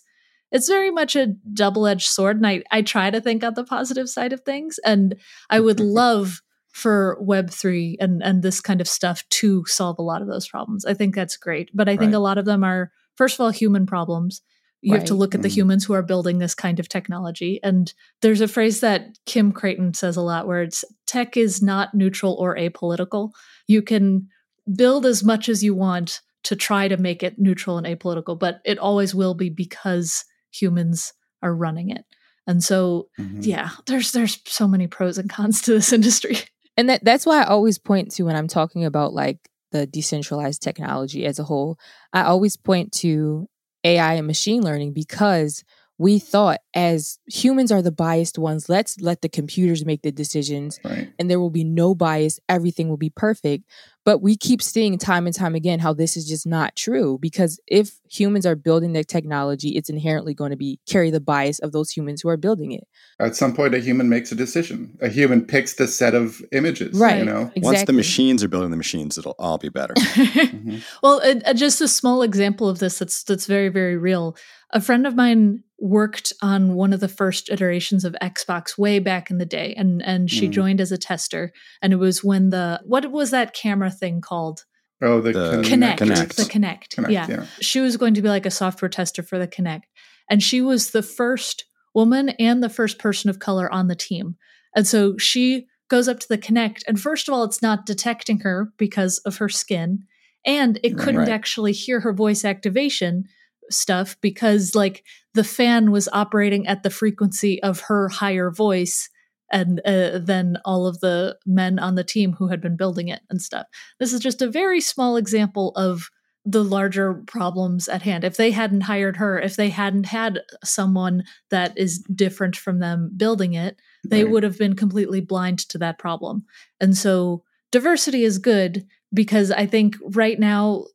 it's 0.50 0.68
very 0.68 0.90
much 0.90 1.14
a 1.14 1.34
double-edged 1.52 2.08
sword. 2.08 2.38
And 2.38 2.46
I, 2.46 2.62
I 2.70 2.80
try 2.82 3.10
to 3.10 3.20
think 3.20 3.44
on 3.44 3.54
the 3.54 3.64
positive 3.64 4.08
side 4.08 4.32
of 4.32 4.40
things. 4.40 4.78
And 4.84 5.16
I 5.50 5.60
would 5.60 5.78
love 5.78 6.40
for 6.70 7.18
Web3 7.22 7.96
and, 8.00 8.22
and 8.22 8.42
this 8.42 8.60
kind 8.60 8.80
of 8.80 8.88
stuff 8.88 9.28
to 9.28 9.64
solve 9.66 9.98
a 9.98 10.02
lot 10.02 10.22
of 10.22 10.28
those 10.28 10.48
problems. 10.48 10.84
I 10.84 10.94
think 10.94 11.14
that's 11.14 11.36
great. 11.36 11.70
But 11.74 11.88
I 11.88 11.96
think 11.96 12.14
a 12.14 12.18
lot 12.18 12.38
of 12.38 12.44
them 12.44 12.62
are, 12.64 12.92
first 13.16 13.34
of 13.34 13.40
all, 13.40 13.50
human 13.50 13.84
problems. 13.84 14.42
You 14.80 14.92
right. 14.92 15.00
have 15.00 15.08
to 15.08 15.14
look 15.14 15.34
at 15.34 15.42
the 15.42 15.48
mm-hmm. 15.48 15.54
humans 15.54 15.84
who 15.84 15.92
are 15.94 16.02
building 16.02 16.38
this 16.38 16.54
kind 16.54 16.78
of 16.78 16.88
technology. 16.88 17.58
And 17.62 17.92
there's 18.22 18.40
a 18.40 18.48
phrase 18.48 18.80
that 18.80 19.18
Kim 19.26 19.50
Crayton 19.50 19.94
says 19.94 20.16
a 20.16 20.22
lot 20.22 20.46
where 20.46 20.62
it's 20.62 20.84
tech 21.06 21.36
is 21.36 21.60
not 21.60 21.94
neutral 21.94 22.34
or 22.34 22.56
apolitical. 22.56 23.30
You 23.66 23.82
can 23.82 24.28
build 24.76 25.04
as 25.04 25.24
much 25.24 25.48
as 25.48 25.64
you 25.64 25.74
want 25.74 26.20
to 26.44 26.54
try 26.54 26.86
to 26.88 26.96
make 26.96 27.22
it 27.22 27.38
neutral 27.38 27.76
and 27.76 27.86
apolitical, 27.86 28.38
but 28.38 28.60
it 28.64 28.78
always 28.78 29.14
will 29.14 29.34
be 29.34 29.50
because 29.50 30.24
humans 30.50 31.12
are 31.42 31.54
running 31.54 31.90
it. 31.90 32.04
And 32.46 32.62
so, 32.62 33.08
mm-hmm. 33.18 33.40
yeah, 33.42 33.70
there's 33.86 34.12
there's 34.12 34.40
so 34.46 34.66
many 34.66 34.86
pros 34.86 35.18
and 35.18 35.28
cons 35.28 35.60
to 35.62 35.72
this 35.72 35.92
industry. 35.92 36.38
And 36.76 36.88
that 36.88 37.04
that's 37.04 37.26
why 37.26 37.42
I 37.42 37.46
always 37.46 37.78
point 37.78 38.12
to 38.12 38.22
when 38.22 38.36
I'm 38.36 38.48
talking 38.48 38.84
about 38.84 39.12
like 39.12 39.50
the 39.72 39.86
decentralized 39.86 40.62
technology 40.62 41.26
as 41.26 41.38
a 41.38 41.44
whole. 41.44 41.78
I 42.12 42.22
always 42.22 42.56
point 42.56 42.92
to 42.94 43.48
AI 43.84 44.14
and 44.14 44.26
machine 44.26 44.62
learning 44.62 44.92
because 44.92 45.64
we 45.98 46.20
thought 46.20 46.60
as 46.74 47.18
humans 47.26 47.72
are 47.72 47.82
the 47.82 47.90
biased 47.90 48.38
ones, 48.38 48.68
let's 48.68 49.00
let 49.00 49.20
the 49.20 49.28
computers 49.28 49.84
make 49.84 50.02
the 50.02 50.12
decisions 50.12 50.78
right. 50.84 51.12
and 51.18 51.28
there 51.28 51.40
will 51.40 51.50
be 51.50 51.64
no 51.64 51.94
bias. 51.94 52.38
Everything 52.48 52.88
will 52.88 52.96
be 52.96 53.10
perfect. 53.10 53.64
But 54.08 54.22
we 54.22 54.38
keep 54.38 54.62
seeing 54.62 54.96
time 54.96 55.26
and 55.26 55.36
time 55.36 55.54
again 55.54 55.80
how 55.80 55.92
this 55.92 56.16
is 56.16 56.26
just 56.26 56.46
not 56.46 56.74
true 56.74 57.18
because 57.20 57.60
if 57.66 58.00
humans 58.10 58.46
are 58.46 58.56
building 58.56 58.94
the 58.94 59.04
technology, 59.04 59.76
it's 59.76 59.90
inherently 59.90 60.32
going 60.32 60.50
to 60.50 60.56
be 60.56 60.80
carry 60.88 61.10
the 61.10 61.20
bias 61.20 61.58
of 61.58 61.72
those 61.72 61.90
humans 61.90 62.22
who 62.22 62.30
are 62.30 62.38
building 62.38 62.72
it. 62.72 62.88
At 63.20 63.36
some 63.36 63.54
point, 63.54 63.74
a 63.74 63.80
human 63.80 64.08
makes 64.08 64.32
a 64.32 64.34
decision. 64.34 64.96
A 65.02 65.10
human 65.10 65.44
picks 65.44 65.74
the 65.74 65.86
set 65.86 66.14
of 66.14 66.40
images. 66.52 66.98
Right. 66.98 67.18
You 67.18 67.26
know, 67.26 67.40
exactly. 67.54 67.60
once 67.60 67.84
the 67.84 67.92
machines 67.92 68.42
are 68.42 68.48
building 68.48 68.70
the 68.70 68.78
machines, 68.78 69.18
it'll 69.18 69.36
all 69.38 69.58
be 69.58 69.68
better. 69.68 69.92
mm-hmm. 69.98 70.78
Well, 71.02 71.20
uh, 71.22 71.52
just 71.52 71.82
a 71.82 71.86
small 71.86 72.22
example 72.22 72.66
of 72.66 72.78
this 72.78 72.98
that's 72.98 73.22
that's 73.24 73.44
very 73.44 73.68
very 73.68 73.98
real. 73.98 74.38
A 74.70 74.80
friend 74.80 75.06
of 75.06 75.16
mine 75.16 75.64
worked 75.78 76.32
on 76.42 76.74
one 76.74 76.92
of 76.92 77.00
the 77.00 77.08
first 77.08 77.50
iterations 77.50 78.04
of 78.04 78.16
Xbox 78.20 78.76
way 78.76 78.98
back 78.98 79.30
in 79.30 79.38
the 79.38 79.46
day 79.46 79.74
and 79.76 80.02
and 80.02 80.30
she 80.30 80.48
mm. 80.48 80.52
joined 80.52 80.80
as 80.80 80.90
a 80.90 80.98
tester 80.98 81.52
and 81.80 81.92
it 81.92 81.96
was 81.96 82.24
when 82.24 82.50
the 82.50 82.80
what 82.84 83.10
was 83.12 83.30
that 83.30 83.54
camera 83.54 83.90
thing 83.90 84.20
called 84.20 84.64
Oh, 85.00 85.20
the, 85.20 85.32
the 85.32 85.62
Kinect. 85.62 85.98
Kinect. 85.98 86.34
The 86.34 86.42
Kinect. 86.42 86.88
Kinect 86.88 87.10
yeah. 87.10 87.26
yeah. 87.28 87.46
She 87.60 87.80
was 87.80 87.96
going 87.96 88.14
to 88.14 88.22
be 88.22 88.28
like 88.28 88.46
a 88.46 88.50
software 88.50 88.88
tester 88.88 89.22
for 89.22 89.38
the 89.38 89.46
Kinect. 89.46 89.82
And 90.28 90.42
she 90.42 90.60
was 90.60 90.90
the 90.90 91.02
first 91.02 91.66
woman 91.94 92.30
and 92.30 92.62
the 92.62 92.68
first 92.68 92.98
person 92.98 93.30
of 93.30 93.38
color 93.38 93.72
on 93.72 93.88
the 93.88 93.94
team. 93.94 94.36
And 94.74 94.86
so 94.86 95.16
she 95.16 95.66
goes 95.88 96.08
up 96.08 96.20
to 96.20 96.28
the 96.28 96.38
Kinect. 96.38 96.82
And 96.86 97.00
first 97.00 97.28
of 97.28 97.34
all, 97.34 97.44
it's 97.44 97.62
not 97.62 97.86
detecting 97.86 98.40
her 98.40 98.72
because 98.76 99.18
of 99.18 99.36
her 99.38 99.48
skin. 99.48 100.04
And 100.44 100.78
it 100.82 100.98
couldn't 100.98 101.20
right. 101.20 101.28
actually 101.28 101.72
hear 101.72 102.00
her 102.00 102.12
voice 102.12 102.44
activation 102.44 103.24
stuff 103.70 104.16
because 104.20 104.74
like 104.74 105.04
the 105.34 105.44
fan 105.44 105.90
was 105.90 106.08
operating 106.12 106.66
at 106.66 106.82
the 106.82 106.90
frequency 106.90 107.62
of 107.62 107.80
her 107.80 108.08
higher 108.08 108.50
voice 108.50 109.10
and 109.50 109.80
uh, 109.86 110.18
than 110.18 110.58
all 110.64 110.86
of 110.86 111.00
the 111.00 111.36
men 111.46 111.78
on 111.78 111.94
the 111.94 112.04
team 112.04 112.32
who 112.32 112.48
had 112.48 112.60
been 112.60 112.76
building 112.76 113.08
it 113.08 113.20
and 113.30 113.40
stuff. 113.40 113.66
This 113.98 114.12
is 114.12 114.20
just 114.20 114.42
a 114.42 114.50
very 114.50 114.80
small 114.80 115.16
example 115.16 115.72
of 115.74 116.10
the 116.44 116.64
larger 116.64 117.14
problems 117.26 117.88
at 117.88 118.02
hand. 118.02 118.24
If 118.24 118.36
they 118.36 118.50
hadn't 118.50 118.82
hired 118.82 119.16
her, 119.16 119.38
if 119.38 119.56
they 119.56 119.68
hadn't 119.68 120.06
had 120.06 120.40
someone 120.64 121.24
that 121.50 121.76
is 121.76 121.98
different 122.14 122.56
from 122.56 122.78
them 122.78 123.10
building 123.16 123.54
it, 123.54 123.76
they 124.06 124.24
right. 124.24 124.32
would 124.32 124.42
have 124.44 124.58
been 124.58 124.74
completely 124.74 125.20
blind 125.20 125.58
to 125.70 125.78
that 125.78 125.98
problem. 125.98 126.44
And 126.80 126.96
so 126.96 127.42
diversity 127.70 128.24
is 128.24 128.38
good 128.38 128.86
because 129.12 129.50
I 129.50 129.66
think 129.66 129.96
right 130.02 130.38
now 130.38 130.86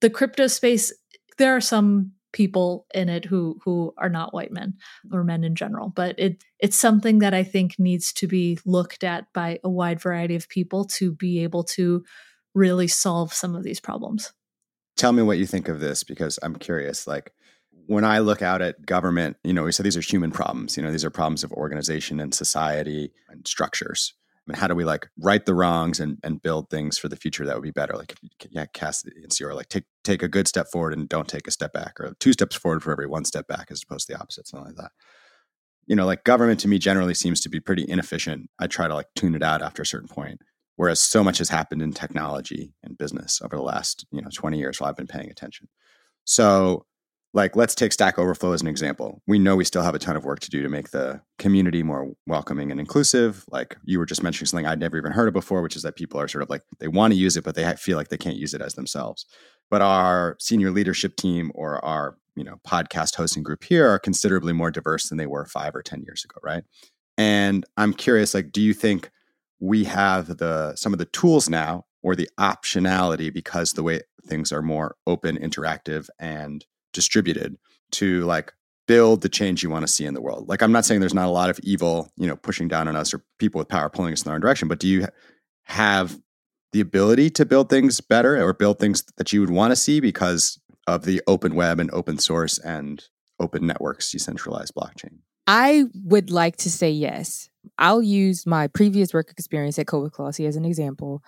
the 0.00 0.10
crypto 0.10 0.46
space 0.46 0.92
there 1.38 1.56
are 1.56 1.60
some 1.60 2.12
people 2.32 2.86
in 2.94 3.08
it 3.08 3.24
who 3.24 3.58
who 3.64 3.92
are 3.98 4.08
not 4.08 4.32
white 4.32 4.52
men 4.52 4.74
mm. 5.06 5.14
or 5.14 5.24
men 5.24 5.44
in 5.44 5.54
general 5.54 5.92
but 5.94 6.18
it 6.18 6.42
it's 6.58 6.76
something 6.76 7.18
that 7.18 7.34
i 7.34 7.42
think 7.42 7.78
needs 7.78 8.12
to 8.12 8.26
be 8.26 8.58
looked 8.64 9.04
at 9.04 9.32
by 9.32 9.58
a 9.64 9.70
wide 9.70 10.00
variety 10.00 10.34
of 10.34 10.48
people 10.48 10.84
to 10.84 11.12
be 11.12 11.42
able 11.42 11.64
to 11.64 12.04
really 12.54 12.88
solve 12.88 13.32
some 13.32 13.54
of 13.54 13.62
these 13.62 13.78
problems. 13.78 14.32
Tell 14.96 15.12
me 15.12 15.22
what 15.22 15.38
you 15.38 15.46
think 15.46 15.68
of 15.68 15.80
this 15.80 16.04
because 16.04 16.38
i'm 16.42 16.56
curious 16.56 17.06
like 17.06 17.32
when 17.86 18.04
i 18.04 18.18
look 18.18 18.42
out 18.42 18.60
at 18.60 18.84
government 18.84 19.36
you 19.44 19.52
know 19.52 19.64
we 19.64 19.72
said 19.72 19.86
these 19.86 19.96
are 19.96 20.02
human 20.02 20.30
problems 20.30 20.76
you 20.76 20.82
know 20.82 20.90
these 20.90 21.04
are 21.04 21.10
problems 21.10 21.42
of 21.42 21.52
organization 21.52 22.20
and 22.20 22.34
society 22.34 23.12
and 23.28 23.46
structures. 23.46 24.14
I 24.40 24.52
mean, 24.52 24.58
how 24.58 24.68
do 24.68 24.74
we 24.74 24.84
like 24.84 25.08
right 25.18 25.44
the 25.44 25.54
wrongs 25.54 26.00
and, 26.00 26.18
and 26.24 26.40
build 26.40 26.70
things 26.70 26.98
for 26.98 27.08
the 27.08 27.16
future 27.16 27.44
that 27.44 27.54
would 27.54 27.62
be 27.62 27.70
better? 27.70 27.94
Like, 27.94 28.14
yeah, 28.50 28.66
Cassidy 28.72 29.22
and 29.22 29.30
Ceora, 29.30 29.54
like 29.54 29.68
take 29.68 29.84
take 30.10 30.22
a 30.22 30.28
good 30.28 30.48
step 30.48 30.68
forward 30.70 30.92
and 30.92 31.08
don't 31.08 31.28
take 31.28 31.46
a 31.46 31.50
step 31.50 31.72
back, 31.72 32.00
or 32.00 32.14
two 32.20 32.32
steps 32.32 32.56
forward 32.56 32.82
for 32.82 32.92
every 32.92 33.06
one 33.06 33.24
step 33.24 33.46
back, 33.46 33.68
as 33.70 33.82
opposed 33.82 34.06
to 34.06 34.12
the 34.12 34.20
opposite, 34.20 34.46
something 34.46 34.66
like 34.66 34.76
that. 34.76 34.92
You 35.86 35.96
know, 35.96 36.06
like 36.06 36.24
government 36.24 36.60
to 36.60 36.68
me 36.68 36.78
generally 36.78 37.14
seems 37.14 37.40
to 37.40 37.48
be 37.48 37.60
pretty 37.60 37.84
inefficient. 37.88 38.48
I 38.58 38.66
try 38.66 38.88
to 38.88 38.94
like 38.94 39.08
tune 39.16 39.34
it 39.34 39.42
out 39.42 39.62
after 39.62 39.82
a 39.82 39.86
certain 39.86 40.08
point. 40.08 40.40
Whereas 40.76 41.00
so 41.00 41.22
much 41.22 41.38
has 41.38 41.50
happened 41.50 41.82
in 41.82 41.92
technology 41.92 42.72
and 42.82 42.96
business 42.96 43.40
over 43.42 43.56
the 43.56 43.62
last 43.62 44.06
you 44.12 44.22
know 44.22 44.28
20 44.32 44.58
years 44.58 44.80
while 44.80 44.88
I've 44.88 44.96
been 44.96 45.06
paying 45.06 45.30
attention. 45.30 45.68
So 46.24 46.86
like 47.32 47.54
let's 47.54 47.74
take 47.74 47.92
stack 47.92 48.18
overflow 48.18 48.52
as 48.52 48.60
an 48.60 48.66
example 48.66 49.22
we 49.26 49.38
know 49.38 49.56
we 49.56 49.64
still 49.64 49.82
have 49.82 49.94
a 49.94 49.98
ton 49.98 50.16
of 50.16 50.24
work 50.24 50.40
to 50.40 50.50
do 50.50 50.62
to 50.62 50.68
make 50.68 50.90
the 50.90 51.20
community 51.38 51.82
more 51.82 52.10
welcoming 52.26 52.70
and 52.70 52.80
inclusive 52.80 53.44
like 53.50 53.76
you 53.84 53.98
were 53.98 54.06
just 54.06 54.22
mentioning 54.22 54.46
something 54.46 54.66
i'd 54.66 54.80
never 54.80 54.96
even 54.96 55.12
heard 55.12 55.28
of 55.28 55.34
before 55.34 55.62
which 55.62 55.76
is 55.76 55.82
that 55.82 55.96
people 55.96 56.20
are 56.20 56.28
sort 56.28 56.42
of 56.42 56.50
like 56.50 56.62
they 56.78 56.88
want 56.88 57.12
to 57.12 57.18
use 57.18 57.36
it 57.36 57.44
but 57.44 57.54
they 57.54 57.72
feel 57.76 57.96
like 57.96 58.08
they 58.08 58.18
can't 58.18 58.36
use 58.36 58.54
it 58.54 58.60
as 58.60 58.74
themselves 58.74 59.26
but 59.70 59.82
our 59.82 60.36
senior 60.38 60.70
leadership 60.70 61.16
team 61.16 61.50
or 61.54 61.82
our 61.84 62.16
you 62.36 62.44
know 62.44 62.60
podcast 62.66 63.16
hosting 63.16 63.42
group 63.42 63.64
here 63.64 63.88
are 63.88 63.98
considerably 63.98 64.52
more 64.52 64.70
diverse 64.70 65.08
than 65.08 65.18
they 65.18 65.26
were 65.26 65.44
five 65.46 65.74
or 65.74 65.82
ten 65.82 66.02
years 66.02 66.24
ago 66.24 66.38
right 66.42 66.64
and 67.18 67.64
i'm 67.76 67.92
curious 67.92 68.34
like 68.34 68.52
do 68.52 68.60
you 68.60 68.74
think 68.74 69.10
we 69.60 69.84
have 69.84 70.38
the 70.38 70.74
some 70.74 70.92
of 70.92 70.98
the 70.98 71.06
tools 71.06 71.48
now 71.48 71.84
or 72.02 72.16
the 72.16 72.28
optionality 72.38 73.32
because 73.32 73.72
the 73.72 73.82
way 73.82 74.00
things 74.26 74.52
are 74.52 74.62
more 74.62 74.96
open 75.06 75.36
interactive 75.36 76.08
and 76.18 76.64
distributed 76.92 77.56
to 77.92 78.24
like 78.24 78.52
build 78.86 79.20
the 79.22 79.28
change 79.28 79.62
you 79.62 79.70
want 79.70 79.86
to 79.86 79.92
see 79.92 80.04
in 80.04 80.14
the 80.14 80.20
world. 80.20 80.48
Like 80.48 80.62
I'm 80.62 80.72
not 80.72 80.84
saying 80.84 81.00
there's 81.00 81.14
not 81.14 81.28
a 81.28 81.30
lot 81.30 81.50
of 81.50 81.60
evil, 81.62 82.10
you 82.16 82.26
know, 82.26 82.36
pushing 82.36 82.68
down 82.68 82.88
on 82.88 82.96
us 82.96 83.14
or 83.14 83.22
people 83.38 83.58
with 83.58 83.68
power 83.68 83.88
pulling 83.88 84.12
us 84.12 84.22
in 84.22 84.24
the 84.24 84.30
wrong 84.32 84.40
direction, 84.40 84.68
but 84.68 84.80
do 84.80 84.88
you 84.88 85.06
have 85.64 86.18
the 86.72 86.80
ability 86.80 87.30
to 87.30 87.44
build 87.44 87.68
things 87.68 88.00
better 88.00 88.42
or 88.42 88.52
build 88.52 88.78
things 88.78 89.02
that 89.16 89.32
you 89.32 89.40
would 89.40 89.50
want 89.50 89.72
to 89.72 89.76
see 89.76 90.00
because 90.00 90.60
of 90.86 91.04
the 91.04 91.20
open 91.26 91.54
web 91.54 91.80
and 91.80 91.90
open 91.92 92.18
source 92.18 92.58
and 92.58 93.04
open 93.38 93.66
networks, 93.66 94.10
decentralized 94.12 94.74
blockchain? 94.74 95.18
I 95.46 95.86
would 96.04 96.30
like 96.30 96.56
to 96.58 96.70
say 96.70 96.90
yes. 96.90 97.48
I'll 97.78 98.02
use 98.02 98.46
my 98.46 98.68
previous 98.68 99.12
work 99.12 99.30
experience 99.30 99.78
at 99.78 99.86
Kode 99.86 100.10
Klossy 100.10 100.46
as 100.46 100.56
an 100.56 100.64
example. 100.64 101.22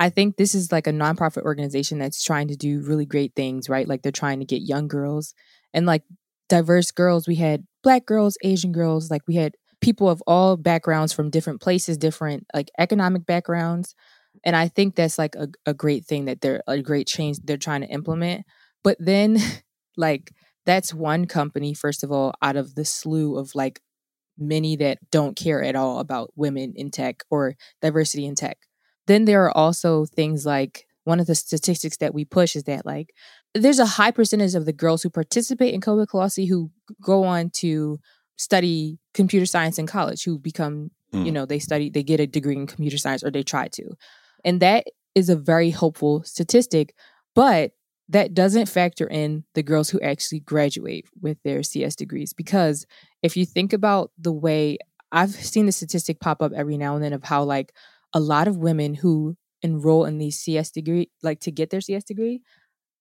I 0.00 0.10
think 0.10 0.36
this 0.36 0.54
is 0.54 0.72
like 0.72 0.86
a 0.86 0.92
nonprofit 0.92 1.42
organization 1.42 1.98
that's 1.98 2.22
trying 2.22 2.48
to 2.48 2.56
do 2.56 2.80
really 2.82 3.06
great 3.06 3.34
things, 3.34 3.68
right? 3.68 3.88
Like 3.88 4.02
they're 4.02 4.12
trying 4.12 4.40
to 4.40 4.46
get 4.46 4.62
young 4.62 4.88
girls 4.88 5.34
and 5.74 5.86
like 5.86 6.02
diverse 6.48 6.90
girls. 6.90 7.26
We 7.26 7.36
had 7.36 7.66
black 7.82 8.06
girls, 8.06 8.36
Asian 8.42 8.72
girls, 8.72 9.10
like 9.10 9.22
we 9.26 9.34
had 9.34 9.54
people 9.80 10.08
of 10.08 10.22
all 10.26 10.56
backgrounds 10.56 11.12
from 11.12 11.30
different 11.30 11.60
places, 11.60 11.96
different 11.96 12.46
like 12.54 12.70
economic 12.78 13.26
backgrounds. 13.26 13.94
And 14.44 14.56
I 14.56 14.68
think 14.68 14.94
that's 14.94 15.18
like 15.18 15.34
a, 15.34 15.48
a 15.66 15.74
great 15.74 16.04
thing 16.04 16.26
that 16.26 16.40
they're 16.40 16.62
a 16.66 16.80
great 16.80 17.06
change 17.06 17.38
they're 17.38 17.56
trying 17.56 17.82
to 17.82 17.88
implement. 17.88 18.44
But 18.84 18.96
then, 19.00 19.38
like, 19.96 20.32
that's 20.66 20.92
one 20.92 21.26
company, 21.26 21.74
first 21.74 22.04
of 22.04 22.12
all, 22.12 22.34
out 22.42 22.56
of 22.56 22.74
the 22.74 22.84
slew 22.84 23.38
of 23.38 23.54
like 23.54 23.80
many 24.36 24.76
that 24.76 24.98
don't 25.10 25.36
care 25.36 25.62
at 25.62 25.74
all 25.74 25.98
about 25.98 26.30
women 26.36 26.74
in 26.76 26.90
tech 26.90 27.24
or 27.30 27.54
diversity 27.82 28.26
in 28.26 28.34
tech. 28.34 28.58
Then 29.06 29.24
there 29.24 29.44
are 29.44 29.56
also 29.56 30.04
things 30.04 30.44
like 30.46 30.86
one 31.04 31.20
of 31.20 31.26
the 31.26 31.34
statistics 31.34 31.96
that 31.96 32.12
we 32.12 32.24
push 32.26 32.54
is 32.54 32.64
that 32.64 32.84
like 32.84 33.14
there's 33.54 33.78
a 33.78 33.86
high 33.86 34.10
percentage 34.10 34.54
of 34.54 34.66
the 34.66 34.72
girls 34.72 35.02
who 35.02 35.10
participate 35.10 35.72
in 35.72 35.80
Kode 35.80 35.98
with 35.98 36.10
Klossy 36.10 36.46
who 36.48 36.70
go 37.02 37.24
on 37.24 37.50
to 37.54 37.98
study 38.36 38.98
computer 39.14 39.46
science 39.46 39.78
in 39.78 39.86
college, 39.86 40.22
who 40.24 40.38
become, 40.38 40.90
mm. 41.12 41.24
you 41.24 41.32
know, 41.32 41.46
they 41.46 41.58
study, 41.58 41.90
they 41.90 42.02
get 42.02 42.20
a 42.20 42.26
degree 42.26 42.56
in 42.56 42.66
computer 42.66 42.98
science 42.98 43.24
or 43.24 43.30
they 43.30 43.42
try 43.42 43.68
to. 43.68 43.84
And 44.44 44.60
that 44.60 44.86
is 45.14 45.28
a 45.28 45.36
very 45.36 45.70
hopeful 45.70 46.22
statistic, 46.22 46.94
but 47.34 47.72
that 48.08 48.34
doesn't 48.34 48.66
factor 48.66 49.06
in 49.06 49.44
the 49.54 49.62
girls 49.62 49.90
who 49.90 50.00
actually 50.00 50.40
graduate 50.40 51.06
with 51.20 51.38
their 51.44 51.62
CS 51.62 51.94
degrees. 51.94 52.32
Because 52.32 52.86
if 53.22 53.36
you 53.36 53.44
think 53.44 53.72
about 53.72 54.10
the 54.18 54.32
way 54.32 54.78
I've 55.12 55.30
seen 55.30 55.66
the 55.66 55.72
statistic 55.72 56.20
pop 56.20 56.42
up 56.42 56.52
every 56.54 56.76
now 56.76 56.94
and 56.94 57.04
then 57.04 57.12
of 57.12 57.24
how, 57.24 57.42
like, 57.42 57.72
a 58.14 58.20
lot 58.20 58.48
of 58.48 58.56
women 58.56 58.94
who 58.94 59.36
enroll 59.62 60.04
in 60.04 60.18
these 60.18 60.38
CS 60.38 60.70
degree, 60.70 61.10
like 61.22 61.40
to 61.40 61.50
get 61.50 61.70
their 61.70 61.80
CS 61.80 62.04
degree, 62.04 62.42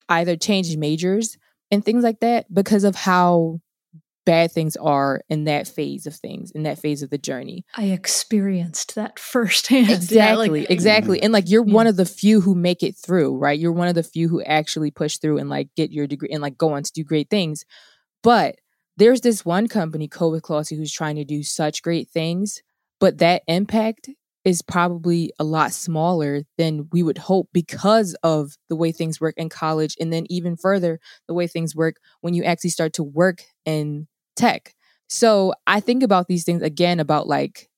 either 0.10 0.36
change 0.36 0.76
majors 0.78 1.38
and 1.70 1.84
things 1.84 2.04
like 2.04 2.20
that 2.22 2.52
because 2.54 2.84
of 2.84 2.96
how 2.96 3.60
bad 4.28 4.52
things 4.52 4.76
are 4.76 5.22
in 5.30 5.46
that 5.46 5.70
phase 5.70 6.06
of 6.06 6.14
things, 6.14 6.52
in 6.52 6.64
that 6.64 6.78
phase 6.78 7.02
of 7.02 7.10
the 7.10 7.18
journey. 7.18 7.64
I 7.78 7.86
experienced 7.86 8.96
that 8.96 9.18
firsthand. 9.18 9.90
Exactly, 9.90 10.18
yeah, 10.18 10.36
like, 10.36 10.52
mm. 10.52 10.66
exactly. 10.70 11.24
And 11.24 11.32
like 11.32 11.50
you're 11.50 11.66
yeah. 11.66 11.74
one 11.74 11.88
of 11.88 11.96
the 11.96 12.06
few 12.06 12.42
who 12.42 12.54
make 12.54 12.84
it 12.84 12.98
through, 12.98 13.38
right? 13.38 13.58
You're 13.58 13.72
one 13.72 13.88
of 13.88 13.96
the 13.96 14.04
few 14.04 14.28
who 14.28 14.44
actually 14.44 14.92
push 14.92 15.18
through 15.18 15.38
and 15.38 15.50
like 15.50 15.70
get 15.78 15.92
your 15.92 16.08
degree 16.08 16.28
and 16.30 16.42
like 16.42 16.58
go 16.58 16.74
on 16.74 16.84
to 16.84 16.92
do 16.92 17.06
great 17.06 17.30
things. 17.30 17.64
But 18.22 18.58
there's 18.98 19.22
this 19.22 19.46
one 19.46 19.70
company, 19.70 20.10
Kode 20.10 20.34
with 20.34 20.44
Klossy, 20.44 20.76
who's 20.76 20.92
trying 20.92 21.16
to 21.16 21.24
do 21.24 21.42
such 21.42 21.82
great 21.82 22.10
things, 22.10 22.62
but 23.00 23.20
that 23.20 23.44
impact 23.48 24.10
is 24.44 24.62
probably 24.62 25.32
a 25.40 25.44
lot 25.46 25.72
smaller 25.72 26.42
than 26.58 26.90
we 26.92 27.02
would 27.02 27.18
hope 27.18 27.48
because 27.54 28.14
of 28.24 28.58
the 28.68 28.76
way 28.76 28.92
things 28.92 29.22
work 29.22 29.36
in 29.38 29.48
college 29.48 29.96
and 30.02 30.12
then 30.12 30.26
even 30.30 30.58
further 30.58 31.00
the 31.28 31.34
way 31.34 31.48
things 31.48 31.76
work 31.76 31.96
when 32.22 32.34
you 32.34 32.44
actually 32.44 32.70
start 32.70 32.92
to 32.94 33.04
work 33.04 33.44
in 33.66 34.08
tech. 34.38 34.74
So 35.10 35.54
i 35.66 35.80
think 35.80 36.04
about 36.04 36.28
these 36.28 36.44
things 36.44 36.62
again 36.62 37.00
about 37.00 37.28
like 37.28 37.70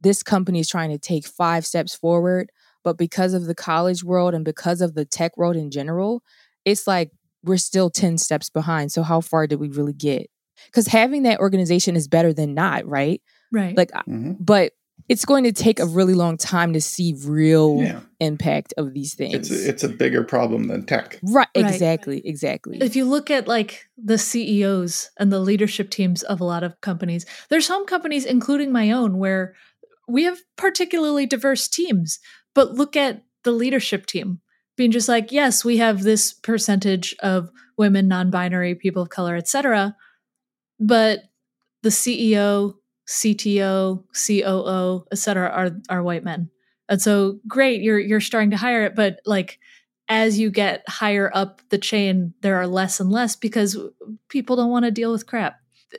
this 0.00 0.22
company 0.22 0.60
is 0.60 0.68
trying 0.68 0.90
to 0.90 0.98
take 0.98 1.26
five 1.26 1.66
steps 1.66 1.94
forward 1.94 2.50
but 2.84 2.96
because 2.96 3.34
of 3.34 3.44
the 3.44 3.54
college 3.54 4.02
world 4.02 4.34
and 4.34 4.44
because 4.44 4.80
of 4.80 4.94
the 4.94 5.04
tech 5.04 5.36
world 5.36 5.56
in 5.56 5.70
general 5.70 6.22
it's 6.64 6.86
like 6.86 7.10
we're 7.44 7.56
still 7.56 7.90
10 7.90 8.18
steps 8.18 8.50
behind. 8.50 8.92
So 8.92 9.02
how 9.02 9.20
far 9.20 9.46
did 9.46 9.60
we 9.60 9.68
really 9.68 9.92
get? 9.92 10.30
Because 10.66 10.88
having 10.88 11.22
that 11.22 11.40
organization 11.40 11.96
is 11.96 12.08
better 12.08 12.32
than 12.32 12.54
not 12.54 12.86
right? 12.86 13.22
Right. 13.52 13.76
Like 13.76 13.90
mm-hmm. 13.92 14.32
but 14.40 14.72
it's 15.08 15.24
going 15.24 15.44
to 15.44 15.52
take 15.52 15.80
a 15.80 15.86
really 15.86 16.14
long 16.14 16.36
time 16.36 16.72
to 16.74 16.80
see 16.80 17.14
real 17.24 17.78
yeah. 17.80 18.00
impact 18.20 18.74
of 18.76 18.92
these 18.92 19.14
things. 19.14 19.34
It's 19.34 19.50
a, 19.50 19.68
it's 19.68 19.84
a 19.84 19.88
bigger 19.88 20.22
problem 20.22 20.68
than 20.68 20.84
tech. 20.84 21.18
Right, 21.22 21.48
exactly, 21.54 22.16
right. 22.16 22.26
exactly. 22.26 22.78
If 22.80 22.94
you 22.94 23.04
look 23.04 23.30
at 23.30 23.48
like 23.48 23.88
the 23.96 24.18
CEOs 24.18 25.10
and 25.18 25.32
the 25.32 25.40
leadership 25.40 25.90
teams 25.90 26.22
of 26.22 26.40
a 26.40 26.44
lot 26.44 26.62
of 26.62 26.80
companies, 26.80 27.24
there's 27.48 27.66
some 27.66 27.86
companies 27.86 28.26
including 28.26 28.70
my 28.70 28.90
own 28.90 29.18
where 29.18 29.54
we 30.08 30.24
have 30.24 30.38
particularly 30.56 31.26
diverse 31.26 31.68
teams, 31.68 32.18
but 32.54 32.74
look 32.74 32.96
at 32.96 33.22
the 33.44 33.52
leadership 33.52 34.06
team 34.06 34.40
being 34.76 34.90
just 34.90 35.08
like, 35.08 35.32
yes, 35.32 35.64
we 35.64 35.78
have 35.78 36.02
this 36.02 36.32
percentage 36.32 37.14
of 37.20 37.50
women, 37.76 38.08
non-binary, 38.08 38.74
people 38.76 39.02
of 39.02 39.08
color, 39.08 39.36
etc. 39.36 39.96
But 40.78 41.24
the 41.82 41.88
CEO, 41.88 42.74
CTO, 43.08 44.04
COO, 44.26 45.06
etc. 45.10 45.48
are 45.48 45.70
are 45.88 46.02
white 46.02 46.24
men. 46.24 46.50
And 46.88 47.00
so 47.00 47.38
great, 47.48 47.82
you're 47.82 47.98
you're 47.98 48.20
starting 48.20 48.50
to 48.50 48.56
hire 48.56 48.84
it, 48.84 48.94
but 48.94 49.20
like 49.24 49.58
as 50.08 50.38
you 50.38 50.50
get 50.50 50.82
higher 50.88 51.30
up 51.34 51.60
the 51.68 51.78
chain, 51.78 52.32
there 52.40 52.56
are 52.56 52.66
less 52.66 52.98
and 52.98 53.10
less 53.10 53.36
because 53.36 53.78
people 54.28 54.56
don't 54.56 54.70
want 54.70 54.84
to 54.86 54.90
deal 54.90 55.12
with 55.12 55.26
crap. 55.26 55.56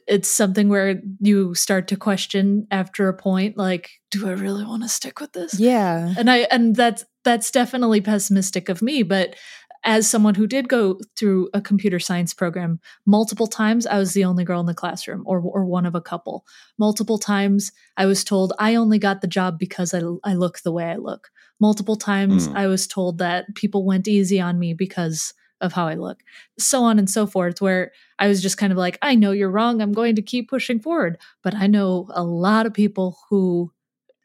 It's 0.08 0.30
something 0.30 0.69
where 0.69 1.02
you 1.19 1.54
start 1.56 1.88
to 1.89 1.95
question 1.95 2.67
after 2.72 3.08
a 3.08 3.13
point, 3.13 3.58
like, 3.58 3.89
do 4.12 4.28
I 4.28 4.34
really 4.34 4.63
want 4.63 4.84
to 4.84 4.89
stick 4.89 5.19
with 5.19 5.34
this? 5.34 5.60
Yeah. 5.60 6.13
And 6.17 6.30
I 6.30 6.39
and 6.52 6.76
that's 6.76 7.06
that's 7.24 7.52
definitely 7.52 8.02
pessimistic 8.02 8.69
of 8.69 8.82
me, 8.82 9.04
but 9.04 9.36
as 9.83 10.09
someone 10.09 10.35
who 10.35 10.47
did 10.47 10.67
go 10.67 10.99
through 11.17 11.49
a 11.53 11.61
computer 11.61 11.99
science 11.99 12.33
program 12.33 12.79
multiple 13.05 13.47
times 13.47 13.85
i 13.87 13.97
was 13.97 14.13
the 14.13 14.23
only 14.23 14.43
girl 14.43 14.59
in 14.59 14.65
the 14.65 14.73
classroom 14.73 15.23
or, 15.25 15.39
or 15.39 15.65
one 15.65 15.85
of 15.85 15.95
a 15.95 16.01
couple. 16.01 16.45
Multiple 16.77 17.17
times 17.17 17.71
i 17.97 18.05
was 18.05 18.23
told 18.23 18.53
i 18.59 18.75
only 18.75 18.99
got 18.99 19.21
the 19.21 19.27
job 19.27 19.57
because 19.57 19.93
i, 19.93 20.01
I 20.23 20.33
look 20.33 20.59
the 20.59 20.71
way 20.71 20.85
i 20.85 20.95
look. 20.95 21.29
Multiple 21.59 21.95
times 21.95 22.47
mm. 22.47 22.55
i 22.55 22.67
was 22.67 22.87
told 22.87 23.17
that 23.19 23.55
people 23.55 23.85
went 23.85 24.07
easy 24.07 24.39
on 24.39 24.59
me 24.59 24.73
because 24.73 25.33
of 25.61 25.73
how 25.73 25.87
i 25.87 25.95
look. 25.95 26.21
So 26.57 26.83
on 26.83 26.99
and 26.99 27.09
so 27.09 27.25
forth 27.27 27.61
where 27.61 27.91
i 28.17 28.27
was 28.27 28.41
just 28.41 28.57
kind 28.57 28.71
of 28.71 28.77
like 28.77 28.97
i 29.01 29.15
know 29.15 29.31
you're 29.31 29.51
wrong 29.51 29.81
i'm 29.81 29.93
going 29.93 30.15
to 30.15 30.21
keep 30.21 30.49
pushing 30.49 30.79
forward. 30.79 31.17
But 31.43 31.55
i 31.55 31.67
know 31.67 32.07
a 32.11 32.23
lot 32.23 32.65
of 32.65 32.73
people 32.73 33.17
who 33.29 33.71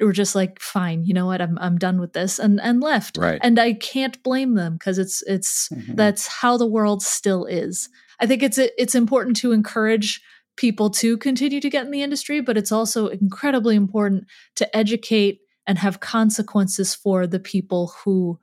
were 0.07 0.13
just 0.13 0.35
like 0.35 0.61
fine 0.61 1.05
you 1.05 1.15
know 1.15 1.27
what? 1.27 1.41
I'm 1.41 1.59
i'm 1.61 1.79
done 1.79 2.01
with 2.01 2.13
this 2.13 2.39
and 2.39 2.61
and 2.61 2.81
left. 2.81 3.17
Right. 3.17 3.41
And 3.43 3.59
i 3.59 3.73
can't 3.73 4.23
blame 4.23 4.55
them 4.55 4.75
because 4.75 4.99
it's 4.99 5.23
it's 5.27 5.69
mm-hmm. 5.69 5.95
that's 5.95 6.27
how 6.27 6.57
the 6.57 6.67
world 6.67 7.03
still 7.03 7.45
is. 7.45 7.89
I 8.21 8.27
think 8.27 8.43
it's 8.43 8.59
it's 8.59 8.95
important 8.95 9.37
to 9.39 9.53
encourage 9.53 10.23
people 10.57 10.89
to 10.89 11.19
continue 11.19 11.61
to 11.61 11.71
get 11.71 11.85
in 11.85 11.91
the 11.91 12.03
industry 12.03 12.41
but 12.41 12.57
it's 12.57 12.71
also 12.71 13.09
incredibly 13.09 13.75
important 13.75 14.25
to 14.55 14.77
educate 14.77 15.41
and 15.67 15.79
have 15.79 16.01
consequences 16.01 16.95
for 16.95 17.27
the 17.27 17.41
people 17.41 17.93
who 18.05 18.39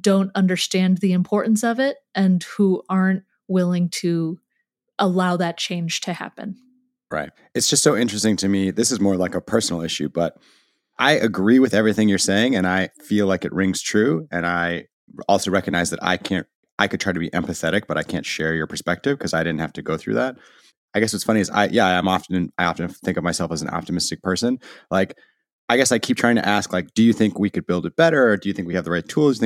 don't 0.00 0.30
understand 0.34 0.98
the 0.98 1.12
importance 1.12 1.62
of 1.62 1.78
it 1.78 1.98
and 2.14 2.42
who 2.56 2.82
aren't 2.88 3.24
willing 3.48 3.88
to 3.88 4.38
allow 4.98 5.36
that 5.36 5.56
change 5.58 6.00
to 6.00 6.12
happen. 6.12 6.56
Right. 7.10 7.30
It's 7.54 7.68
just 7.68 7.82
so 7.82 7.96
interesting 7.96 8.36
to 8.36 8.48
me. 8.48 8.70
This 8.70 8.90
is 8.90 9.00
more 9.00 9.16
like 9.16 9.34
a 9.34 9.40
personal 9.40 9.82
issue 9.82 10.08
but 10.08 10.38
I 10.98 11.12
agree 11.12 11.58
with 11.58 11.74
everything 11.74 12.08
you're 12.08 12.18
saying, 12.18 12.54
and 12.54 12.66
I 12.66 12.90
feel 13.02 13.26
like 13.26 13.44
it 13.44 13.52
rings 13.52 13.82
true. 13.82 14.28
And 14.30 14.46
I 14.46 14.86
also 15.28 15.50
recognize 15.50 15.90
that 15.90 16.02
I 16.02 16.16
can't. 16.16 16.46
I 16.78 16.88
could 16.88 17.00
try 17.00 17.12
to 17.12 17.20
be 17.20 17.30
empathetic, 17.30 17.82
but 17.86 17.96
I 17.96 18.02
can't 18.02 18.26
share 18.26 18.54
your 18.54 18.66
perspective 18.66 19.16
because 19.16 19.32
I 19.32 19.44
didn't 19.44 19.60
have 19.60 19.72
to 19.74 19.82
go 19.82 19.96
through 19.96 20.14
that. 20.14 20.36
I 20.94 21.00
guess 21.00 21.12
what's 21.12 21.24
funny 21.24 21.40
is 21.40 21.50
I 21.50 21.66
yeah 21.66 21.98
I'm 21.98 22.08
often 22.08 22.52
I 22.58 22.64
often 22.64 22.88
think 22.88 23.16
of 23.16 23.24
myself 23.24 23.52
as 23.52 23.62
an 23.62 23.68
optimistic 23.68 24.22
person. 24.22 24.58
Like 24.90 25.16
I 25.68 25.76
guess 25.76 25.92
I 25.92 25.98
keep 25.98 26.16
trying 26.16 26.36
to 26.36 26.46
ask 26.46 26.72
like, 26.72 26.92
do 26.94 27.02
you 27.02 27.12
think 27.12 27.38
we 27.38 27.50
could 27.50 27.66
build 27.66 27.86
it 27.86 27.96
better, 27.96 28.28
or 28.28 28.36
do 28.36 28.48
you 28.48 28.52
think 28.52 28.68
we 28.68 28.74
have 28.74 28.84
the 28.84 28.90
right 28.90 29.06
tools? 29.08 29.42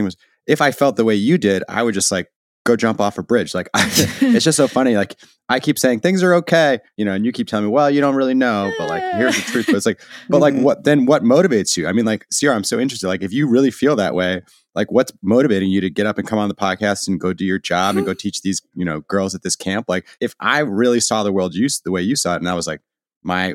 If 0.47 0.61
I 0.61 0.71
felt 0.73 0.97
the 0.97 1.05
way 1.05 1.15
you 1.15 1.39
did, 1.39 1.63
I 1.69 1.83
would 1.83 1.95
just 1.95 2.11
like 2.11 2.29
go 2.69 2.77
jump 2.77 3.01
off 3.01 3.19
a 3.19 3.23
bridge. 3.23 3.55
Like 3.55 3.69
I, 3.75 3.87
it's 4.21 4.45
just 4.45 4.57
so 4.57 4.69
funny. 4.69 4.97
Like 4.97 5.17
I 5.49 5.59
keep 5.59 5.79
saying 5.79 6.01
things 6.01 6.23
are 6.23 6.35
okay, 6.35 6.79
you 6.97 7.05
know, 7.05 7.13
and 7.13 7.25
you 7.25 7.33
keep 7.33 7.49
telling 7.49 7.65
me, 7.67 7.73
well, 7.73 7.91
you 7.91 8.01
don't 8.01 8.15
really 8.15 8.35
know, 8.35 8.71
but 8.79 8.89
like 8.89 9.03
here's 9.15 9.37
the 9.37 9.43
truth. 9.51 9.67
But 9.67 9.77
it's 9.77 9.87
like, 9.87 10.01
but 10.29 10.41
like 10.41 10.55
mm-hmm. 10.55 10.63
what 10.63 10.85
then 10.85 11.07
what 11.07 11.25
motivates 11.25 11.77
you? 11.77 11.89
I 11.89 11.93
mean, 11.93 12.05
like 12.05 12.27
Ceora, 12.33 12.55
I'm 12.55 12.65
so 12.65 12.79
interested. 12.79 13.09
Like 13.09 13.23
if 13.23 13.33
you 13.33 13.49
really 13.49 13.71
feel 13.71 13.97
that 13.97 14.15
way, 14.15 14.43
like 14.75 14.93
what's 14.93 15.13
motivating 15.23 15.71
you 15.71 15.81
to 15.81 15.91
get 15.91 16.07
up 16.07 16.19
and 16.19 16.29
come 16.29 16.39
on 16.39 16.49
the 16.49 16.55
podcast 16.55 17.09
and 17.09 17.19
go 17.19 17.33
do 17.33 17.45
your 17.45 17.59
job 17.59 17.97
and 17.97 18.07
go 18.07 18.15
teach 18.15 18.43
these, 18.43 18.63
you 18.75 18.85
know, 18.85 19.01
girls 19.01 19.35
at 19.35 19.43
this 19.43 19.57
camp? 19.57 19.87
Like 19.89 20.07
if 20.21 20.35
I 20.39 20.61
really 20.61 21.01
saw 21.01 21.25
the 21.25 21.33
world 21.33 21.55
you 21.55 21.69
the 21.85 21.91
way 21.91 22.03
you 22.03 22.15
saw 22.15 22.35
it, 22.35 22.39
and 22.39 22.49
I 22.49 22.55
was 22.55 22.67
like, 22.67 22.81
my 23.23 23.55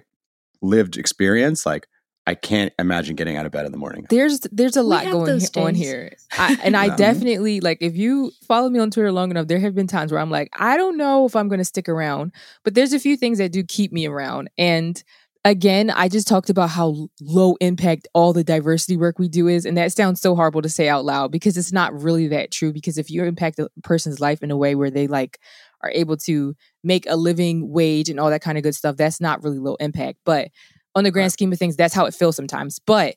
lived 0.61 0.97
experience, 0.97 1.65
like 1.65 1.87
I 2.25 2.35
can't 2.35 2.73
imagine 2.79 3.15
getting 3.15 3.35
out 3.35 3.45
of 3.45 3.51
bed 3.51 3.65
in 3.65 3.71
the 3.71 3.77
morning. 3.77 4.05
There's 4.09 4.41
there's 4.51 4.77
a 4.77 4.83
lot 4.83 5.03
going 5.05 5.41
on 5.57 5.75
here, 5.75 6.15
I, 6.31 6.57
and 6.63 6.77
I 6.77 6.95
definitely 6.95 7.59
like 7.59 7.79
if 7.81 7.97
you 7.97 8.31
follow 8.47 8.69
me 8.69 8.79
on 8.79 8.91
Twitter 8.91 9.11
long 9.11 9.29
enough, 9.29 9.47
there 9.47 9.59
have 9.59 9.75
been 9.75 9.87
times 9.87 10.11
where 10.11 10.21
I'm 10.21 10.31
like, 10.31 10.49
I 10.57 10.77
don't 10.77 10.97
know 10.97 11.25
if 11.25 11.35
I'm 11.35 11.49
going 11.49 11.59
to 11.59 11.65
stick 11.65 11.89
around, 11.89 12.31
but 12.63 12.75
there's 12.75 12.93
a 12.93 12.99
few 12.99 13.17
things 13.17 13.39
that 13.39 13.51
do 13.51 13.63
keep 13.63 13.91
me 13.91 14.05
around. 14.05 14.49
And 14.57 15.03
again, 15.43 15.89
I 15.89 16.07
just 16.07 16.27
talked 16.27 16.49
about 16.49 16.69
how 16.69 17.09
low 17.19 17.55
impact 17.59 18.07
all 18.13 18.31
the 18.31 18.43
diversity 18.43 18.95
work 18.95 19.19
we 19.19 19.27
do 19.27 19.49
is, 19.49 19.65
and 19.65 19.77
that 19.77 19.91
sounds 19.91 20.21
so 20.21 20.33
horrible 20.33 20.61
to 20.61 20.69
say 20.69 20.87
out 20.87 21.03
loud 21.03 21.29
because 21.29 21.57
it's 21.57 21.73
not 21.73 21.93
really 22.01 22.29
that 22.29 22.51
true. 22.51 22.71
Because 22.71 22.97
if 22.97 23.09
you 23.09 23.25
impact 23.25 23.59
a 23.59 23.69
person's 23.83 24.21
life 24.21 24.41
in 24.41 24.51
a 24.51 24.57
way 24.57 24.75
where 24.75 24.91
they 24.91 25.07
like 25.07 25.39
are 25.81 25.91
able 25.91 26.15
to 26.15 26.55
make 26.85 27.05
a 27.09 27.17
living 27.17 27.69
wage 27.69 28.09
and 28.09 28.17
all 28.17 28.29
that 28.29 28.41
kind 28.41 28.57
of 28.57 28.63
good 28.63 28.75
stuff, 28.75 28.95
that's 28.95 29.19
not 29.19 29.43
really 29.43 29.59
low 29.59 29.75
impact, 29.75 30.19
but 30.23 30.47
on 30.95 31.03
the 31.03 31.11
grand 31.11 31.31
scheme 31.31 31.51
of 31.51 31.59
things, 31.59 31.75
that's 31.75 31.93
how 31.93 32.05
it 32.05 32.13
feels 32.13 32.35
sometimes. 32.35 32.79
But 32.79 33.15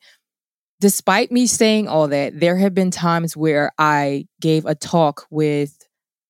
despite 0.80 1.32
me 1.32 1.46
saying 1.46 1.88
all 1.88 2.08
that, 2.08 2.38
there 2.38 2.56
have 2.56 2.74
been 2.74 2.90
times 2.90 3.36
where 3.36 3.72
I 3.78 4.26
gave 4.40 4.64
a 4.66 4.74
talk 4.74 5.26
with 5.30 5.76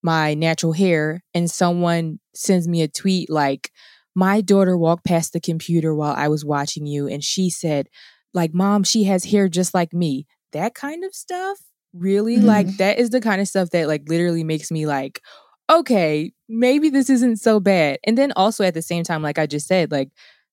my 0.03 0.35
natural 0.35 0.73
hair 0.73 1.23
and 1.35 1.51
someone 1.51 2.21
sends 2.35 2.69
me 2.69 2.83
a 2.83 2.89
tweet 2.89 3.31
like, 3.31 3.71
my 4.15 4.41
daughter 4.41 4.79
walked 4.79 5.05
past 5.05 5.35
the 5.35 5.41
computer 5.41 5.95
while 5.95 6.15
I 6.17 6.29
was 6.29 6.45
watching 6.45 6.87
you 6.87 7.07
and 7.07 7.23
she 7.23 7.51
said, 7.51 7.89
like, 8.33 8.55
mom, 8.55 8.83
she 8.83 9.05
has 9.05 9.25
hair 9.25 9.49
just 9.49 9.75
like 9.75 9.93
me. 9.93 10.27
That 10.53 10.75
kind 10.75 11.05
of 11.05 11.15
stuff, 11.15 11.59
really? 11.93 12.37
Mm-hmm. 12.37 12.47
Like, 12.47 12.77
that 12.79 12.99
is 12.99 13.11
the 13.11 13.21
kind 13.21 13.41
of 13.43 13.49
stuff 13.49 13.71
that, 13.71 13.89
like, 13.89 14.09
literally 14.09 14.43
makes 14.43 14.71
me 14.71 14.87
like, 14.87 15.21
okay, 15.69 16.33
maybe 16.49 16.89
this 16.89 17.11
isn't 17.11 17.37
so 17.37 17.61
bad. 17.61 17.99
And 18.05 18.17
then 18.17 18.33
also 18.37 18.65
at 18.65 18.75
the 18.75 18.81
same 18.81 19.05
time, 19.05 19.21
like 19.23 19.39
I 19.39 19.47
just 19.47 19.67
said, 19.67 19.91
like, 19.91 20.09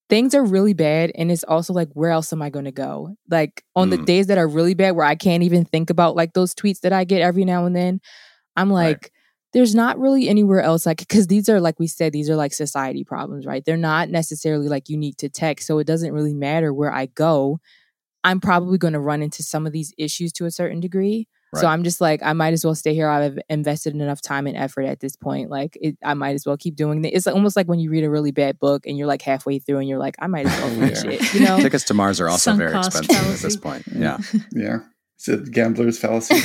things 0.09 0.35
are 0.35 0.43
really 0.43 0.73
bad 0.73 1.11
and 1.15 1.31
it's 1.31 1.43
also 1.45 1.73
like 1.73 1.89
where 1.93 2.11
else 2.11 2.31
am 2.33 2.41
i 2.41 2.49
going 2.49 2.65
to 2.65 2.71
go 2.71 3.15
like 3.29 3.63
on 3.75 3.89
the 3.89 3.97
Mm. 3.97 4.05
days 4.05 4.27
that 4.27 4.37
are 4.37 4.47
really 4.47 4.73
bad 4.73 4.95
where 4.95 5.05
i 5.05 5.15
can't 5.15 5.43
even 5.43 5.65
think 5.65 5.89
about 5.89 6.15
like 6.15 6.33
those 6.33 6.53
tweets 6.53 6.81
that 6.81 6.93
i 6.93 7.03
get 7.03 7.21
every 7.21 7.45
now 7.45 7.65
and 7.65 7.75
then 7.75 7.99
i'm 8.55 8.71
Right. 8.71 8.89
like 8.89 9.11
there's 9.53 9.75
not 9.75 9.99
really 9.99 10.27
anywhere 10.29 10.61
else 10.61 10.85
like 10.85 10.97
because 10.97 11.27
these 11.27 11.47
are 11.49 11.61
like 11.61 11.79
we 11.79 11.87
said 11.87 12.11
these 12.11 12.29
are 12.29 12.35
like 12.35 12.53
society 12.53 13.03
problems 13.03 13.45
right 13.45 13.63
they're 13.65 13.77
not 13.77 14.09
necessarily 14.09 14.67
like 14.67 14.89
unique 14.89 15.17
to 15.17 15.29
tech 15.29 15.61
so 15.61 15.79
it 15.79 15.87
doesn't 15.87 16.13
really 16.13 16.33
matter 16.33 16.73
where 16.73 16.93
i 16.93 17.05
go 17.07 17.59
i'm 18.23 18.39
probably 18.39 18.77
going 18.77 18.93
to 18.93 18.99
run 18.99 19.21
into 19.21 19.43
some 19.43 19.65
of 19.65 19.71
these 19.73 19.93
issues 19.97 20.31
to 20.33 20.45
a 20.45 20.51
certain 20.51 20.79
degree 20.79 21.27
so 21.61 21.67
i'm 21.67 21.83
just 21.83 22.01
like 22.01 22.21
i 22.23 22.33
might 22.33 22.53
as 22.53 22.65
well 22.65 22.75
stay 22.75 22.93
here 22.93 23.09
i've 23.09 23.37
invested 23.49 23.93
enough 23.93 24.21
time 24.21 24.47
and 24.47 24.57
effort 24.57 24.83
at 24.83 24.99
this 24.99 25.15
point 25.15 25.49
like 25.49 25.77
it, 25.81 25.97
i 26.03 26.13
might 26.13 26.33
as 26.33 26.45
well 26.45 26.57
keep 26.57 26.75
doing 26.75 27.03
it 27.03 27.09
it's 27.09 27.27
almost 27.27 27.55
like 27.55 27.67
when 27.67 27.79
you 27.79 27.89
read 27.89 28.03
a 28.03 28.09
really 28.09 28.31
bad 28.31 28.59
book 28.59 28.85
and 28.85 28.97
you're 28.97 29.07
like 29.07 29.21
halfway 29.21 29.59
through 29.59 29.77
and 29.77 29.87
you're 29.87 29.99
like 29.99 30.15
i 30.19 30.27
might 30.27 30.45
as 30.45 30.61
well 30.61 30.69
finish 30.89 31.03
Yeah. 31.03 31.11
it 31.11 31.33
you 31.33 31.39
know 31.45 31.59
Tickets 31.59 31.83
to 31.85 31.93
Mars 31.93 32.19
are 32.19 32.29
also 32.29 32.51
Sunk 32.51 32.59
very 32.59 32.71
cost 32.71 32.97
expensive 32.97 33.33
at 33.35 33.39
this 33.39 33.57
point. 33.57 33.83
Yeah. 33.95 34.17
Yeah. 34.51 34.79
It's 35.15 35.27
a 35.27 35.37
gambler's 35.37 35.97
fallacy. 35.99 36.35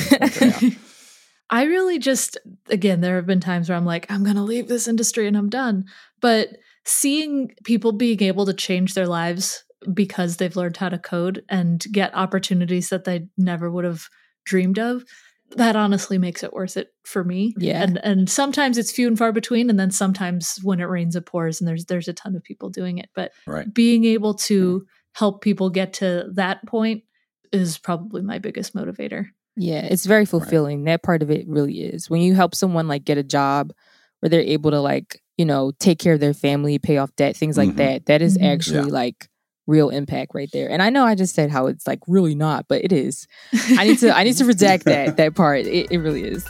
Yeah. 0.41 0.69
I 1.49 1.63
really 1.63 1.97
just, 1.99 2.37
again, 2.69 3.01
there 3.01 3.15
have 3.15 3.25
been 3.25 3.39
times 3.39 3.67
where 3.69 3.77
I'm 3.77 3.85
like, 3.85 4.09
I'm 4.09 4.23
going 4.23 4.35
to 4.35 4.43
leave 4.43 4.67
this 4.67 4.87
industry 4.87 5.27
and 5.27 5.35
I'm 5.35 5.49
done. 5.49 5.85
But 6.21 6.49
seeing 6.85 7.51
people 7.63 7.91
being 7.91 8.21
able 8.21 8.45
to 8.45 8.53
change 8.53 8.93
their 8.93 9.07
lives 9.07 9.63
because 9.93 10.37
they've 10.37 10.55
learned 10.55 10.77
how 10.77 10.89
to 10.89 10.99
code 10.99 11.43
and 11.49 11.83
get 11.91 12.13
opportunities 12.15 12.89
that 12.89 13.05
they 13.05 13.27
never 13.37 13.69
would 13.71 13.85
have 13.85 14.07
dreamed 14.49 14.79
of, 14.79 15.03
that 15.55 15.75
honestly 15.75 16.17
makes 16.17 16.43
it 16.43 16.53
worth 16.53 16.75
it 16.77 16.89
for 17.03 17.23
me. 17.23 17.53
Yeah. 17.57 17.81
And 17.83 17.99
and 18.03 18.29
sometimes 18.29 18.77
it's 18.77 18.91
few 18.91 19.07
and 19.07 19.17
far 19.17 19.31
between, 19.31 19.69
and 19.69 19.79
then 19.79 19.91
sometimes 19.91 20.59
when 20.63 20.79
it 20.79 20.85
rains 20.85 21.15
it 21.15 21.25
pours, 21.25 21.61
and 21.61 21.67
there's 21.67 21.85
there's 21.85 22.07
a 22.07 22.13
ton 22.13 22.35
of 22.35 22.43
people 22.43 22.69
doing 22.69 22.97
it. 22.97 23.09
But 23.15 23.31
Right. 23.47 23.71
being 23.73 24.03
able 24.05 24.33
to 24.49 24.85
help 25.13 25.41
people 25.41 25.69
get 25.69 25.93
to 25.93 26.29
that 26.33 26.65
point 26.67 27.03
is 27.51 27.77
probably 27.77 28.21
my 28.21 28.37
biggest 28.39 28.75
motivator. 28.75 29.25
Yeah, 29.55 29.81
it's 29.81 30.05
very 30.05 30.25
fulfilling. 30.25 30.83
That 30.85 31.03
part 31.03 31.21
of 31.23 31.31
it 31.31 31.47
really 31.47 31.81
is. 31.81 32.09
When 32.09 32.21
you 32.21 32.35
help 32.35 32.53
someone 32.55 32.87
like 32.87 33.03
get 33.05 33.17
a 33.17 33.23
job 33.23 33.73
where 34.19 34.29
they're 34.29 34.41
able 34.41 34.71
to 34.71 34.79
like, 34.79 35.21
you 35.37 35.45
know, 35.45 35.71
take 35.79 35.97
care 35.99 36.13
of 36.13 36.19
their 36.19 36.33
family, 36.35 36.77
pay 36.79 36.97
off 36.97 37.15
debt, 37.15 37.35
things 37.35 37.57
like 37.57 37.69
Mhm. 37.69 37.77
that. 37.77 38.05
That 38.05 38.21
is 38.21 38.37
Mhm. 38.37 38.53
actually 38.53 38.91
like 38.91 39.27
real 39.69 39.89
impact 39.89 40.31
right 40.33 40.49
there. 40.51 40.69
And 40.69 40.81
I 40.81 40.89
know 40.89 41.05
I 41.05 41.15
just 41.15 41.35
said 41.35 41.51
how 41.51 41.67
it's 41.67 41.87
like 41.87 41.99
really 42.07 42.35
not, 42.35 42.67
but 42.67 42.83
it 42.83 42.91
is. 42.91 43.27
I 43.53 43.85
need 43.85 43.99
to 43.99 44.15
I 44.15 44.23
need 44.23 44.35
to 44.37 44.43
redact 44.43 44.83
that 44.83 45.15
that 45.17 45.35
part. 45.35 45.65
It, 45.65 45.91
it 45.91 45.99
really 45.99 46.23
is. 46.23 46.45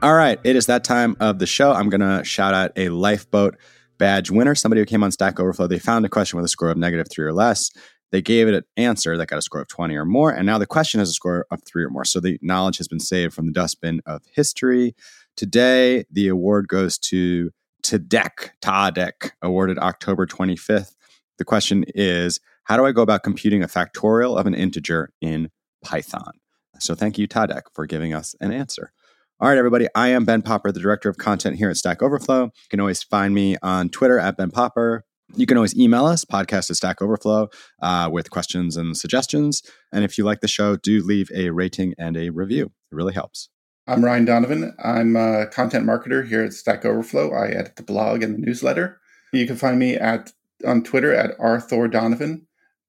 All 0.00 0.14
right, 0.14 0.38
it 0.44 0.54
is 0.54 0.66
that 0.66 0.84
time 0.84 1.16
of 1.18 1.40
the 1.40 1.46
show. 1.46 1.72
I'm 1.72 1.88
going 1.88 2.02
to 2.02 2.22
shout 2.22 2.54
out 2.54 2.70
a 2.76 2.88
lifeboat 2.88 3.56
badge 3.98 4.30
winner, 4.30 4.54
somebody 4.54 4.80
who 4.80 4.84
came 4.84 5.02
on 5.02 5.10
Stack 5.10 5.40
Overflow. 5.40 5.66
They 5.66 5.80
found 5.80 6.06
a 6.06 6.08
question 6.08 6.36
with 6.36 6.44
a 6.44 6.48
score 6.48 6.70
of 6.70 6.76
negative 6.76 7.08
three 7.10 7.24
or 7.24 7.32
less. 7.32 7.72
They 8.12 8.22
gave 8.22 8.46
it 8.46 8.54
an 8.54 8.62
answer 8.76 9.16
that 9.16 9.26
got 9.26 9.40
a 9.40 9.42
score 9.42 9.60
of 9.60 9.66
20 9.66 9.96
or 9.96 10.04
more. 10.04 10.30
And 10.30 10.46
now 10.46 10.56
the 10.56 10.66
question 10.66 11.00
has 11.00 11.10
a 11.10 11.12
score 11.12 11.46
of 11.50 11.62
three 11.64 11.82
or 11.82 11.90
more. 11.90 12.04
So 12.04 12.20
the 12.20 12.38
knowledge 12.40 12.78
has 12.78 12.86
been 12.86 13.00
saved 13.00 13.34
from 13.34 13.46
the 13.46 13.52
dustbin 13.52 14.00
of 14.06 14.22
history. 14.32 14.94
Today, 15.36 16.04
the 16.12 16.28
award 16.28 16.68
goes 16.68 16.96
to 16.98 17.50
Tadeck, 17.82 18.50
Tadeck, 18.62 19.32
awarded 19.42 19.78
October 19.78 20.26
25th. 20.26 20.94
The 21.38 21.44
question 21.44 21.84
is 21.88 22.40
How 22.64 22.76
do 22.76 22.84
I 22.84 22.92
go 22.92 23.02
about 23.02 23.22
computing 23.22 23.62
a 23.62 23.68
factorial 23.68 24.38
of 24.38 24.46
an 24.46 24.54
integer 24.54 25.10
in 25.20 25.50
Python? 25.84 26.32
So 26.80 26.94
thank 26.94 27.18
you, 27.18 27.26
Tadeck, 27.26 27.62
for 27.74 27.86
giving 27.86 28.14
us 28.14 28.34
an 28.40 28.52
answer. 28.52 28.92
All 29.40 29.48
right, 29.48 29.58
everybody. 29.58 29.86
I 29.94 30.08
am 30.08 30.24
Ben 30.24 30.42
Popper, 30.42 30.72
the 30.72 30.80
director 30.80 31.08
of 31.08 31.16
content 31.16 31.56
here 31.56 31.70
at 31.70 31.76
Stack 31.76 32.02
Overflow. 32.02 32.44
You 32.44 32.68
can 32.70 32.80
always 32.80 33.02
find 33.02 33.34
me 33.34 33.56
on 33.62 33.88
Twitter 33.88 34.18
at 34.18 34.36
Ben 34.36 34.50
Popper. 34.50 35.04
You 35.36 35.46
can 35.46 35.56
always 35.56 35.76
email 35.76 36.06
us, 36.06 36.24
podcast 36.24 36.70
at 36.70 36.76
Stack 36.76 37.00
Overflow, 37.00 37.48
uh, 37.82 38.08
with 38.10 38.30
questions 38.30 38.76
and 38.76 38.96
suggestions. 38.96 39.62
And 39.92 40.04
if 40.04 40.18
you 40.18 40.24
like 40.24 40.40
the 40.40 40.48
show, 40.48 40.76
do 40.76 41.04
leave 41.04 41.30
a 41.34 41.50
rating 41.50 41.94
and 41.98 42.16
a 42.16 42.30
review. 42.30 42.72
It 42.90 42.94
really 42.94 43.12
helps. 43.12 43.48
I'm 43.88 44.04
Ryan 44.04 44.26
Donovan. 44.26 44.76
I'm 44.84 45.16
a 45.16 45.46
content 45.46 45.86
marketer 45.86 46.28
here 46.28 46.44
at 46.44 46.52
Stack 46.52 46.84
Overflow. 46.84 47.32
I 47.32 47.48
edit 47.48 47.76
the 47.76 47.82
blog 47.82 48.22
and 48.22 48.34
the 48.34 48.38
newsletter. 48.38 49.00
You 49.32 49.46
can 49.46 49.56
find 49.56 49.78
me 49.78 49.94
at 49.94 50.30
on 50.66 50.82
Twitter 50.82 51.14
at 51.14 51.38
rthordonovan. 51.38 52.42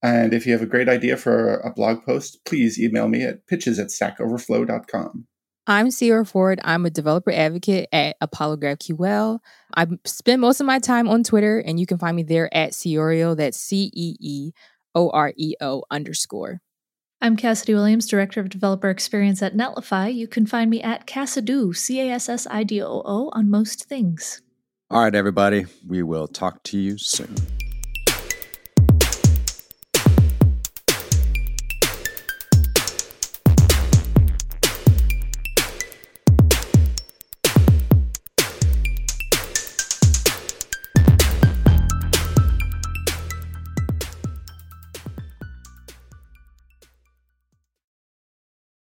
And 0.04 0.34
if 0.34 0.46
you 0.46 0.52
have 0.52 0.62
a 0.62 0.66
great 0.66 0.90
idea 0.90 1.16
for 1.16 1.56
a 1.60 1.72
blog 1.72 2.04
post, 2.04 2.44
please 2.46 2.78
email 2.78 3.08
me 3.08 3.24
at 3.24 3.48
pitches 3.48 3.80
at 3.80 3.88
stackoverflow.com. 3.88 5.26
I'm 5.68 5.88
Ceora 5.88 6.28
Ford. 6.28 6.60
I'm 6.66 6.86
a 6.86 6.90
developer 6.90 7.32
advocate 7.32 7.88
at 7.94 8.18
Apollo 8.20 8.58
GraphQL. 8.58 9.40
I 9.76 9.88
spend 10.04 10.42
most 10.42 10.60
of 10.60 10.66
my 10.68 10.80
time 10.80 11.08
on 11.08 11.24
Twitter, 11.24 11.60
and 11.60 11.80
you 11.80 11.86
can 11.86 11.98
find 11.98 12.18
me 12.18 12.24
there 12.24 12.54
at 12.54 12.72
Ceeoreo. 12.72 13.38
That's 13.38 13.58
C 13.58 13.90
E 13.94 14.16
E 14.20 14.52
O 14.96 15.10
R 15.12 15.32
E 15.38 15.54
O 15.62 15.84
underscore. 15.90 16.60
I'm 17.22 17.36
Cassidy 17.36 17.74
Williams, 17.74 18.08
Director 18.08 18.40
of 18.40 18.48
Developer 18.48 18.90
Experience 18.90 19.42
at 19.42 19.54
Netlify. 19.54 20.14
You 20.14 20.26
can 20.26 20.46
find 20.46 20.70
me 20.70 20.82
at 20.82 21.06
Cassidoo, 21.06 21.76
C 21.76 22.00
A 22.00 22.12
S 22.14 22.30
S 22.30 22.48
I 22.50 22.64
D 22.64 22.82
O 22.82 23.02
O, 23.04 23.30
on 23.34 23.50
most 23.50 23.84
things. 23.90 24.42
All 24.90 25.02
right, 25.04 25.14
everybody. 25.14 25.66
We 25.86 26.02
will 26.02 26.30
talk 26.30 26.64
to 26.64 26.80
you 26.80 26.98
soon. 26.98 27.36